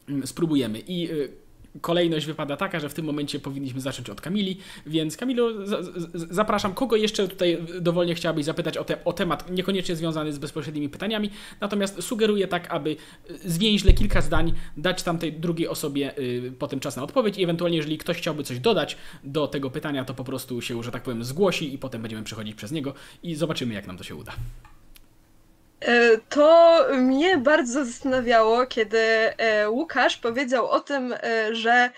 [0.09, 0.78] mm, spróbujemy.
[0.78, 1.41] I y,
[1.81, 5.66] kolejność wypada taka, że w tym momencie powinniśmy zacząć od Kamili, więc Kamilu,
[6.15, 10.89] zapraszam, kogo jeszcze tutaj dowolnie chciałabyś zapytać o, te, o temat, niekoniecznie związany z bezpośrednimi
[10.89, 11.31] pytaniami,
[11.61, 12.97] natomiast sugeruję tak, aby
[13.44, 17.99] zwięźle kilka zdań dać tamtej drugiej osobie y, potem czas na odpowiedź i ewentualnie, jeżeli
[17.99, 21.74] ktoś chciałby coś dodać do tego pytania, to po prostu się, że tak powiem, zgłosi
[21.74, 24.32] i potem będziemy przechodzić przez niego i zobaczymy, jak nam to się uda.
[25.87, 31.91] E, To mnie bardzo zastanawiało, kiedy e, Łukasz powiedział o tym, e, że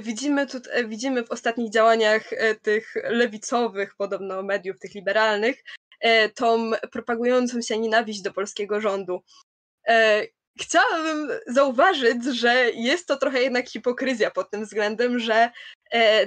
[0.00, 2.30] widzimy, tu, widzimy w ostatnich działaniach
[2.62, 5.64] tych lewicowych, podobno mediów, tych liberalnych,
[6.34, 9.22] tą propagującą się nienawiść do polskiego rządu.
[10.60, 15.50] Chciałabym zauważyć, że jest to trochę jednak hipokryzja pod tym względem, że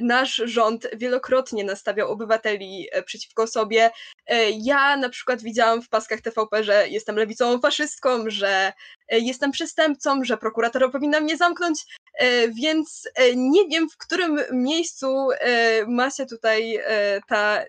[0.02, 3.91] nasz rząd wielokrotnie nastawiał obywateli e, przeciwko sobie,
[4.27, 8.73] E, Ja na przykład widziałam w paskach TVP, że jestem lewicową faszystką, że
[9.07, 11.85] e, jestem przestępcą, że prokuratora powinna mnie zamknąć,
[12.19, 17.64] e, więc e, nie wiem, w którym miejscu e, ma się tutaj e, ta,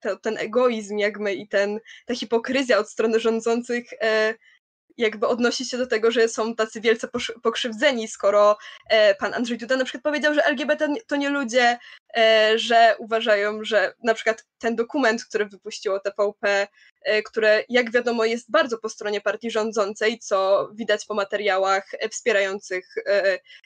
[0.00, 3.92] to, ten egoizm jakby i ten, ta hipokryzja od strony rządzących.
[4.02, 4.34] E,
[4.98, 7.08] jakby odnosi się do tego, że są tacy wielce
[7.42, 8.58] pokrzywdzeni, skoro
[8.88, 11.78] e, pan Andrzej Duda na przykład powiedział, że LGBT to nie ludzie,
[12.16, 16.68] e, że uważają, że na przykład ten dokument, który wypuściło TVP,
[17.02, 22.94] e, które jak wiadomo jest bardzo po stronie partii rządzącej, co widać po materiałach wspierających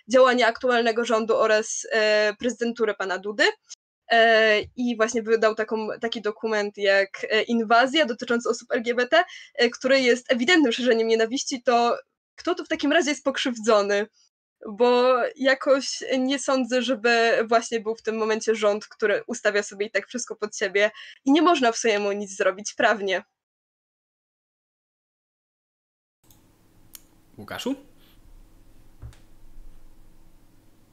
[0.09, 1.86] działania aktualnego rządu oraz
[2.38, 3.44] prezydenturę pana Dudy.
[4.10, 9.24] E, I właśnie wydał taką, taki dokument jak e, Inwazja dotyczący osób LGBT,
[9.55, 11.98] e, który jest ewidentnym szerzeniem nienawiści, to
[12.36, 14.06] kto tu w takim razie jest pokrzywdzony?
[14.68, 19.90] bo jakoś nie sądzę, żeby właśnie był w tym momencie rząd, który ustawia sobie i
[19.90, 20.90] tak wszystko pod siebie
[21.24, 23.22] i nie można w sumie mu nic zrobić prawnie.
[27.39, 27.93] Łukaszu?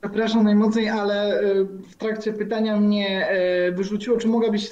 [0.02, 4.18] Przepraszam najmocniej, ale e, w trakcie pytania mnie e, wyrzuciło.
[4.18, 4.70] Czy mogłabyś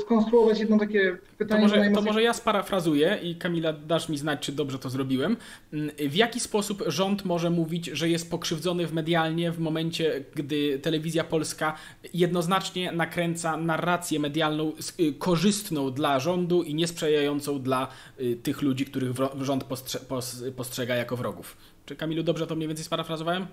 [0.00, 1.62] skonstruować jedno takie To pytanie?
[1.62, 5.36] może, to może ja sparafrazuję i Kamila, dasz mi znać, czy dobrze to zrobiłem.
[5.72, 10.78] Mm, W jaki sposób rząd może mówić, że jest pokrzywdzony w medialnie w momencie, gdy
[10.78, 11.74] telewizja polska
[12.14, 17.88] jednoznacznie nakręca narrację medialną y, korzystną dla rządu i niesprzyjającą dla
[18.20, 19.10] y, tych ludzi, których
[19.40, 21.56] rząd postrze- pos- postrzega jako wrogów?
[21.86, 23.46] Czy Kamilu dobrze to mniej więcej sparafrazowałem?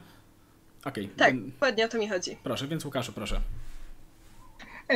[0.86, 1.10] Okej.
[1.18, 2.38] Tak, mm, dokładnie o to mi chodzi.
[2.44, 3.42] Proszę, więc Łukaszu, proszę.
[4.90, 4.94] E,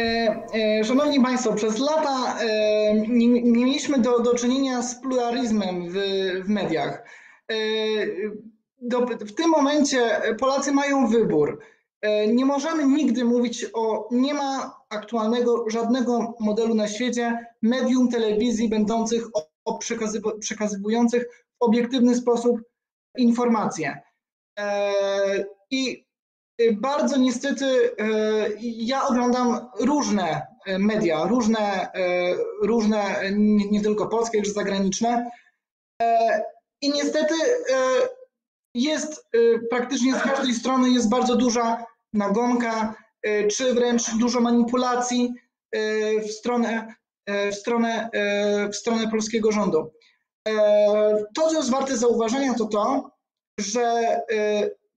[0.53, 5.95] e, Szanowni Państwo, przez lata e, nie, nie mieliśmy do, do czynienia z pluralizmem w,
[6.45, 7.03] w mediach.
[7.51, 7.55] E,
[8.81, 11.59] do, w tym momencie Polacy mają wybór.
[12.01, 18.69] E, Nie możemy nigdy mówić o, nie ma aktualnego żadnego modelu na świecie medium telewizji
[18.69, 21.23] będących o, o w
[21.59, 22.61] obiektywny sposób
[23.18, 24.01] informacje.
[25.72, 26.06] I
[26.61, 31.91] y, bardzo niestety y, ja oglądam różne y, media, różne,
[32.61, 33.31] różne
[33.72, 35.30] nie, tylko polskie, już zagraniczne.
[36.81, 37.34] I niestety
[38.76, 39.27] jest
[39.69, 42.95] praktycznie z każdej strony jest bardzo duża nagonka,
[43.52, 45.34] czy wręcz dużo manipulacji
[46.27, 46.95] w stronę,
[47.27, 48.10] w stronę,
[48.72, 49.91] w stronę polskiego rządu.
[51.35, 53.11] To, co jest warte zauważenia, to to,
[53.60, 54.18] że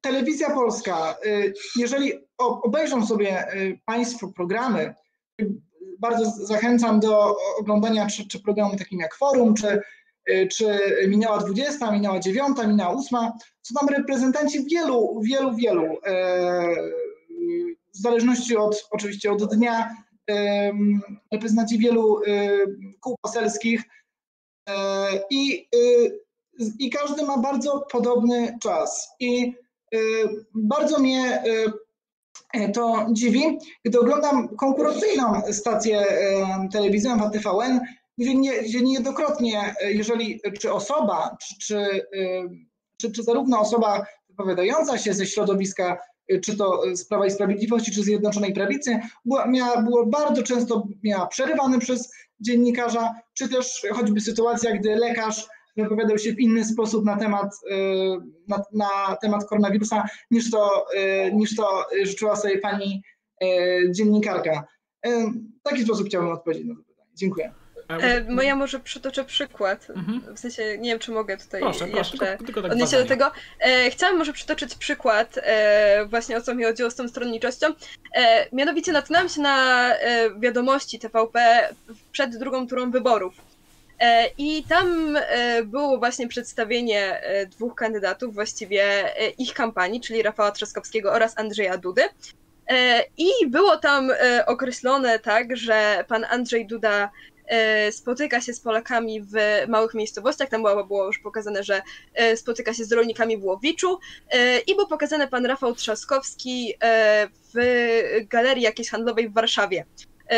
[0.00, 4.94] telewizja polska, y, jeżeli obejrzą sobie y, Państwo programy,
[5.40, 5.50] y,
[5.98, 9.80] bardzo zachęcam do oglądania czy, czy programu takim jak Forum, czy,
[10.50, 10.78] czy
[11.08, 13.18] minęła 20, minęła 9, minęła 8.
[13.62, 16.74] Są tam reprezentanci wielu, wielu, wielu, e,
[17.94, 19.96] w zależności od oczywiście od dnia,
[20.30, 20.72] e,
[21.32, 22.50] reprezentanci wielu e,
[23.00, 23.82] kół poselskich
[25.30, 25.68] i,
[26.78, 29.08] i każdy ma bardzo podobny czas.
[29.20, 29.54] I
[30.54, 31.42] bardzo mnie
[32.56, 36.04] y, to dziwi, gdy oglądam konkurencyjną stację
[36.72, 37.80] telewizyjną TVN,
[38.18, 42.06] gdzie, nie, gdzie niejednokrotnie, jeżeli czy osoba, czy, czy,
[42.96, 45.98] czy, czy zarówno osoba wypowiadająca się ze środowiska,
[46.44, 51.26] czy to z Prawa i Sprawiedliwości, czy Zjednoczonej Prawicy, była, miała, było bardzo często miała
[51.26, 55.46] przerywany przez dziennikarza, czy też choćby sytuacja, gdy lekarz
[55.76, 57.76] wypowiadał się w inny sposób na temat, y,
[58.48, 60.86] na, na temat koronawirusa, niż to,
[61.26, 63.02] y, niż to życzyła sobie pani
[63.42, 64.64] y, dziennikarka.
[65.60, 67.10] W taki sposób chciałbym odpowiedzieć na to pytanie.
[67.14, 67.52] Dziękuję.
[67.98, 69.90] E, moja może przytoczę przykład.
[69.90, 70.36] Mhm.
[70.36, 72.98] W sensie nie wiem, czy mogę tutaj proszę, jeszcze proszę, tylko, tylko tak odnieść się
[72.98, 73.30] do tego.
[73.60, 77.66] E, chciałam może przytoczyć przykład e, właśnie o co mi chodziło z tą stronniczością.
[78.16, 81.68] E, mianowicie natknęłam się na e, wiadomości TVP
[82.12, 83.49] przed drugą turą wyborów.
[84.00, 90.52] E, I tam e, było właśnie przedstawienie e, dwóch kandydatów, właściwie ich kampanii, czyli Rafała
[90.52, 92.02] Trzaskowskiego oraz Andrzeja Dudy.
[93.16, 94.10] I było tam
[94.46, 97.10] określone tak, że pan Andrzej Duda
[97.90, 99.34] spotyka się z Polakami w
[99.68, 100.48] małych miejscowościach.
[100.48, 101.82] Tam było, już pokazane, że
[102.36, 103.98] spotyka się z rolnikami w Łowiczu
[104.66, 106.74] i był pokazany pan Rafał Trzaskowski
[107.54, 107.60] w
[108.28, 109.86] galerii jakiejś handlowej w Warszawie,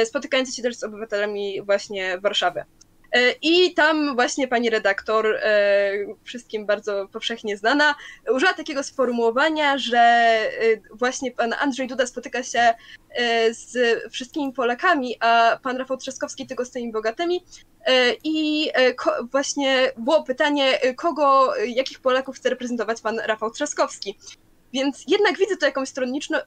[0.05, 2.65] spotykający się też z obywatelami właśnie Warszawy.
[3.13, 5.93] E, I tam właśnie pani redaktor, e,
[6.25, 7.95] wszystkim bardzo powszechnie znana,
[8.35, 10.51] użyła takiego sformułowania, że e,
[10.93, 12.75] właśnie pan Andrzej Duda spotyka się
[13.51, 13.77] z
[14.13, 17.45] wszystkimi Polakami, a pan Rafał Trzaskowski tylko z tymi bogatymi.
[18.25, 18.71] I
[19.31, 24.19] właśnie było pytanie, kogo, jakich Polaków chce reprezentować pan Rafał Trzaskowski.
[24.73, 25.89] Więc jednak widzę tu jakąś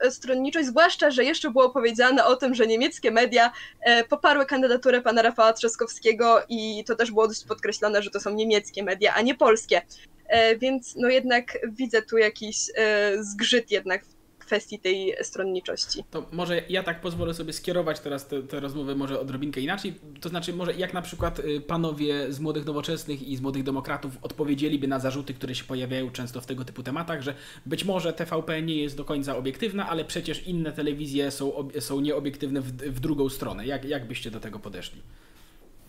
[0.10, 5.22] stronniczość, zwłaszcza, że jeszcze było powiedziane o tym, że niemieckie media e, poparły kandydaturę pana
[5.22, 9.35] Rafała Trzaskowskiego i to też było dość podkreślone, że to są niemieckie media, a nie
[9.35, 9.81] polskie.
[10.27, 14.15] E, więc no jednak widzę tu jakiś e, zgrzyt jednak w
[14.46, 16.04] kwestii tej stronniczości.
[16.12, 19.94] To może ja tak pozwolę sobie skierować teraz te, te rozmowy może odrobinkę inaczej.
[20.22, 24.18] To znaczy, może jak na przykład y, panowie z Młodych Nowoczesnych i z Młodych Demokratów
[24.22, 27.36] odpowiedzieliby na zarzuty, które się pojawiają często w tego typu tematach, że
[27.66, 32.62] być może TVP nie jest do końca obiektywna, ale przecież inne telewizje są, są nieobiektywne
[32.62, 33.66] w, w drugą stronę.
[33.66, 35.02] Jak, jak byście do tego podeszli?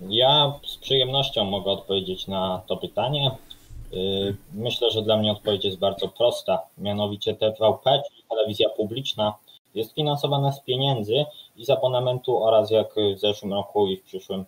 [0.01, 3.31] Ja z przyjemnością mogę odpowiedzieć na to pytanie.
[3.92, 6.62] Y, myślę, że dla mnie odpowiedź jest bardzo prosta.
[6.78, 9.34] Mianowicie TVP, czyli telewizja publiczna,
[9.74, 11.24] jest finansowana z pieniędzy
[11.56, 14.44] i z abonamentu oraz jak w zeszłym roku i w przyszłym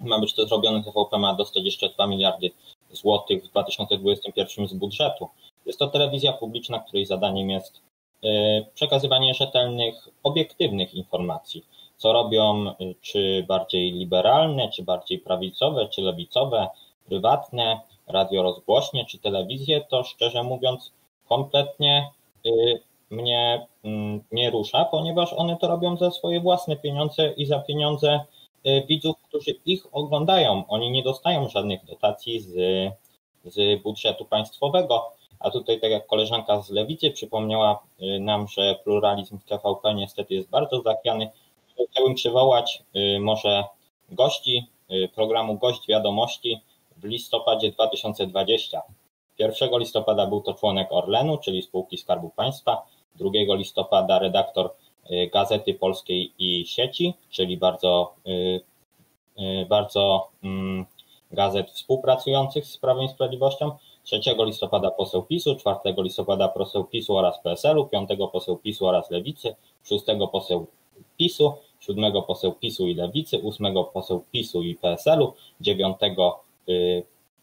[0.00, 2.50] ma być to zrobione, TVP ma dostać jeszcze 2 miliardy
[2.92, 5.28] złotych w 2021 z budżetu.
[5.66, 7.82] Jest to telewizja publiczna, której zadaniem jest
[8.24, 8.28] y,
[8.74, 11.64] przekazywanie rzetelnych, obiektywnych informacji.
[11.96, 16.68] Co robią, y, czy bardziej liberalne, czy bardziej prawicowe, czy lewicowe,
[17.06, 20.92] prywatne radio rozgłośnie czy telewizję, to szczerze mówiąc
[21.28, 22.10] kompletnie
[22.46, 22.80] y,
[23.10, 28.20] mnie mm, nie rusza, ponieważ one to robią za swoje własne pieniądze i za pieniądze
[28.66, 30.64] y, widzów, którzy ich oglądają.
[30.68, 32.54] Oni nie dostają żadnych dotacji z,
[33.44, 35.12] z budżetu państwowego.
[35.40, 40.34] A tutaj, tak jak koleżanka z Lewicy przypomniała y, nam, że pluralizm w TVP niestety
[40.34, 41.30] jest bardzo zachwiany.
[41.90, 42.82] Chciałbym przywołać
[43.20, 43.64] może
[44.08, 44.66] gości
[45.14, 46.60] programu Gość Wiadomości,
[46.96, 48.82] w listopadzie 2020.
[49.38, 52.86] 1 listopada był to członek Orlenu, czyli spółki Skarbu Państwa.
[53.14, 54.70] 2 listopada redaktor
[55.10, 58.60] y, Gazety Polskiej i Sieci, czyli bardzo, y,
[59.38, 60.86] y, bardzo mm,
[61.32, 63.70] gazet współpracujących z Prawem i Sprawiedliwością.
[64.04, 69.54] 3 listopada poseł PiSu, 4 listopada poseł PiSu oraz PSL-u, 5 poseł PiSu oraz Lewicy,
[69.84, 70.66] 6 poseł
[71.16, 76.45] PiSu, 7 poseł PiSu i Lewicy, 8 poseł PiSu i PSL-u, 9 Y,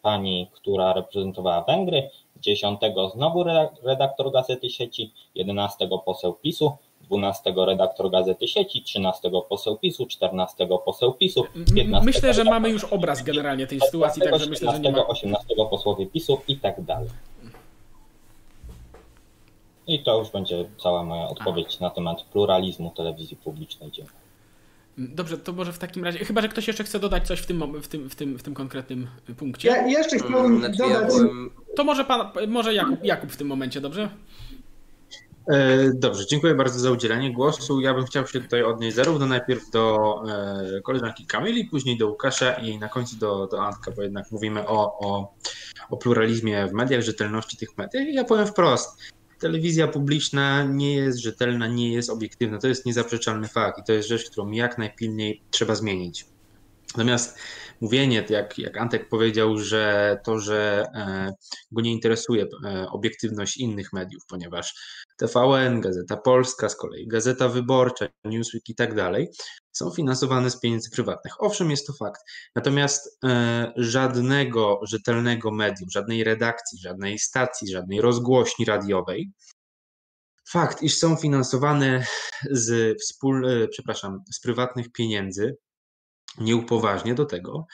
[0.02, 2.10] pani, która reprezentowała Węgry,
[2.42, 2.80] 10
[3.14, 3.44] znowu
[3.84, 6.72] redaktor Gazety Sieci, 11 poseł PiSu,
[7.02, 11.44] 12 redaktor Gazety Sieci, 13 poseł PiSu, 14 poseł PiSu,
[11.76, 15.08] 15 Myślę, że mamy już obraz generalnie tej sytuacji, także myślę, że nie ma...
[15.08, 17.10] 18 posłowie PiSu i tak dalej.
[19.88, 23.92] I to już będzie cała moja odpowiedź na temat pluralizmu telewizji publicznej.
[23.92, 24.23] Dziękuję.
[24.98, 27.82] Dobrze, to może w takim razie, chyba że ktoś jeszcze chce dodać coś w tym,
[27.82, 29.08] w tym, w tym, w tym konkretnym
[29.38, 29.68] punkcie.
[29.68, 31.02] Ja jeszcze chciałbym Znaczy, dodać.
[31.02, 31.50] ja byłem...
[31.76, 34.10] To może pan, może Jakub, Jakub w tym momencie, dobrze?
[35.48, 37.82] E, Dobrze, dziękuję bardzo za udzielenie głosu.
[37.82, 40.16] Ja bym chciał się tutaj odnieść zarówno najpierw do
[40.78, 44.68] e, koleżanki Kamili, później do Łukasza i na końcu do, do Antka, bo jednak mówimy
[44.68, 45.34] o, o,
[45.90, 48.08] o pluralizmie w mediach, rzetelności tych mediów.
[48.08, 49.02] I ja powiem wprost,
[49.40, 52.58] telewizja publiczna nie jest rzetelna, nie jest obiektywna.
[52.58, 56.26] To jest niezaprzeczalny fakt i to jest rzecz, którą jak najpilniej trzeba zmienić.
[56.98, 57.38] Natomiast
[57.82, 61.34] mówienie, jak, jak Antek powiedział, że to, że e,
[61.72, 64.74] go nie interesuje e, obiektywność innych mediów, ponieważ
[65.18, 69.28] TVN, Gazeta Polska, z kolei Gazeta Wyborcza, Newsweek i tak dalej,
[69.72, 71.34] są finansowane z pieniędzy prywatnych.
[71.40, 72.22] Owszem, jest to fakt.
[72.56, 79.32] Natomiast e, żadnego rzetelnego medium, żadnej redakcji, żadnej stacji, żadnej rozgłośni radiowej,
[80.50, 82.06] fakt, iż są finansowane
[82.52, 85.58] z, wspól, przepraszam, z prywatnych pieniędzy,
[86.38, 87.68] nie upoważnia do tego,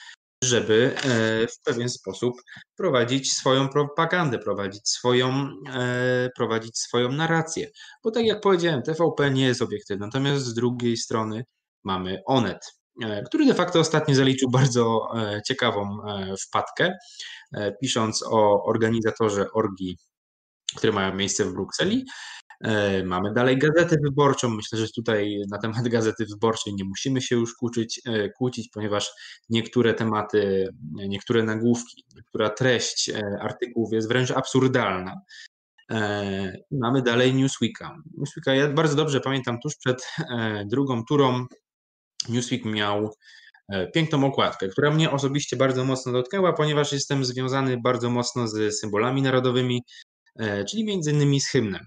[0.44, 2.41] żeby e, w pewien sposób
[2.76, 7.69] prowadzić swoją propagandę, prowadzić swoją, e, prowadzić swoją narrację.
[8.03, 11.45] Bo tak jak powiedziałem, TVP nie jest obiektywny, natomiast z drugiej strony
[11.84, 12.60] mamy Onet,
[13.03, 15.07] e, który de facto ostatnio zaliczył bardzo
[15.48, 15.98] ciekawą
[16.48, 16.94] wpadkę,
[17.81, 19.98] pisząc o organizatorze orgii,
[20.76, 22.06] które mają miejsce w Brukseli,
[23.06, 24.49] mamy dalej gazetę wyborczą.
[24.49, 29.11] Myślę, że tutaj na temat gazety wyborczej nie musimy się już kłócić, e, kłócić, ponieważ
[29.49, 35.15] niektóre tematy, niektóre nagłówki, niektóra treść e, artykułów jest wręcz absurdalna.
[36.72, 37.98] Mamy dalej Newsweeka.
[38.18, 40.07] Newsweeka ja bardzo dobrze pamiętam, tuż przed
[40.65, 41.45] drugą turą
[42.30, 43.14] Newsweek miał
[43.94, 49.22] piękną okładkę, która mnie osobiście bardzo mocno dotknęła, ponieważ jestem związany bardzo mocno z symbolami
[49.22, 49.81] narodowymi,
[50.68, 51.86] czyli między innymi z hymnem.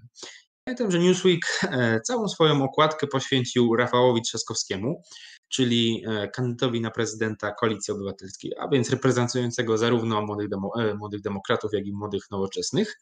[0.64, 5.02] Pamiętam, że Newsweek e, całą swoją okładkę poświęcił Rafałowi Trzaskowskiemu,
[5.48, 11.20] czyli e, kandydatowi na prezydenta Koalicji Obywatelskiej, a więc reprezentującego zarówno młodych, demo, e, młodych
[11.20, 13.00] demokratów, jak i młodych nowoczesnych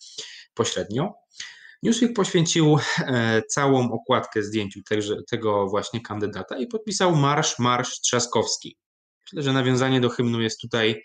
[0.54, 1.14] pośrednio.
[1.82, 2.78] Newsweek poświęcił
[3.48, 8.76] całą okładkę zdjęciu tego, tego właśnie kandydata i podpisał Marsz, Marsz Trzaskowski.
[9.24, 11.02] Myślę, że nawiązanie do hymnu jest tutaj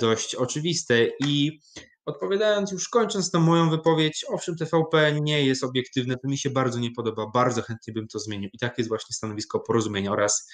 [0.00, 1.60] dość oczywiste i
[2.06, 6.78] Odpowiadając już kończąc tą moją wypowiedź, owszem, TVP nie jest obiektywne, to mi się bardzo
[6.78, 10.48] nie podoba, bardzo chętnie bym to zmienił i takie jest właśnie stanowisko porozumienia oraz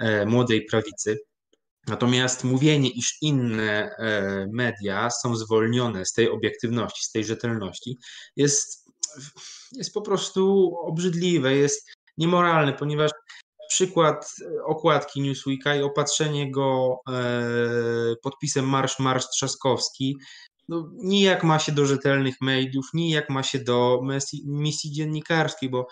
[0.00, 1.18] e, młodej prawicy.
[1.86, 7.98] Natomiast mówienie, iż inne e, media są zwolnione z tej obiektywności, z tej rzetelności,
[8.36, 8.90] jest,
[9.72, 13.10] jest po prostu obrzydliwe, jest niemoralne, ponieważ
[13.68, 14.34] przykład
[14.66, 17.12] okładki Newsweeka i opatrzenie go e,
[18.22, 20.16] podpisem Marsz Marsz Trzaskowski
[20.68, 25.86] no, nijak ma się do rzetelnych mediów, nijak ma się do misji, misji dziennikarskiej, bo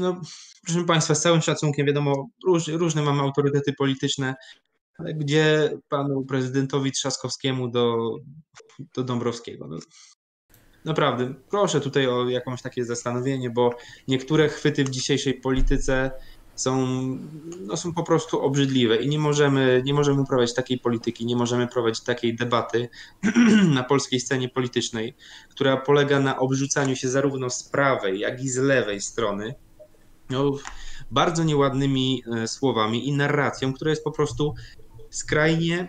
[0.00, 0.20] no,
[0.64, 4.34] proszę Państwa, z całym szacunkiem, wiadomo, róż, różne mamy autorytety polityczne,
[4.98, 8.14] ale gdzie panu prezydentowi Trzaskowskiemu do,
[8.94, 9.66] do Dąbrowskiego?
[9.68, 9.78] No,
[10.84, 13.70] naprawdę, proszę tutaj o jakąś takie zastanowienie, bo
[14.08, 16.10] niektóre chwyty w dzisiejszej polityce
[16.56, 16.86] są,
[17.60, 21.68] no są po prostu obrzydliwe i nie możemy, nie możemy prowadzić takiej polityki, nie możemy
[21.68, 22.88] prowadzić takiej debaty
[23.74, 25.16] na polskiej scenie politycznej,
[25.50, 29.54] która polega na obrzucaniu się zarówno z prawej, jak i z lewej strony
[30.30, 30.52] no,
[31.10, 34.54] bardzo nieładnymi e, słowami i narracją, która jest po prostu
[35.10, 35.88] skrajnie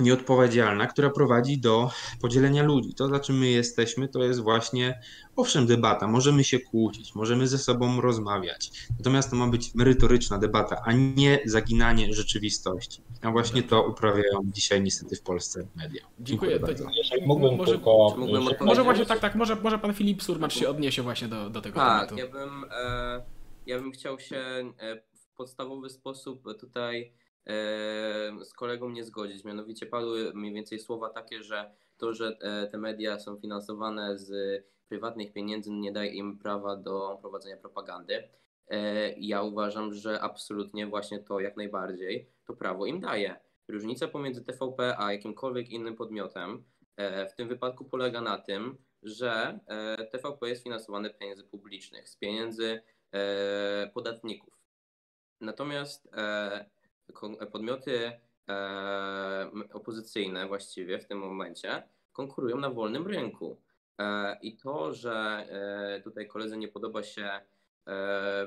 [0.00, 2.94] nieodpowiedzialna, która prowadzi do podzielenia ludzi.
[2.94, 5.00] To, za czym my jesteśmy, to jest właśnie,
[5.36, 6.08] owszem, debata.
[6.08, 8.70] Możemy się kłócić, możemy ze sobą rozmawiać.
[8.98, 13.02] Natomiast to ma być merytoryczna debata, a nie zaginanie rzeczywistości.
[13.22, 16.02] A właśnie to uprawiają dzisiaj niestety w Polsce media.
[16.20, 16.90] Dziękuję, Dziękuję bardzo.
[16.96, 18.14] Jeżeli mógłbym Może- tylko...
[18.18, 18.44] mógłbym?
[18.60, 21.76] Może właśnie tak, tak, może, może pan Filip Surmacz się odniesie właśnie do, do tego
[21.80, 22.26] Tak, tematu.
[22.26, 23.22] ja bym, e,
[23.66, 24.36] ja bym chciał się
[24.78, 27.17] e, w podstawowy sposób tutaj e,
[28.44, 29.44] z kolegą nie zgodzić.
[29.44, 34.64] Mianowicie padły mniej więcej słowa takie, że to, że e, te media są finansowane z
[34.88, 38.28] prywatnych pieniędzy, nie daje im prawa do prowadzenia propagandy.
[38.68, 43.40] E, ja uważam, że absolutnie właśnie to jak najbardziej to prawo im daje.
[43.68, 46.64] Różnica pomiędzy TVP a jakimkolwiek innym podmiotem
[46.96, 49.58] e, w tym wypadku polega na tym, że
[50.12, 52.80] TVP jest finansowane pieniędzy publicznych, z pieniędzy
[53.94, 54.54] podatników.
[55.40, 56.08] Natomiast
[57.52, 58.12] podmioty
[58.48, 61.82] e, opozycyjne właściwie w tym momencie
[62.12, 63.60] konkurują na wolnym rynku.
[63.98, 67.30] E, I to, że e, tutaj koledze nie podoba się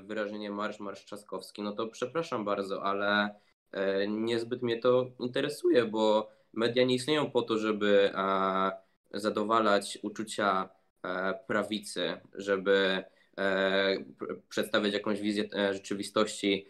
[0.02, 3.36] wyrażenie marsz, marsz trzaskowski, no to przepraszam bardzo, ale
[4.08, 8.12] niezbyt mnie to interesuje, bo media nie istnieją po to, żeby
[9.14, 10.70] zadowalać uczucia
[11.48, 13.04] prawicy, żeby
[13.38, 16.68] pr- przedstawiać jakąś wizję rzeczywistości,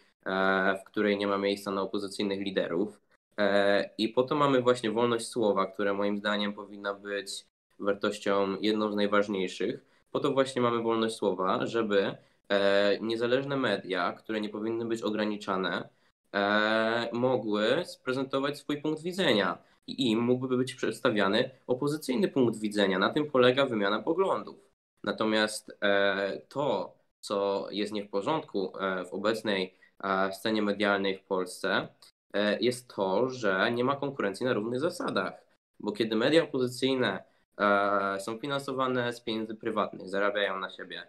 [0.82, 3.02] w której nie ma miejsca na opozycyjnych liderów.
[3.38, 7.46] E, I po to mamy właśnie wolność słowa, która moim zdaniem powinna być
[7.80, 9.86] wartością jedną z najważniejszych.
[10.12, 12.18] Po to właśnie mamy wolność słowa, żeby
[12.50, 15.90] e, niezależne media, które nie powinny być ograniczane,
[16.34, 19.58] e, mogły sprezentować swój punkt widzenia
[19.88, 23.00] i im mógłby być przedstawiany opozycyjny punkt widzenia.
[23.00, 24.56] Na tym polega wymiana poglądów.
[25.04, 31.24] Natomiast e, to, co jest nie w porządku e, w obecnej e, scenie medialnej w
[31.24, 31.88] Polsce,
[32.34, 35.34] e, jest to, że nie ma konkurencji na równych zasadach.
[35.80, 37.24] Bo kiedy media opozycyjne
[37.58, 41.08] e, są finansowane z pieniędzy prywatnych, zarabiają na siebie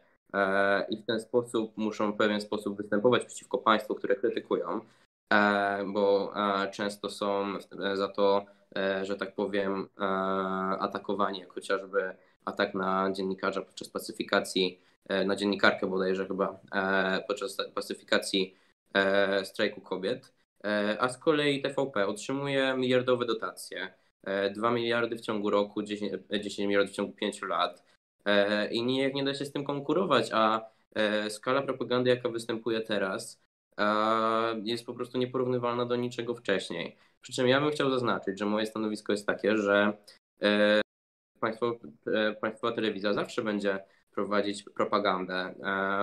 [0.89, 4.81] i w ten sposób muszą w pewien sposób występować przeciwko państwu, które krytykują,
[5.87, 6.33] bo
[6.73, 7.55] często są
[7.95, 8.47] za to,
[9.03, 9.89] że tak powiem,
[10.79, 14.81] atakowani, jak chociażby atak na dziennikarza podczas pacyfikacji,
[15.27, 16.61] na dziennikarkę bodajże chyba,
[17.29, 18.57] podczas pacyfikacji
[19.45, 20.33] strajku kobiet.
[20.65, 23.95] E, A z kolei TVP otrzymuje miliardowe dotacje.
[24.55, 27.83] 2 miliardy w ciągu roku, 10, 10 miliardów w ciągu 5 lat.
[28.25, 32.81] E, I nijak nie da się z tym konkurować, a e, skala propagandy, jaka występuje
[32.81, 33.41] teraz,
[33.79, 33.85] e,
[34.65, 36.97] jest po prostu nieporównywalna do niczego wcześniej.
[37.21, 39.93] Przy czym ja bym chciał zaznaczyć, że moje stanowisko jest takie, że
[40.43, 40.81] e,
[41.41, 45.55] państwo, e, państwowa telewizja zawsze będzie prowadzić propagandę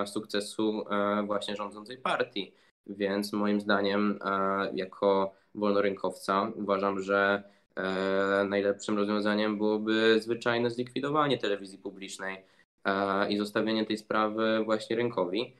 [0.02, 2.54] e, sukcesu e, właśnie rządzącej partii.
[2.96, 7.42] Więc moim zdaniem, e, jako wolnorynkowca, uważam, że
[7.76, 12.44] e, najlepszym rozwiązaniem byłoby zwyczajne zlikwidowanie telewizji publicznej
[12.84, 15.56] e, i zostawienie tej sprawy właśnie rynkowi.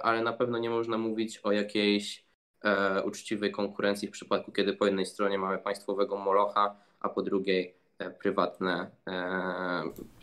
[0.00, 2.24] Ale na pewno nie można mówić o jakiejś
[3.04, 7.74] uczciwej konkurencji w przypadku, kiedy po jednej stronie mamy państwowego molocha, a po drugiej
[8.18, 8.90] prywatne,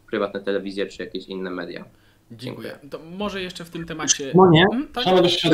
[0.10, 1.86] prywatne telewizje czy jakieś inne media.
[2.32, 2.80] Dziękuję.
[2.90, 4.32] To może jeszcze w tym temacie.
[4.32, 4.66] Szymonie?
[4.74, 5.04] Mm, tak?
[5.04, 5.50] Szanowny się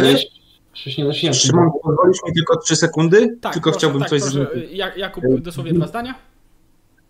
[0.97, 1.33] nosiłem.
[1.33, 3.37] Szymon, pozwolisz mi tylko 3 sekundy?
[3.41, 4.47] Tak, tylko proszę, chciałbym tak, coś proszę.
[4.53, 4.71] zmienić.
[4.71, 6.15] Ja- Jakub, dosłownie dwa zdania.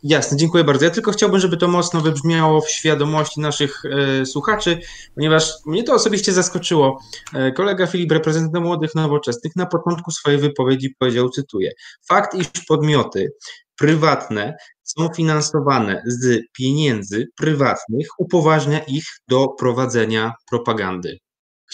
[0.03, 0.85] Jasne, dziękuję bardzo.
[0.85, 4.79] Ja tylko chciałbym, żeby to mocno wybrzmiało w świadomości naszych e, słuchaczy,
[5.15, 6.99] ponieważ mnie to osobiście zaskoczyło.
[7.33, 11.71] E, kolega Filip, reprezentant młodych nowoczesnych, na początku swojej wypowiedzi powiedział, cytuję,
[12.07, 13.33] fakt, iż podmioty
[13.75, 21.17] prywatne są finansowane z pieniędzy prywatnych, upoważnia ich do prowadzenia propagandy.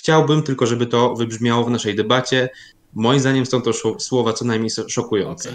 [0.04, 2.50] Chciałbym tylko, żeby to wybrzmiało w naszej debacie.
[2.94, 5.50] Moim zdaniem są to słowa co najmniej szokujące.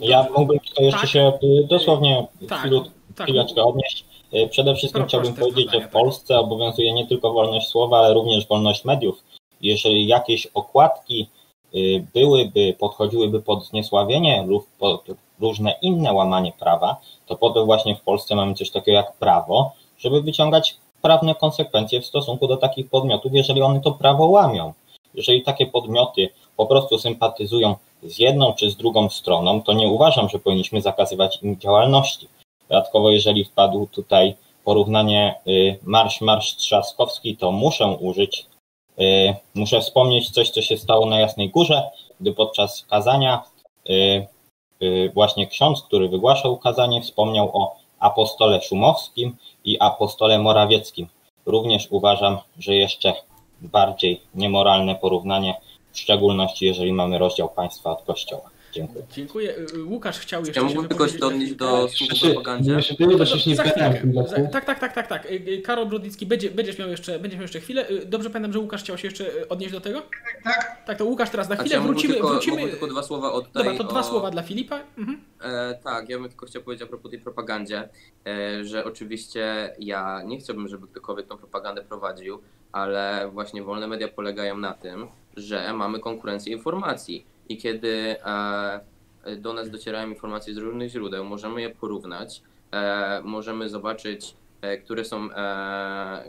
[0.00, 1.10] Ja mógłbym tylko jeszcze Tak.
[1.10, 2.80] się y, dosłownie Tak, chwilę,
[3.16, 3.26] tak.
[3.26, 4.04] chwileczkę odnieść.
[4.34, 5.90] Y, Przede wszystkim Pro- chciałbym proszę, te powiedzieć, że w tak.
[5.92, 9.22] Polsce obowiązuje nie tylko wolność słowa, ale również wolność mediów.
[9.60, 11.28] Jeżeli jakieś okładki
[11.74, 15.04] y, byłyby, podchodziłyby pod zniesławienie lub pod
[15.40, 16.96] różne inne łamanie prawa,
[17.26, 22.00] to po to właśnie w Polsce mamy coś takiego jak prawo, żeby wyciągać prawne konsekwencje
[22.00, 24.72] w stosunku do takich podmiotów, jeżeli one to prawo łamią.
[25.14, 30.28] Jeżeli takie podmioty po prostu sympatyzują z jedną czy z drugą stroną, to nie uważam,
[30.28, 32.28] że powinniśmy zakazywać im działalności.
[32.68, 38.46] Dodatkowo, jeżeli wpadł tutaj porównanie y, marsz, marsz trzaskowski, to muszę użyć,
[39.00, 41.90] y, muszę wspomnieć coś, co się stało na Jasnej Górze,
[42.20, 43.42] gdy podczas kazania
[43.90, 44.26] y,
[45.14, 51.06] właśnie ksiądz, który wygłaszał kazanie, wspomniał o apostole Szumowskim i apostole Morawieckim.
[51.46, 53.14] Również uważam, że jeszcze
[53.60, 55.54] bardziej niemoralne porównanie,
[55.92, 58.50] w szczególności jeżeli mamy rozdział państwa od kościoła.
[58.72, 59.04] Dziękuję.
[59.12, 59.56] Dziękuję.
[59.74, 62.74] Y, Łukasz chciał jeszcze Ja mógłbym tylko się odnieść do słów Znaczy, propagandzie.
[63.18, 63.94] bo się nie zgadzałem
[64.52, 65.26] Tak, tak, tak, tak, tak.
[65.26, 67.90] Y, y, Karol Brodnicki, będzie, będziesz, miał jeszcze, będziesz miał jeszcze chwilę.
[67.90, 70.02] Y, Dobrze pamiętam, że Łukasz chciał się jeszcze y, odnieść do tego?
[70.44, 71.82] Tak, Tak, to Łukasz teraz na Znaczy, chwilę.
[71.82, 72.68] ja Wrócimy, tylko, wrócimy.
[72.68, 73.52] tylko dwa słowa oddać.
[73.52, 74.04] Dobra, to dwa o...
[74.04, 74.80] słowa dla Filipa.
[74.98, 75.20] Mhm.
[75.42, 77.88] E, tak, ja bym tylko chciał powiedzieć a propos tej propagandzie,
[78.26, 82.38] e, że oczywiście ja nie chciałbym, żeby ktokolwiek tą propagandę prowadził,
[82.72, 85.06] ale właśnie wolne media polegają na tym,
[85.36, 88.80] że mamy konkurencję informacji i kiedy e,
[89.36, 95.04] do nas docierają informacje z różnych źródeł, możemy je porównać, e, możemy zobaczyć, e, które
[95.04, 95.28] są,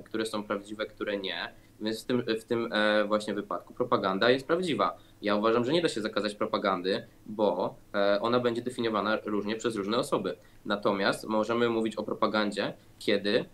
[0.06, 1.54] które są prawdziwe, które nie.
[1.82, 2.70] Więc w tym, w tym
[3.08, 4.98] właśnie wypadku propaganda jest prawdziwa.
[5.22, 7.76] Ja uważam, że nie da się zakazać propagandy, bo
[8.22, 10.36] ona będzie definiowana różnie przez różne osoby.
[10.66, 13.46] Natomiast możemy mówić o propagandzie, kiedy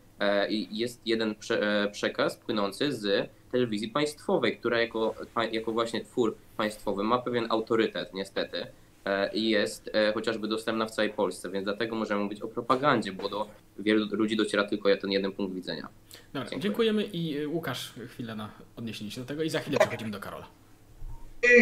[0.72, 5.16] jest jeden prze, przekaz płynący z telewizji państwowej, która jako,
[5.52, 8.66] jako właśnie twór państwowy ma pewien autorytet, niestety.
[9.06, 13.12] e, i jest e, chociażby dostępna w całej Polsce, więc dlatego możemy mówić o propagandzie,
[13.14, 13.48] bo do
[13.80, 15.88] wielu ludzi dociera tylko ten jeden punkt widzenia.
[16.34, 16.62] Dobra, Dziękuję.
[16.62, 20.20] dziękujemy i y, Łukasz, chwilę na odniesienie się do tego i za chwilę przechodzimy do
[20.20, 20.48] Karola.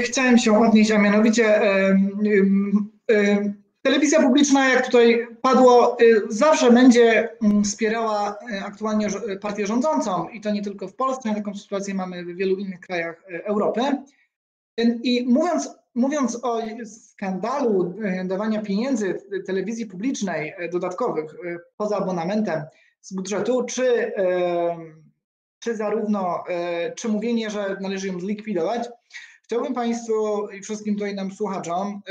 [0.03, 2.09] Chciałem się odnieść, a mianowicie em,
[3.07, 3.53] em,
[3.85, 10.29] telewizja publiczna, jak tutaj padło, y, zawsze będzie mm, wspierała y, aktualnie żo- partię rządzącą
[10.29, 13.81] i to nie tylko w Polsce, taką sytuację mamy w wielu innych krajach y, Europy.
[14.79, 17.93] Y, I mówiąc, mówiąc o skandalu
[18.23, 22.63] y, dawania pieniędzy telewizji publicznej y, dodatkowych y, poza abonamentem
[23.01, 24.13] z budżetu, czy,
[25.59, 26.43] czy zarówno,
[26.89, 28.89] y, czy mówienie, że należy ją zlikwidować,
[29.43, 32.01] Chciałbym Państwu i wszystkim tutaj nam słuchaczom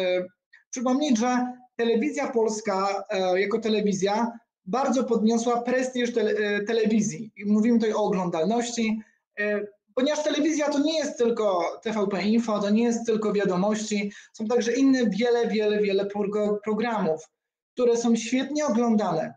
[0.71, 1.47] przypomnieć, że
[1.77, 4.33] telewizja polska e, jako telewizja
[4.65, 7.33] bardzo podniosła prestiż e, telewizji.
[7.47, 9.01] Mówimy tutaj o oglądalności,
[9.39, 9.61] e,
[9.95, 14.73] ponieważ telewizja to nie jest tylko TVP Info, to nie jest tylko wiadomości, są także
[14.73, 17.29] inne wiele, wiele, wiele progr- programów,
[17.75, 19.35] które są świetnie oglądane.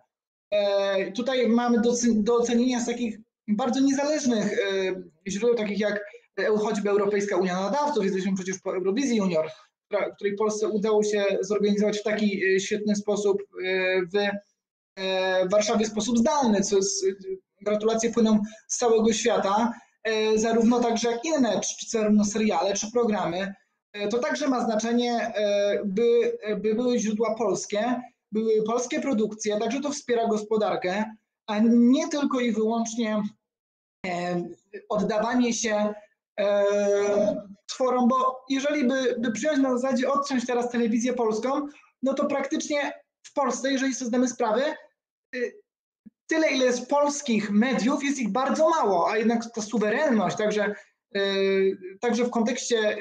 [1.15, 1.81] Tutaj mamy
[2.15, 4.59] do, ocenienia z takich bardzo niezależnych
[5.27, 6.05] źródeł, takich jak
[6.59, 9.49] choćby Europejska Unia Nadawców, jesteśmy przecież po Eurowizji Junior,
[10.15, 14.15] której Polsce udało się zorganizować w taki e, świetny sposób e, w
[14.95, 17.05] e, Warszawie sposób zdalny, co jest,
[17.61, 19.73] gratulacje płyną z całego świata,
[20.35, 23.53] zarówno także jak inne, czy, czy zarówno seriale, czy programy.
[24.09, 25.33] To także ma znaczenie,
[25.85, 28.01] by, by były źródła polskie,
[28.31, 31.03] były polskie produkcje, także to wspiera gospodarkę,
[31.47, 33.21] a nie tylko i wyłącznie
[34.89, 35.93] oddawanie się
[37.67, 41.67] tworom, bo jeżeli by, by przyjąć na zasadzie odciąć teraz telewizję polską,
[42.03, 42.93] no to praktycznie
[43.23, 44.75] w Polsce, jeżeli sobie zdamy sprawę,
[45.35, 45.53] y,
[46.27, 50.75] tyle ile jest polskich mediów, jest ich bardzo mało, a jednak ta suwerenność, także,
[51.17, 52.97] y, także w kontekście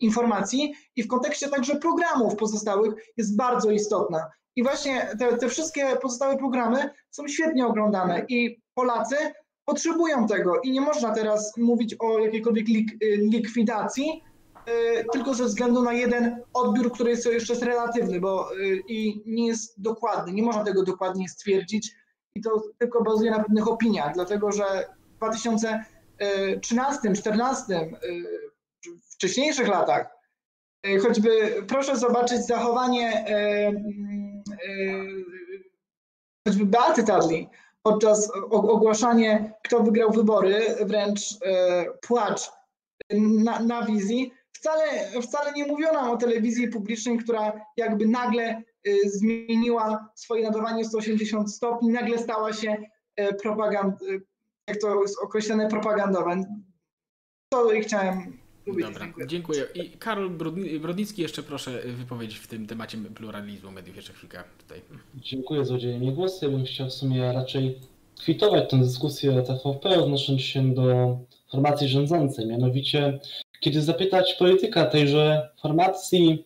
[0.00, 4.30] informacji i w kontekście także programów pozostałych jest bardzo istotna.
[4.56, 9.16] I właśnie te, te wszystkie pozostałe programy są świetnie oglądane i Polacy
[9.64, 14.22] potrzebują tego i nie można teraz mówić o jakiejkolwiek y, likwidacji,
[14.68, 19.46] y, tylko ze względu na jeden odbiór, który jest jeszcze relatywny, bo y, i nie
[19.46, 21.94] jest dokładny, nie można tego dokładnie stwierdzić
[22.34, 24.64] i to tylko bazuje na pewnych opiniach, dlatego że
[25.14, 27.90] w 2013, 2014,
[29.02, 30.06] w wcześniejszych latach,
[31.02, 31.30] choćby
[31.68, 33.24] proszę zobaczyć zachowanie
[36.48, 37.48] choćby Beaty Tadli,
[37.86, 42.50] podczas o- ogłaszania, kto wygrał wybory, wręcz e, płacz
[43.20, 44.32] na, na wizji.
[44.52, 44.84] Wcale,
[45.22, 48.62] wcale nie mówiono o telewizji publicznej, która jakby nagle e,
[49.04, 52.76] zmieniła swoje nadawanie 180 stopni, nagle stała się
[53.16, 54.06] e, propagand, e,
[54.68, 56.36] jak to jest określone, propagandowa.
[57.52, 59.26] To chciałem Dobra, Dziękuję.
[59.26, 59.64] dziękuję.
[59.74, 64.80] I Karol Brodni- Brodnicki jeszcze proszę wypowiedzieć w tym temacie pluralizmu mediów jeszcze chwilkę tutaj.
[65.14, 66.44] Dziękuję za udzielenie głosu.
[66.44, 67.78] Ja bym chciał w sumie raczej
[68.18, 71.18] kwitować tę dyskusję o TVP, odnosząc się do
[71.50, 72.46] formacji rządzącej.
[72.46, 73.18] Mianowicie,
[73.60, 76.44] kiedy zapytać polityka tejże formacji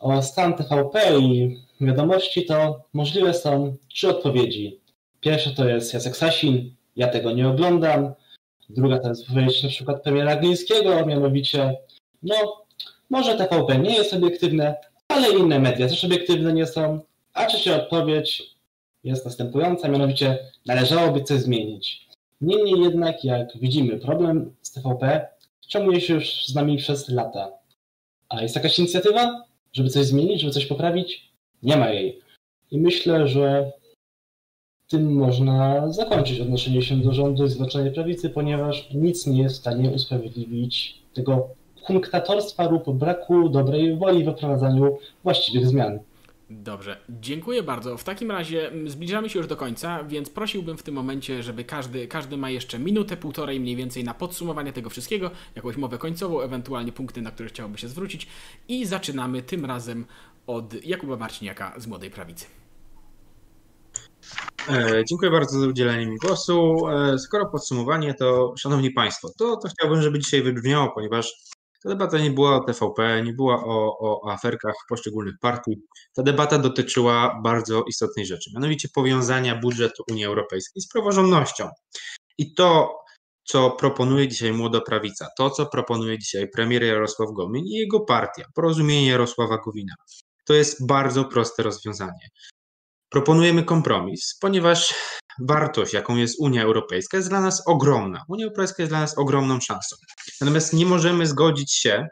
[0.00, 4.80] o stan TVP i wiadomości, to możliwe są trzy odpowiedzi.
[5.20, 8.12] Pierwsza to jest Jacek Sasin, ja tego nie oglądam.
[8.70, 11.76] Druga to jest wypowiedź na przykład premiera Glińskiego, mianowicie,
[12.22, 12.34] no,
[13.10, 14.74] może TVP nie jest obiektywne,
[15.08, 17.00] ale inne media też obiektywne nie są.
[17.32, 18.54] A trzecia odpowiedź
[19.04, 22.08] jest następująca, mianowicie należałoby coś zmienić.
[22.40, 25.28] Niemniej jednak, jak widzimy, problem z TVP
[25.68, 27.52] ciągnie się już z nami przez lata.
[28.28, 31.32] A jest jakaś inicjatywa, żeby coś zmienić, żeby coś poprawić?
[31.62, 32.20] Nie ma jej.
[32.70, 33.72] I myślę, że
[34.94, 39.90] tym można zakończyć odnoszenie się do rządu Zjednoczonej Prawicy, ponieważ nic nie jest w stanie
[39.90, 41.48] usprawiedliwić tego
[41.86, 45.98] kunktatorstwa lub braku dobrej woli w wprowadzaniu właściwych zmian.
[46.50, 47.96] Dobrze, dziękuję bardzo.
[47.96, 51.64] W takim razie mm, zbliżamy się już do końca, więc prosiłbym w tym momencie, żeby
[51.64, 56.40] każdy, każdy ma jeszcze minutę, półtorej mniej więcej na podsumowanie tego wszystkiego, jakąś mowę końcową,
[56.40, 58.26] ewentualnie punkty, na które chciałoby się zwrócić.
[58.68, 60.04] I zaczynamy tym razem
[60.46, 62.46] od Jakuba Marciniaka z Młodej Prawicy.
[64.68, 66.76] E, Dziękuję bardzo za udzielenie mi głosu.
[66.88, 71.32] E, Skoro podsumowanie, to szanowni państwo, to, to chciałbym, żeby dzisiaj wybrzmiało, ponieważ
[71.82, 75.76] ta debata nie była o TVP, nie była o, o aferkach poszczególnych partii.
[76.14, 81.68] Ta debata dotyczyła bardzo istotnej rzeczy, mianowicie powiązania budżetu Unii Europejskiej z praworządnością.
[82.38, 82.98] I to,
[83.44, 88.44] co proponuje dzisiaj Młoda Prawica, to, co proponuje dzisiaj premier Jarosław Gowin i jego partia,
[88.54, 89.94] porozumienie Jarosława Gowina,
[90.44, 92.28] to jest bardzo proste rozwiązanie.
[93.14, 94.94] Proponujemy kompromis, ponieważ
[95.48, 98.24] wartość, jaką jest Unia Europejska, jest dla nas ogromna.
[98.28, 99.96] Unia Europejska jest dla nas ogromną szansą.
[100.40, 102.08] Natomiast nie możemy zgodzić się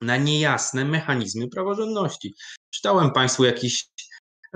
[0.00, 2.34] na niejasne mechanizmy praworządności.
[2.74, 3.88] Czytałem Państwu jakiś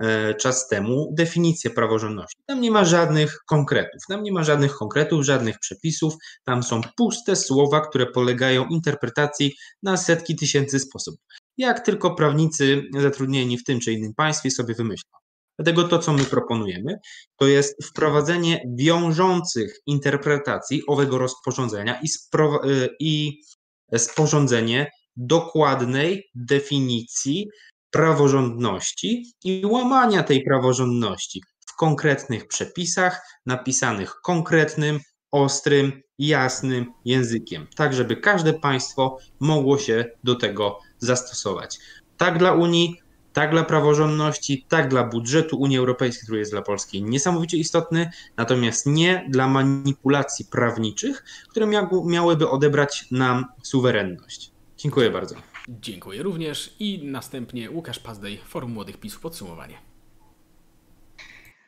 [0.03, 2.43] e, czas temu definicję praworządności.
[2.47, 7.37] Tam nie ma żadnych konkretów, tam nie ma żadnych konkretów, żadnych przepisów, tam są puste
[7.37, 11.21] słowa, które polegają interpretacji na setki tysięcy sposobów.
[11.59, 15.21] Jak tylko prawnicy zatrudnieni w tym czy innym państwie sobie wymyślą.
[15.61, 16.99] Dlatego to, co my proponujemy,
[17.37, 23.43] to jest wprowadzenie wiążących interpretacji owego rozporządzenia i, spro- i
[23.97, 27.49] sporządzenie dokładnej definicji
[27.91, 35.01] praworządności i łamania tej praworządności w konkretnych przepisach, napisanych konkretnym,
[35.31, 41.79] ostrym, jasnym językiem, tak żeby każde państwo mogło się do tego zastosować.
[42.17, 43.01] Tak dla Unii,
[43.33, 48.87] tak dla praworządności, tak dla budżetu Unii Europejskiej, który jest dla Polski niesamowicie istotny, natomiast
[48.87, 51.67] nie dla manipulacji prawniczych, które
[52.05, 54.51] miałyby odebrać nam suwerenność.
[54.77, 55.35] Dziękuję bardzo.
[55.69, 59.75] Dziękuję również i następnie Łukasz Pazdej, Forum Młodych PiSu, podsumowanie.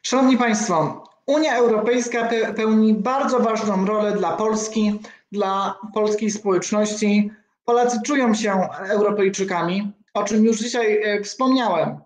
[0.03, 5.01] Szanowni Państwo, Unia Europejska pełni bardzo ważną rolę dla Polski,
[5.33, 7.31] dla polskiej społeczności.
[7.65, 12.01] Polacy czują się Europejczykami, o czym już dzisiaj e, wspomniałem.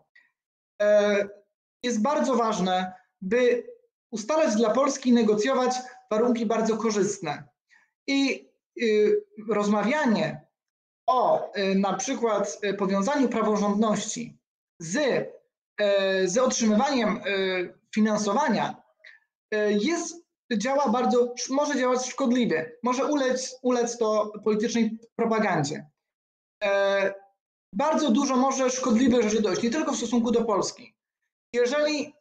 [0.83, 1.29] E,
[1.83, 3.67] jest bardzo ważne, by
[4.11, 5.75] ustalać dla Polski, negocjować
[6.11, 7.45] warunki bardzo korzystne.
[8.07, 8.49] I
[8.83, 10.47] y, rozmawianie
[11.07, 14.39] o y, na przykład powiązaniu praworządności
[14.79, 15.27] z,
[16.25, 17.21] z otrzymywaniem
[17.95, 18.83] finansowania
[19.69, 25.87] jest, działa bardzo, może działać szkodliwie, może ulec, ulec to politycznej propagandzie.
[27.73, 30.95] Bardzo dużo może szkodliwych rzeczy dojść, nie tylko w stosunku do Polski.
[31.53, 32.15] Jeżeli,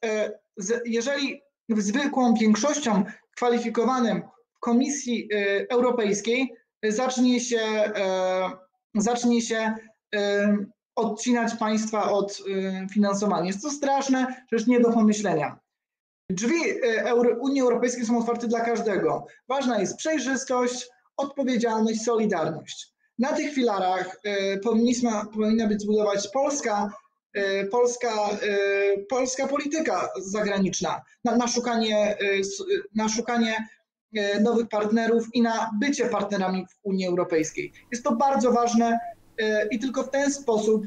[0.85, 3.03] jeżeli zwykłą większością
[3.35, 4.21] kwalifikowanym
[4.55, 5.29] w Komisji
[5.69, 6.53] Europejskiej
[6.83, 7.59] zacznie się
[8.95, 9.75] zacznie się
[10.95, 12.43] odcinać państwa od
[12.91, 13.45] finansowania.
[13.45, 15.59] Jest to straszne, rzecz nie do pomyślenia.
[16.29, 19.25] Drzwi e, Unii Europejskiej są otwarte dla każdego.
[19.47, 22.94] Ważna jest przejrzystość, odpowiedzialność, solidarność.
[23.19, 26.89] Na tych filarach e, powinna, powinna być zbudować polska,
[27.33, 28.11] e, polska,
[29.09, 32.17] polska polityka zagraniczna na, na, szukanie,
[32.95, 33.67] na szukanie
[34.15, 37.71] E, nowych partnerów i na bycie partnerami w Unii Europejskiej.
[37.91, 38.99] Jest to bardzo ważne
[39.37, 40.85] e, i tylko w ten sposób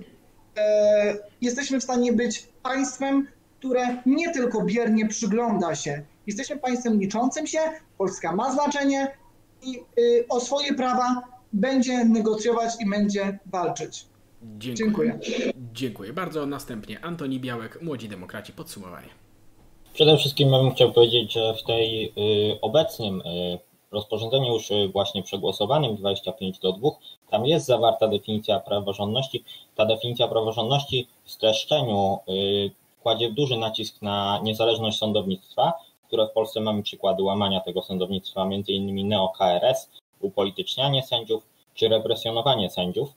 [0.59, 3.27] e, jesteśmy w stanie być państwem,
[3.59, 6.03] które nie tylko biernie przygląda się.
[6.27, 7.59] Jesteśmy państwem liczącym się,
[7.99, 9.15] Polska ma znaczenie
[9.63, 9.81] i
[10.29, 11.23] o swoje prawa
[11.53, 14.07] będzie negocjować i będzie walczyć.
[14.59, 15.19] Dziękuję.
[15.23, 16.47] Dziękuję, Dziękuję bardzo.
[16.47, 19.09] Następnie Antoni Białek, Młodzi Demokraci, podsumowanie.
[19.95, 23.59] Przede wszystkim bym chciał powiedzieć, że w tej y, obecnym y,
[23.91, 26.91] rozporządzeniu już y, właśnie przegłosowanym 25 do 2,
[27.31, 29.45] tam jest zawarta definicja praworządności.
[29.77, 32.19] Ta definicja praworządności w streszczeniu
[33.03, 35.73] kładzie duży nacisk na niezależność sądownictwa,
[36.07, 39.89] które w Polsce mamy przykłady łamania tego sądownictwa, między innymi neo-KRS,
[40.21, 43.15] upolitycznianie sędziów czy represjonowanie sędziów.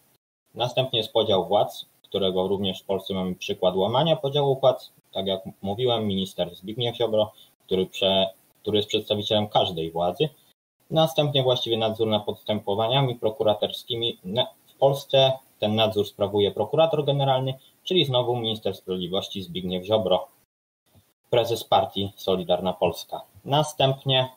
[0.56, 5.42] Następnie jest podział władz, którego również w Polsce mamy przykład łamania podziału władz, tak jak
[5.62, 7.32] mówiłem, minister Zbigniew Ziobro,
[7.66, 8.30] który, prze,
[8.62, 10.30] który jest przedstawicielem każdej władzy.
[10.90, 14.18] Następnie właściwie nadzór nad postępowaniami prokuratorskimi.
[14.68, 17.54] W Polsce ten nadzór sprawuje prokurator generalny,
[17.84, 20.28] czyli znowu minister sprawiedliwości Zbigniew Ziobro,
[21.30, 23.22] prezes partii Solidarna Polska.
[23.46, 24.30] Następnie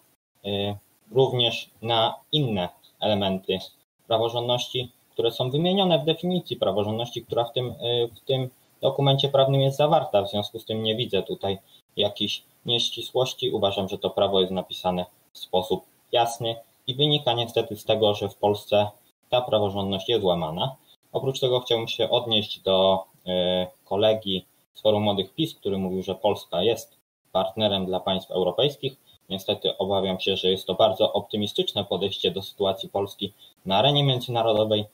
[0.45, 0.77] y,
[1.15, 2.69] również na inne
[3.01, 3.59] elementy
[4.07, 8.51] praworządności, które są wymienione w definicji praworządności, która w tym, y, w tym
[8.83, 11.59] dokumencie prawnym jest zawarta, w związku z tym nie widzę tutaj
[11.97, 13.51] jakichś nieścisłości.
[13.51, 18.29] Uważam, że to prawo jest napisane w sposób jasny i wynika niestety z tego, że
[18.29, 18.91] w Polsce
[19.31, 20.77] ta praworządność jest łamana.
[21.13, 26.15] Oprócz tego chciałbym się odnieść do e, kolegi z Forum Młodych PiS, który mówił, że
[26.15, 26.97] Polska jest
[27.33, 28.97] partnerem dla państw europejskich.
[29.29, 33.33] Niestety obawiam się, że jest to bardzo optymistyczne podejście do sytuacji Polski
[33.67, 34.85] na arenie międzynarodowej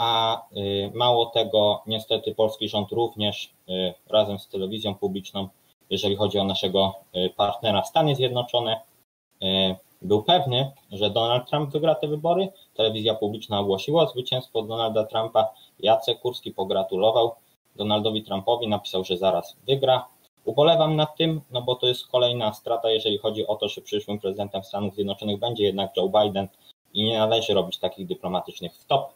[0.00, 5.48] a y, mało tego, niestety polski rząd również y, razem z telewizją publiczną,
[5.90, 8.80] jeżeli chodzi o naszego y, partnera Stany Zjednoczone,
[10.02, 12.48] był pewny, że Donald Trump wygra te wybory.
[12.74, 15.48] Telewizja publiczna ogłosiła zwycięstwo Donalda Trumpa.
[15.78, 17.34] Jacek Kurski pogratulował
[17.76, 20.04] Donaldowi Trumpowi, napisał, że zaraz wygra.
[20.44, 24.18] Ubolewam nad tym, no bo to jest kolejna strata, jeżeli chodzi o to, że przyszłym
[24.18, 26.48] prezydentem Stanów Zjednoczonych będzie jednak Joe Biden
[26.94, 29.12] i nie należy robić takich dyplomatycznych wtop.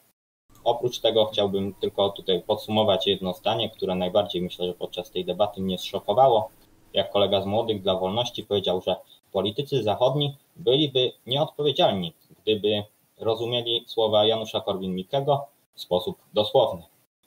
[0.65, 5.61] Oprócz tego chciałbym tylko tutaj podsumować jedno zdanie, które najbardziej myślę, że podczas tej debaty
[5.61, 6.49] mnie zszokowało.
[6.93, 8.97] Jak kolega z Młodych dla Wolności powiedział, że
[9.33, 12.83] politycy zachodni byliby nieodpowiedzialni, gdyby
[13.21, 15.39] rozumieli słowa Janusza Korwin-Mikkego,
[15.75, 16.83] w sposób dosłowny.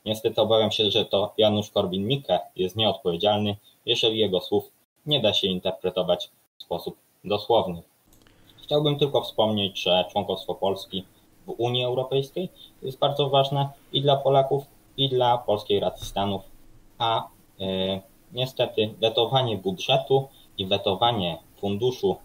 [0.06, 3.56] Niestety obawiam się, że to Janusz Korwin-Mikke jest nieodpowiedzialny,
[3.88, 4.72] jeżeli jego słów
[5.06, 7.82] nie da się interpretować w sposób dosłowny.
[8.64, 11.04] Chciałbym tylko wspomnieć, że członkostwo Polski
[11.46, 12.50] w Unii Europejskiej
[12.82, 14.64] jest bardzo ważne i dla Polaków,
[14.98, 16.42] i dla Polskiej Racji Stanów,
[16.98, 17.28] a
[17.60, 17.68] yy,
[18.34, 20.28] niestety wetowanie budżetu
[20.58, 22.16] i wetowanie funduszu,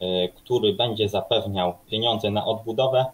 [0.00, 3.06] yy, który będzie zapewniał pieniądze na odbudowę,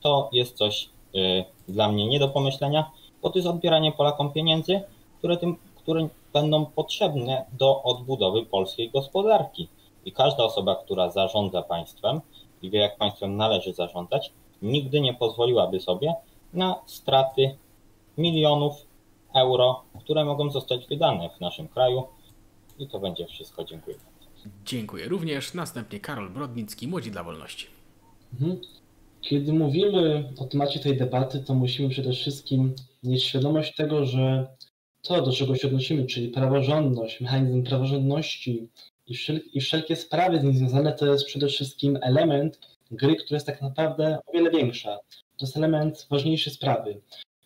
[0.00, 2.90] to jest coś yy, dla mnie nie do pomyślenia,
[3.22, 4.80] bo to jest odbieranie Polakom pieniędzy,
[5.18, 5.56] które, tym,
[5.88, 9.68] które będą potrzebne do odbudowy polskiej gospodarki.
[10.04, 12.20] I każda osoba, która zarządza państwem
[12.62, 14.32] i wie, jak państwem należy zarządzać,
[14.62, 16.14] nigdy nie pozwoliłaby sobie
[16.52, 17.56] na straty
[18.18, 18.74] milionów
[19.34, 22.02] euro, które mogą zostać wydane w naszym kraju.
[22.78, 23.64] I to będzie wszystko.
[23.64, 23.96] Dziękuję.
[24.64, 25.54] Dziękuję również.
[25.54, 27.66] Następnie Karol Brodnicki, Młodzi dla Wolności.
[28.32, 28.60] Mhm.
[29.20, 34.46] Kiedy mówimy o temacie tej debaty, to musimy przede wszystkim mieć świadomość tego, że
[35.02, 38.68] to, do czego się odnosimy, czyli praworządność, mechanizm praworządności
[39.06, 42.58] i, wszel i wszelkie sprawy z nim związane, to jest przede wszystkim element
[42.90, 44.98] gry, która jest tak naprawdę o wiele większa.
[45.36, 47.00] To jest element ważniejszy sprawy,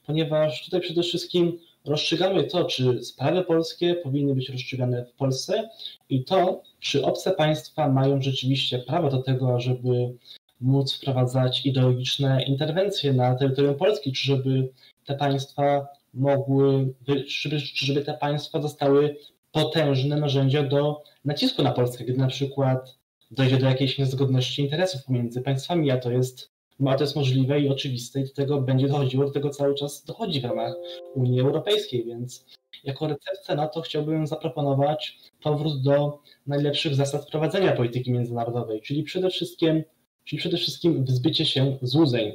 [0.07, 5.71] ponieważ tutaj przede wszystkim rozstrzygamy to, czy sprawy polskie powinny być rozstrzygane w Polsce
[6.09, 10.15] i to, czy obce państwa mają rzeczywiście prawo do tego, żeby
[10.61, 14.69] móc wprowadzać ideologiczne interwencje na terytorium Polski, czy żeby
[15.05, 16.95] te państwa mogły,
[17.27, 19.17] żeby, żeby te państwa zostały
[19.53, 22.99] potężne narzędzia do nacisku na Polskę, gdy na przykład
[23.31, 26.51] dojdzie do jakiejś niezgodności interesów pomiędzy państwami, a to jest,
[26.87, 30.05] a to jest możliwe i oczywiste i do tego będzie dochodziło, do tego cały czas
[30.05, 30.75] dochodzi w ramach
[31.15, 32.47] Unii Europejskiej, więc
[32.85, 39.31] jako receptę na to chciałbym zaproponować powrót do najlepszych zasad prowadzenia polityki międzynarodowej, czyli przede
[39.31, 39.85] wszystkim,
[40.25, 42.33] czyli przede wszystkim wyzbycie się złudzeń,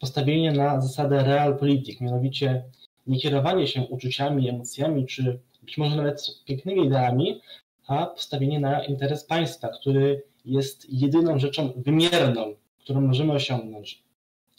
[0.00, 2.64] postawienie na zasadę realpolitik, mianowicie
[3.08, 7.40] nie kierowanie się uczuciami, emocjami, czy być może nawet pięknymi ideami,
[7.86, 14.02] a postawienie na interes państwa, który jest jedyną rzeczą wymierną, którą możemy osiągnąć.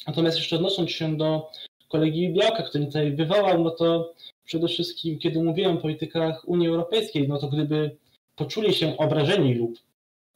[0.08, 1.52] Natomiast jeszcze odnosząc się do
[1.88, 4.14] kolegi Białka, który tutaj wywołał, no to
[4.46, 7.96] przede wszystkim, kiedy mówiłem o politykach Unii Europejskiej, no to gdyby
[8.36, 9.80] poczuli się obrażeni lub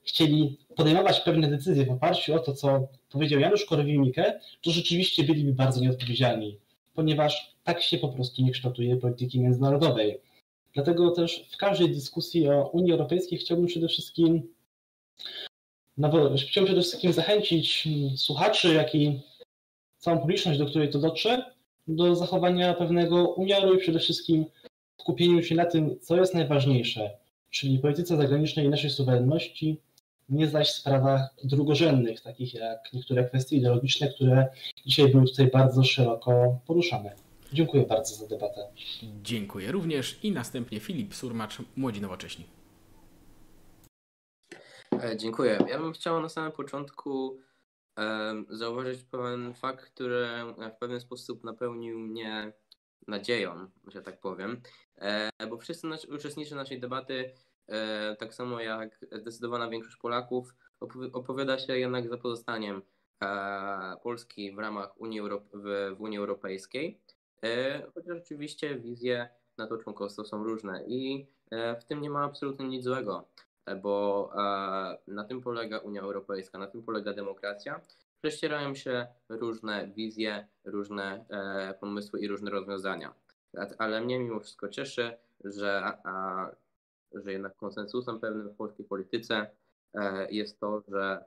[0.04, 5.54] chcieli podejmować pewne decyzje w oparciu o to, co powiedział Janusz Korwin-Mikke, to rzeczywiście byliby
[5.54, 6.58] bardzo nieodpowiedzialni,
[6.94, 10.20] ponieważ tak się po prostu nie kształtuje polityki międzynarodowej.
[10.74, 14.54] Dlatego też w każdej dyskusji o Unii Europejskiej chciałbym przede wszystkim
[16.38, 19.20] chciałbym przede wszystkim zachęcić słuchaczy, jak i
[19.98, 21.46] całą publiczność, do której to dotrze,
[21.88, 24.46] do zachowania pewnego umiaru i przede wszystkim
[25.02, 27.18] skupieniu się na tym, co jest najważniejsze,
[27.50, 29.78] czyli polityce zagranicznej i naszej suwerenności,
[30.30, 34.48] nie zaś w sprawach drugorzędnych, takich jak niektóre kwestie ideologiczne, które
[34.86, 37.16] dzisiaj były tutaj bardzo szeroko poruszane.
[37.54, 38.68] Dziękuję bardzo za debatę.
[39.22, 42.46] Dziękuję również i następnie Filip Surmacz, Młodzi Nowocześni.
[45.04, 45.60] E, dziękuję.
[45.70, 47.40] Ja bym chciał na samym początku
[48.00, 50.28] e, zauważyć pewien fakt, który
[50.76, 52.54] w pewien sposób napełnił mnie
[53.08, 54.62] nadzieją, że tak powiem,
[54.98, 57.34] e, bo wszyscy nasi, uczestnicy naszej debaty,
[57.68, 60.56] e, tak samo jak zdecydowana większość Polaków,
[61.14, 62.82] opowiada się jednak za pozostaniem
[63.24, 67.00] e, Polski w ramach Unii, Europ w, w Unii Europejskiej.
[67.44, 72.24] E, chociaż oczywiście wizje na to członkostwo są różne i e, w tym nie ma
[72.24, 73.28] absolutnie nic złego,
[73.66, 74.30] e, bo
[75.08, 77.82] na tym polega Unia Europejska, na tym polega demokracja.
[78.22, 81.26] Prześcierają się różne wizje, różne
[81.80, 83.14] pomysły i różne rozwiązania.
[83.78, 85.98] Ale mnie mimo wszystko cieszy, że,
[87.14, 89.48] że jednak konsensusem pewnym w polskiej polityce
[90.30, 91.26] jest to, że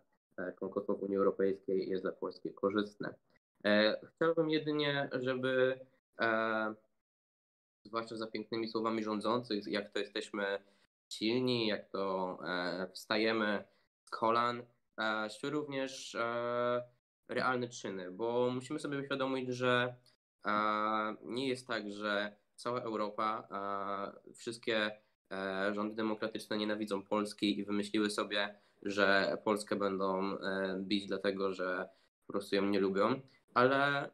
[0.59, 3.15] członkostwo w Unii Europejskiej jest dla Polski korzystne.
[4.15, 5.81] Chciałbym jedynie, żeby
[6.21, 6.75] e,
[7.85, 10.59] zwłaszcza za pięknymi słowami rządzących, jak to jesteśmy
[11.09, 13.65] silni, jak to e, wstajemy
[14.05, 14.63] z kolan,
[14.99, 16.83] e, szły również e,
[17.29, 19.95] realne czyny, bo musimy sobie uświadomić, że
[20.47, 20.51] e,
[21.25, 23.49] nie jest tak, że cała Europa,
[24.27, 24.91] e, wszystkie
[25.31, 30.37] e, rządy demokratyczne nienawidzą Polski i wymyśliły sobie, że Polskę będą
[30.79, 31.89] bić dlatego, że
[32.27, 33.21] po prostu ją nie lubią,
[33.55, 34.11] ale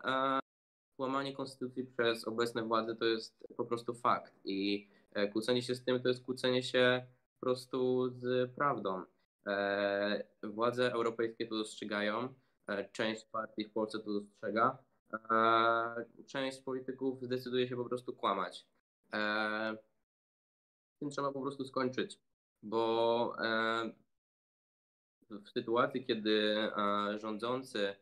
[1.03, 5.85] łamanie konstytucji przez obecne władze to jest po prostu fakt i e, kłócenie się z
[5.85, 7.07] tym to jest kłócenie się
[7.41, 9.03] po prostu z prawdą.
[9.47, 12.35] E, władze europejskie to dostrzegają,
[12.69, 14.79] e, część partii w Polsce to dostrzega,
[16.27, 18.67] część polityków zdecyduje się po prostu kłamać.
[20.99, 22.19] Tym trzeba po prostu skończyć,
[22.63, 23.37] bo
[25.31, 26.57] w sytuacji, kiedy
[27.17, 27.97] rządzący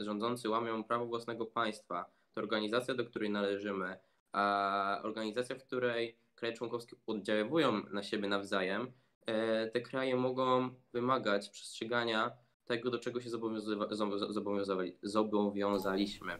[0.00, 3.96] rządzący łamią prawo własnego państwa, to organizacja, do której należymy,
[4.32, 8.92] a organizacja, w której kraje członkowskie oddziaływują na siebie nawzajem,
[9.26, 12.30] e, te kraje mogą wymagać przestrzegania
[12.66, 16.38] tego, do czego się zobowiązywa- zobowiązaliśmy.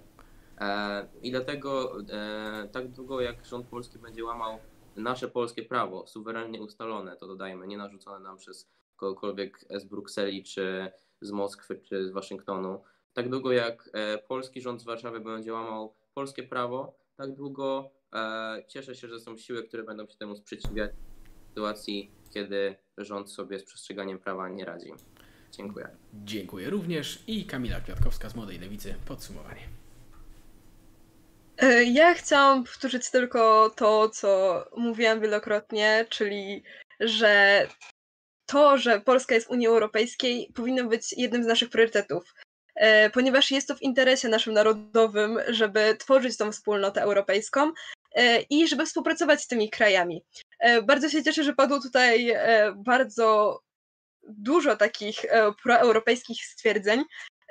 [0.59, 4.59] E, I dlatego e, tak długo jak rząd polski będzie łamał
[4.96, 10.92] nasze polskie prawo, suwerennie ustalone, to dodajmy, nie narzucone nam przez kogokolwiek z Brukseli, czy
[11.20, 12.82] z Moskwy, czy z Waszyngtonu,
[13.15, 18.62] tak długo jak e, polski rząd z Warszawy będzie łamał polskie prawo, tak długo e,
[18.69, 20.91] cieszę się, że są siły, które będą się temu sprzeciwiać
[21.45, 24.93] w sytuacji, kiedy rząd sobie z przestrzeganiem prawa nie radzi.
[25.53, 25.89] Dziękuję.
[26.15, 28.95] Dziękuję również i Kamila Kwiatkowska z Młodej Lewicy.
[29.09, 29.69] Podsumowanie.
[31.59, 36.62] E, Ja chciałam powtórzyć tylko to, co mówiłam wielokrotnie, czyli
[37.01, 37.66] że
[38.47, 42.35] to, że Polska jest w Unii Europejskiej, powinno być jednym z naszych priorytetów,
[43.12, 47.72] ponieważ jest to w interesie naszym narodowym, żeby tworzyć tą wspólnotę europejską
[48.14, 50.24] e, i żeby współpracować z tymi krajami.
[50.59, 53.60] E, Bardzo się cieszę, że padło tutaj e, bardzo
[54.28, 57.05] dużo takich e, proeuropejskich stwierdzeń,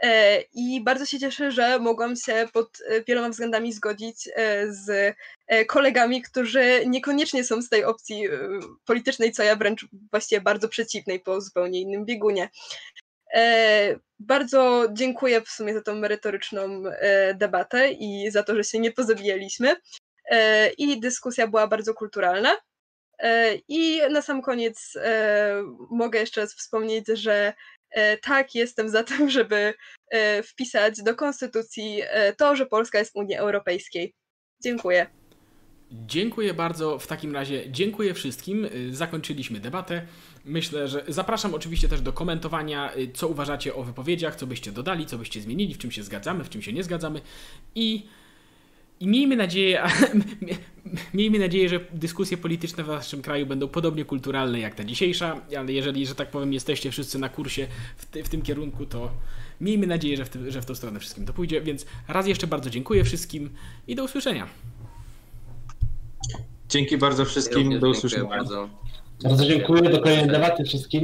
[0.04, 5.16] E, I bardzo się cieszę, że mogłam się pod e, wieloma względami zgodzić e, z
[5.48, 8.30] e, kolegami, którzy niekoniecznie są z tej opcji e,
[8.86, 12.50] politycznej, co ja wręcz właściwie bardzo przeciwnej po zupełnie innym biegunie.
[13.34, 18.80] E, Bardzo dziękuję w sumie za tą merytoryczną e, debatę i za to, że się
[18.80, 19.76] nie pozabijaliśmy.
[20.30, 22.58] E, I dyskusja była bardzo kulturalna.
[23.68, 24.94] I na sam koniec
[25.90, 27.54] mogę jeszcze raz wspomnieć, że
[28.22, 29.74] tak, jestem za tym, żeby
[30.44, 32.04] wpisać do konstytucji
[32.38, 34.14] to, że Polska jest w Unii Europejskiej.
[34.64, 35.23] Dziękuję.
[35.94, 37.00] Dziękuję bardzo.
[37.00, 38.66] W takim razie dziękuję wszystkim.
[38.66, 40.08] Y, Zakończyliśmy debatę.
[40.46, 45.06] Myślę, że zapraszam oczywiście też do komentowania, y, co uważacie o wypowiedziach, co byście dodali,
[45.06, 47.22] co byście zmienili, w czym się zgadzamy, w czym się nie zgadzamy.
[47.76, 48.06] I,
[49.00, 49.84] i miejmy nadzieję,
[51.14, 55.74] miejmy nadzieję, że dyskusje polityczne w naszym kraju będą podobnie kulturalne jak ta dzisiejsza, ale
[55.74, 57.68] jeżeli, że tak powiem, jesteście wszyscy na kursie
[57.98, 59.12] w, ty, w tym kierunku, to
[59.62, 61.62] miejmy nadzieję, że w, ty, że w tą stronę wszystkim to pójdzie.
[61.62, 63.50] Więc raz jeszcze bardzo dziękuję wszystkim
[63.88, 64.48] i do usłyszenia.
[66.70, 67.58] Dzięki bardzo wszystkim.
[67.64, 68.30] Również Do usłyszenia.
[68.30, 68.70] bardzo.
[69.24, 71.02] Bardzo dziękuję, do kolejnej debaty wszystkim.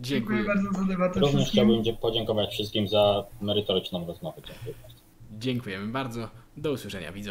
[0.00, 0.44] Dziękuję Dziękuję.
[0.44, 1.64] bardzo za debatę Również wszystkim.
[1.82, 4.40] chciałbym podziękować wszystkim za merytoryczną rozmowę.
[4.46, 4.98] Dziękuję bardzo.
[5.38, 6.28] Dziękujemy bardzo.
[6.56, 7.30] Do usłyszenia, widzowie.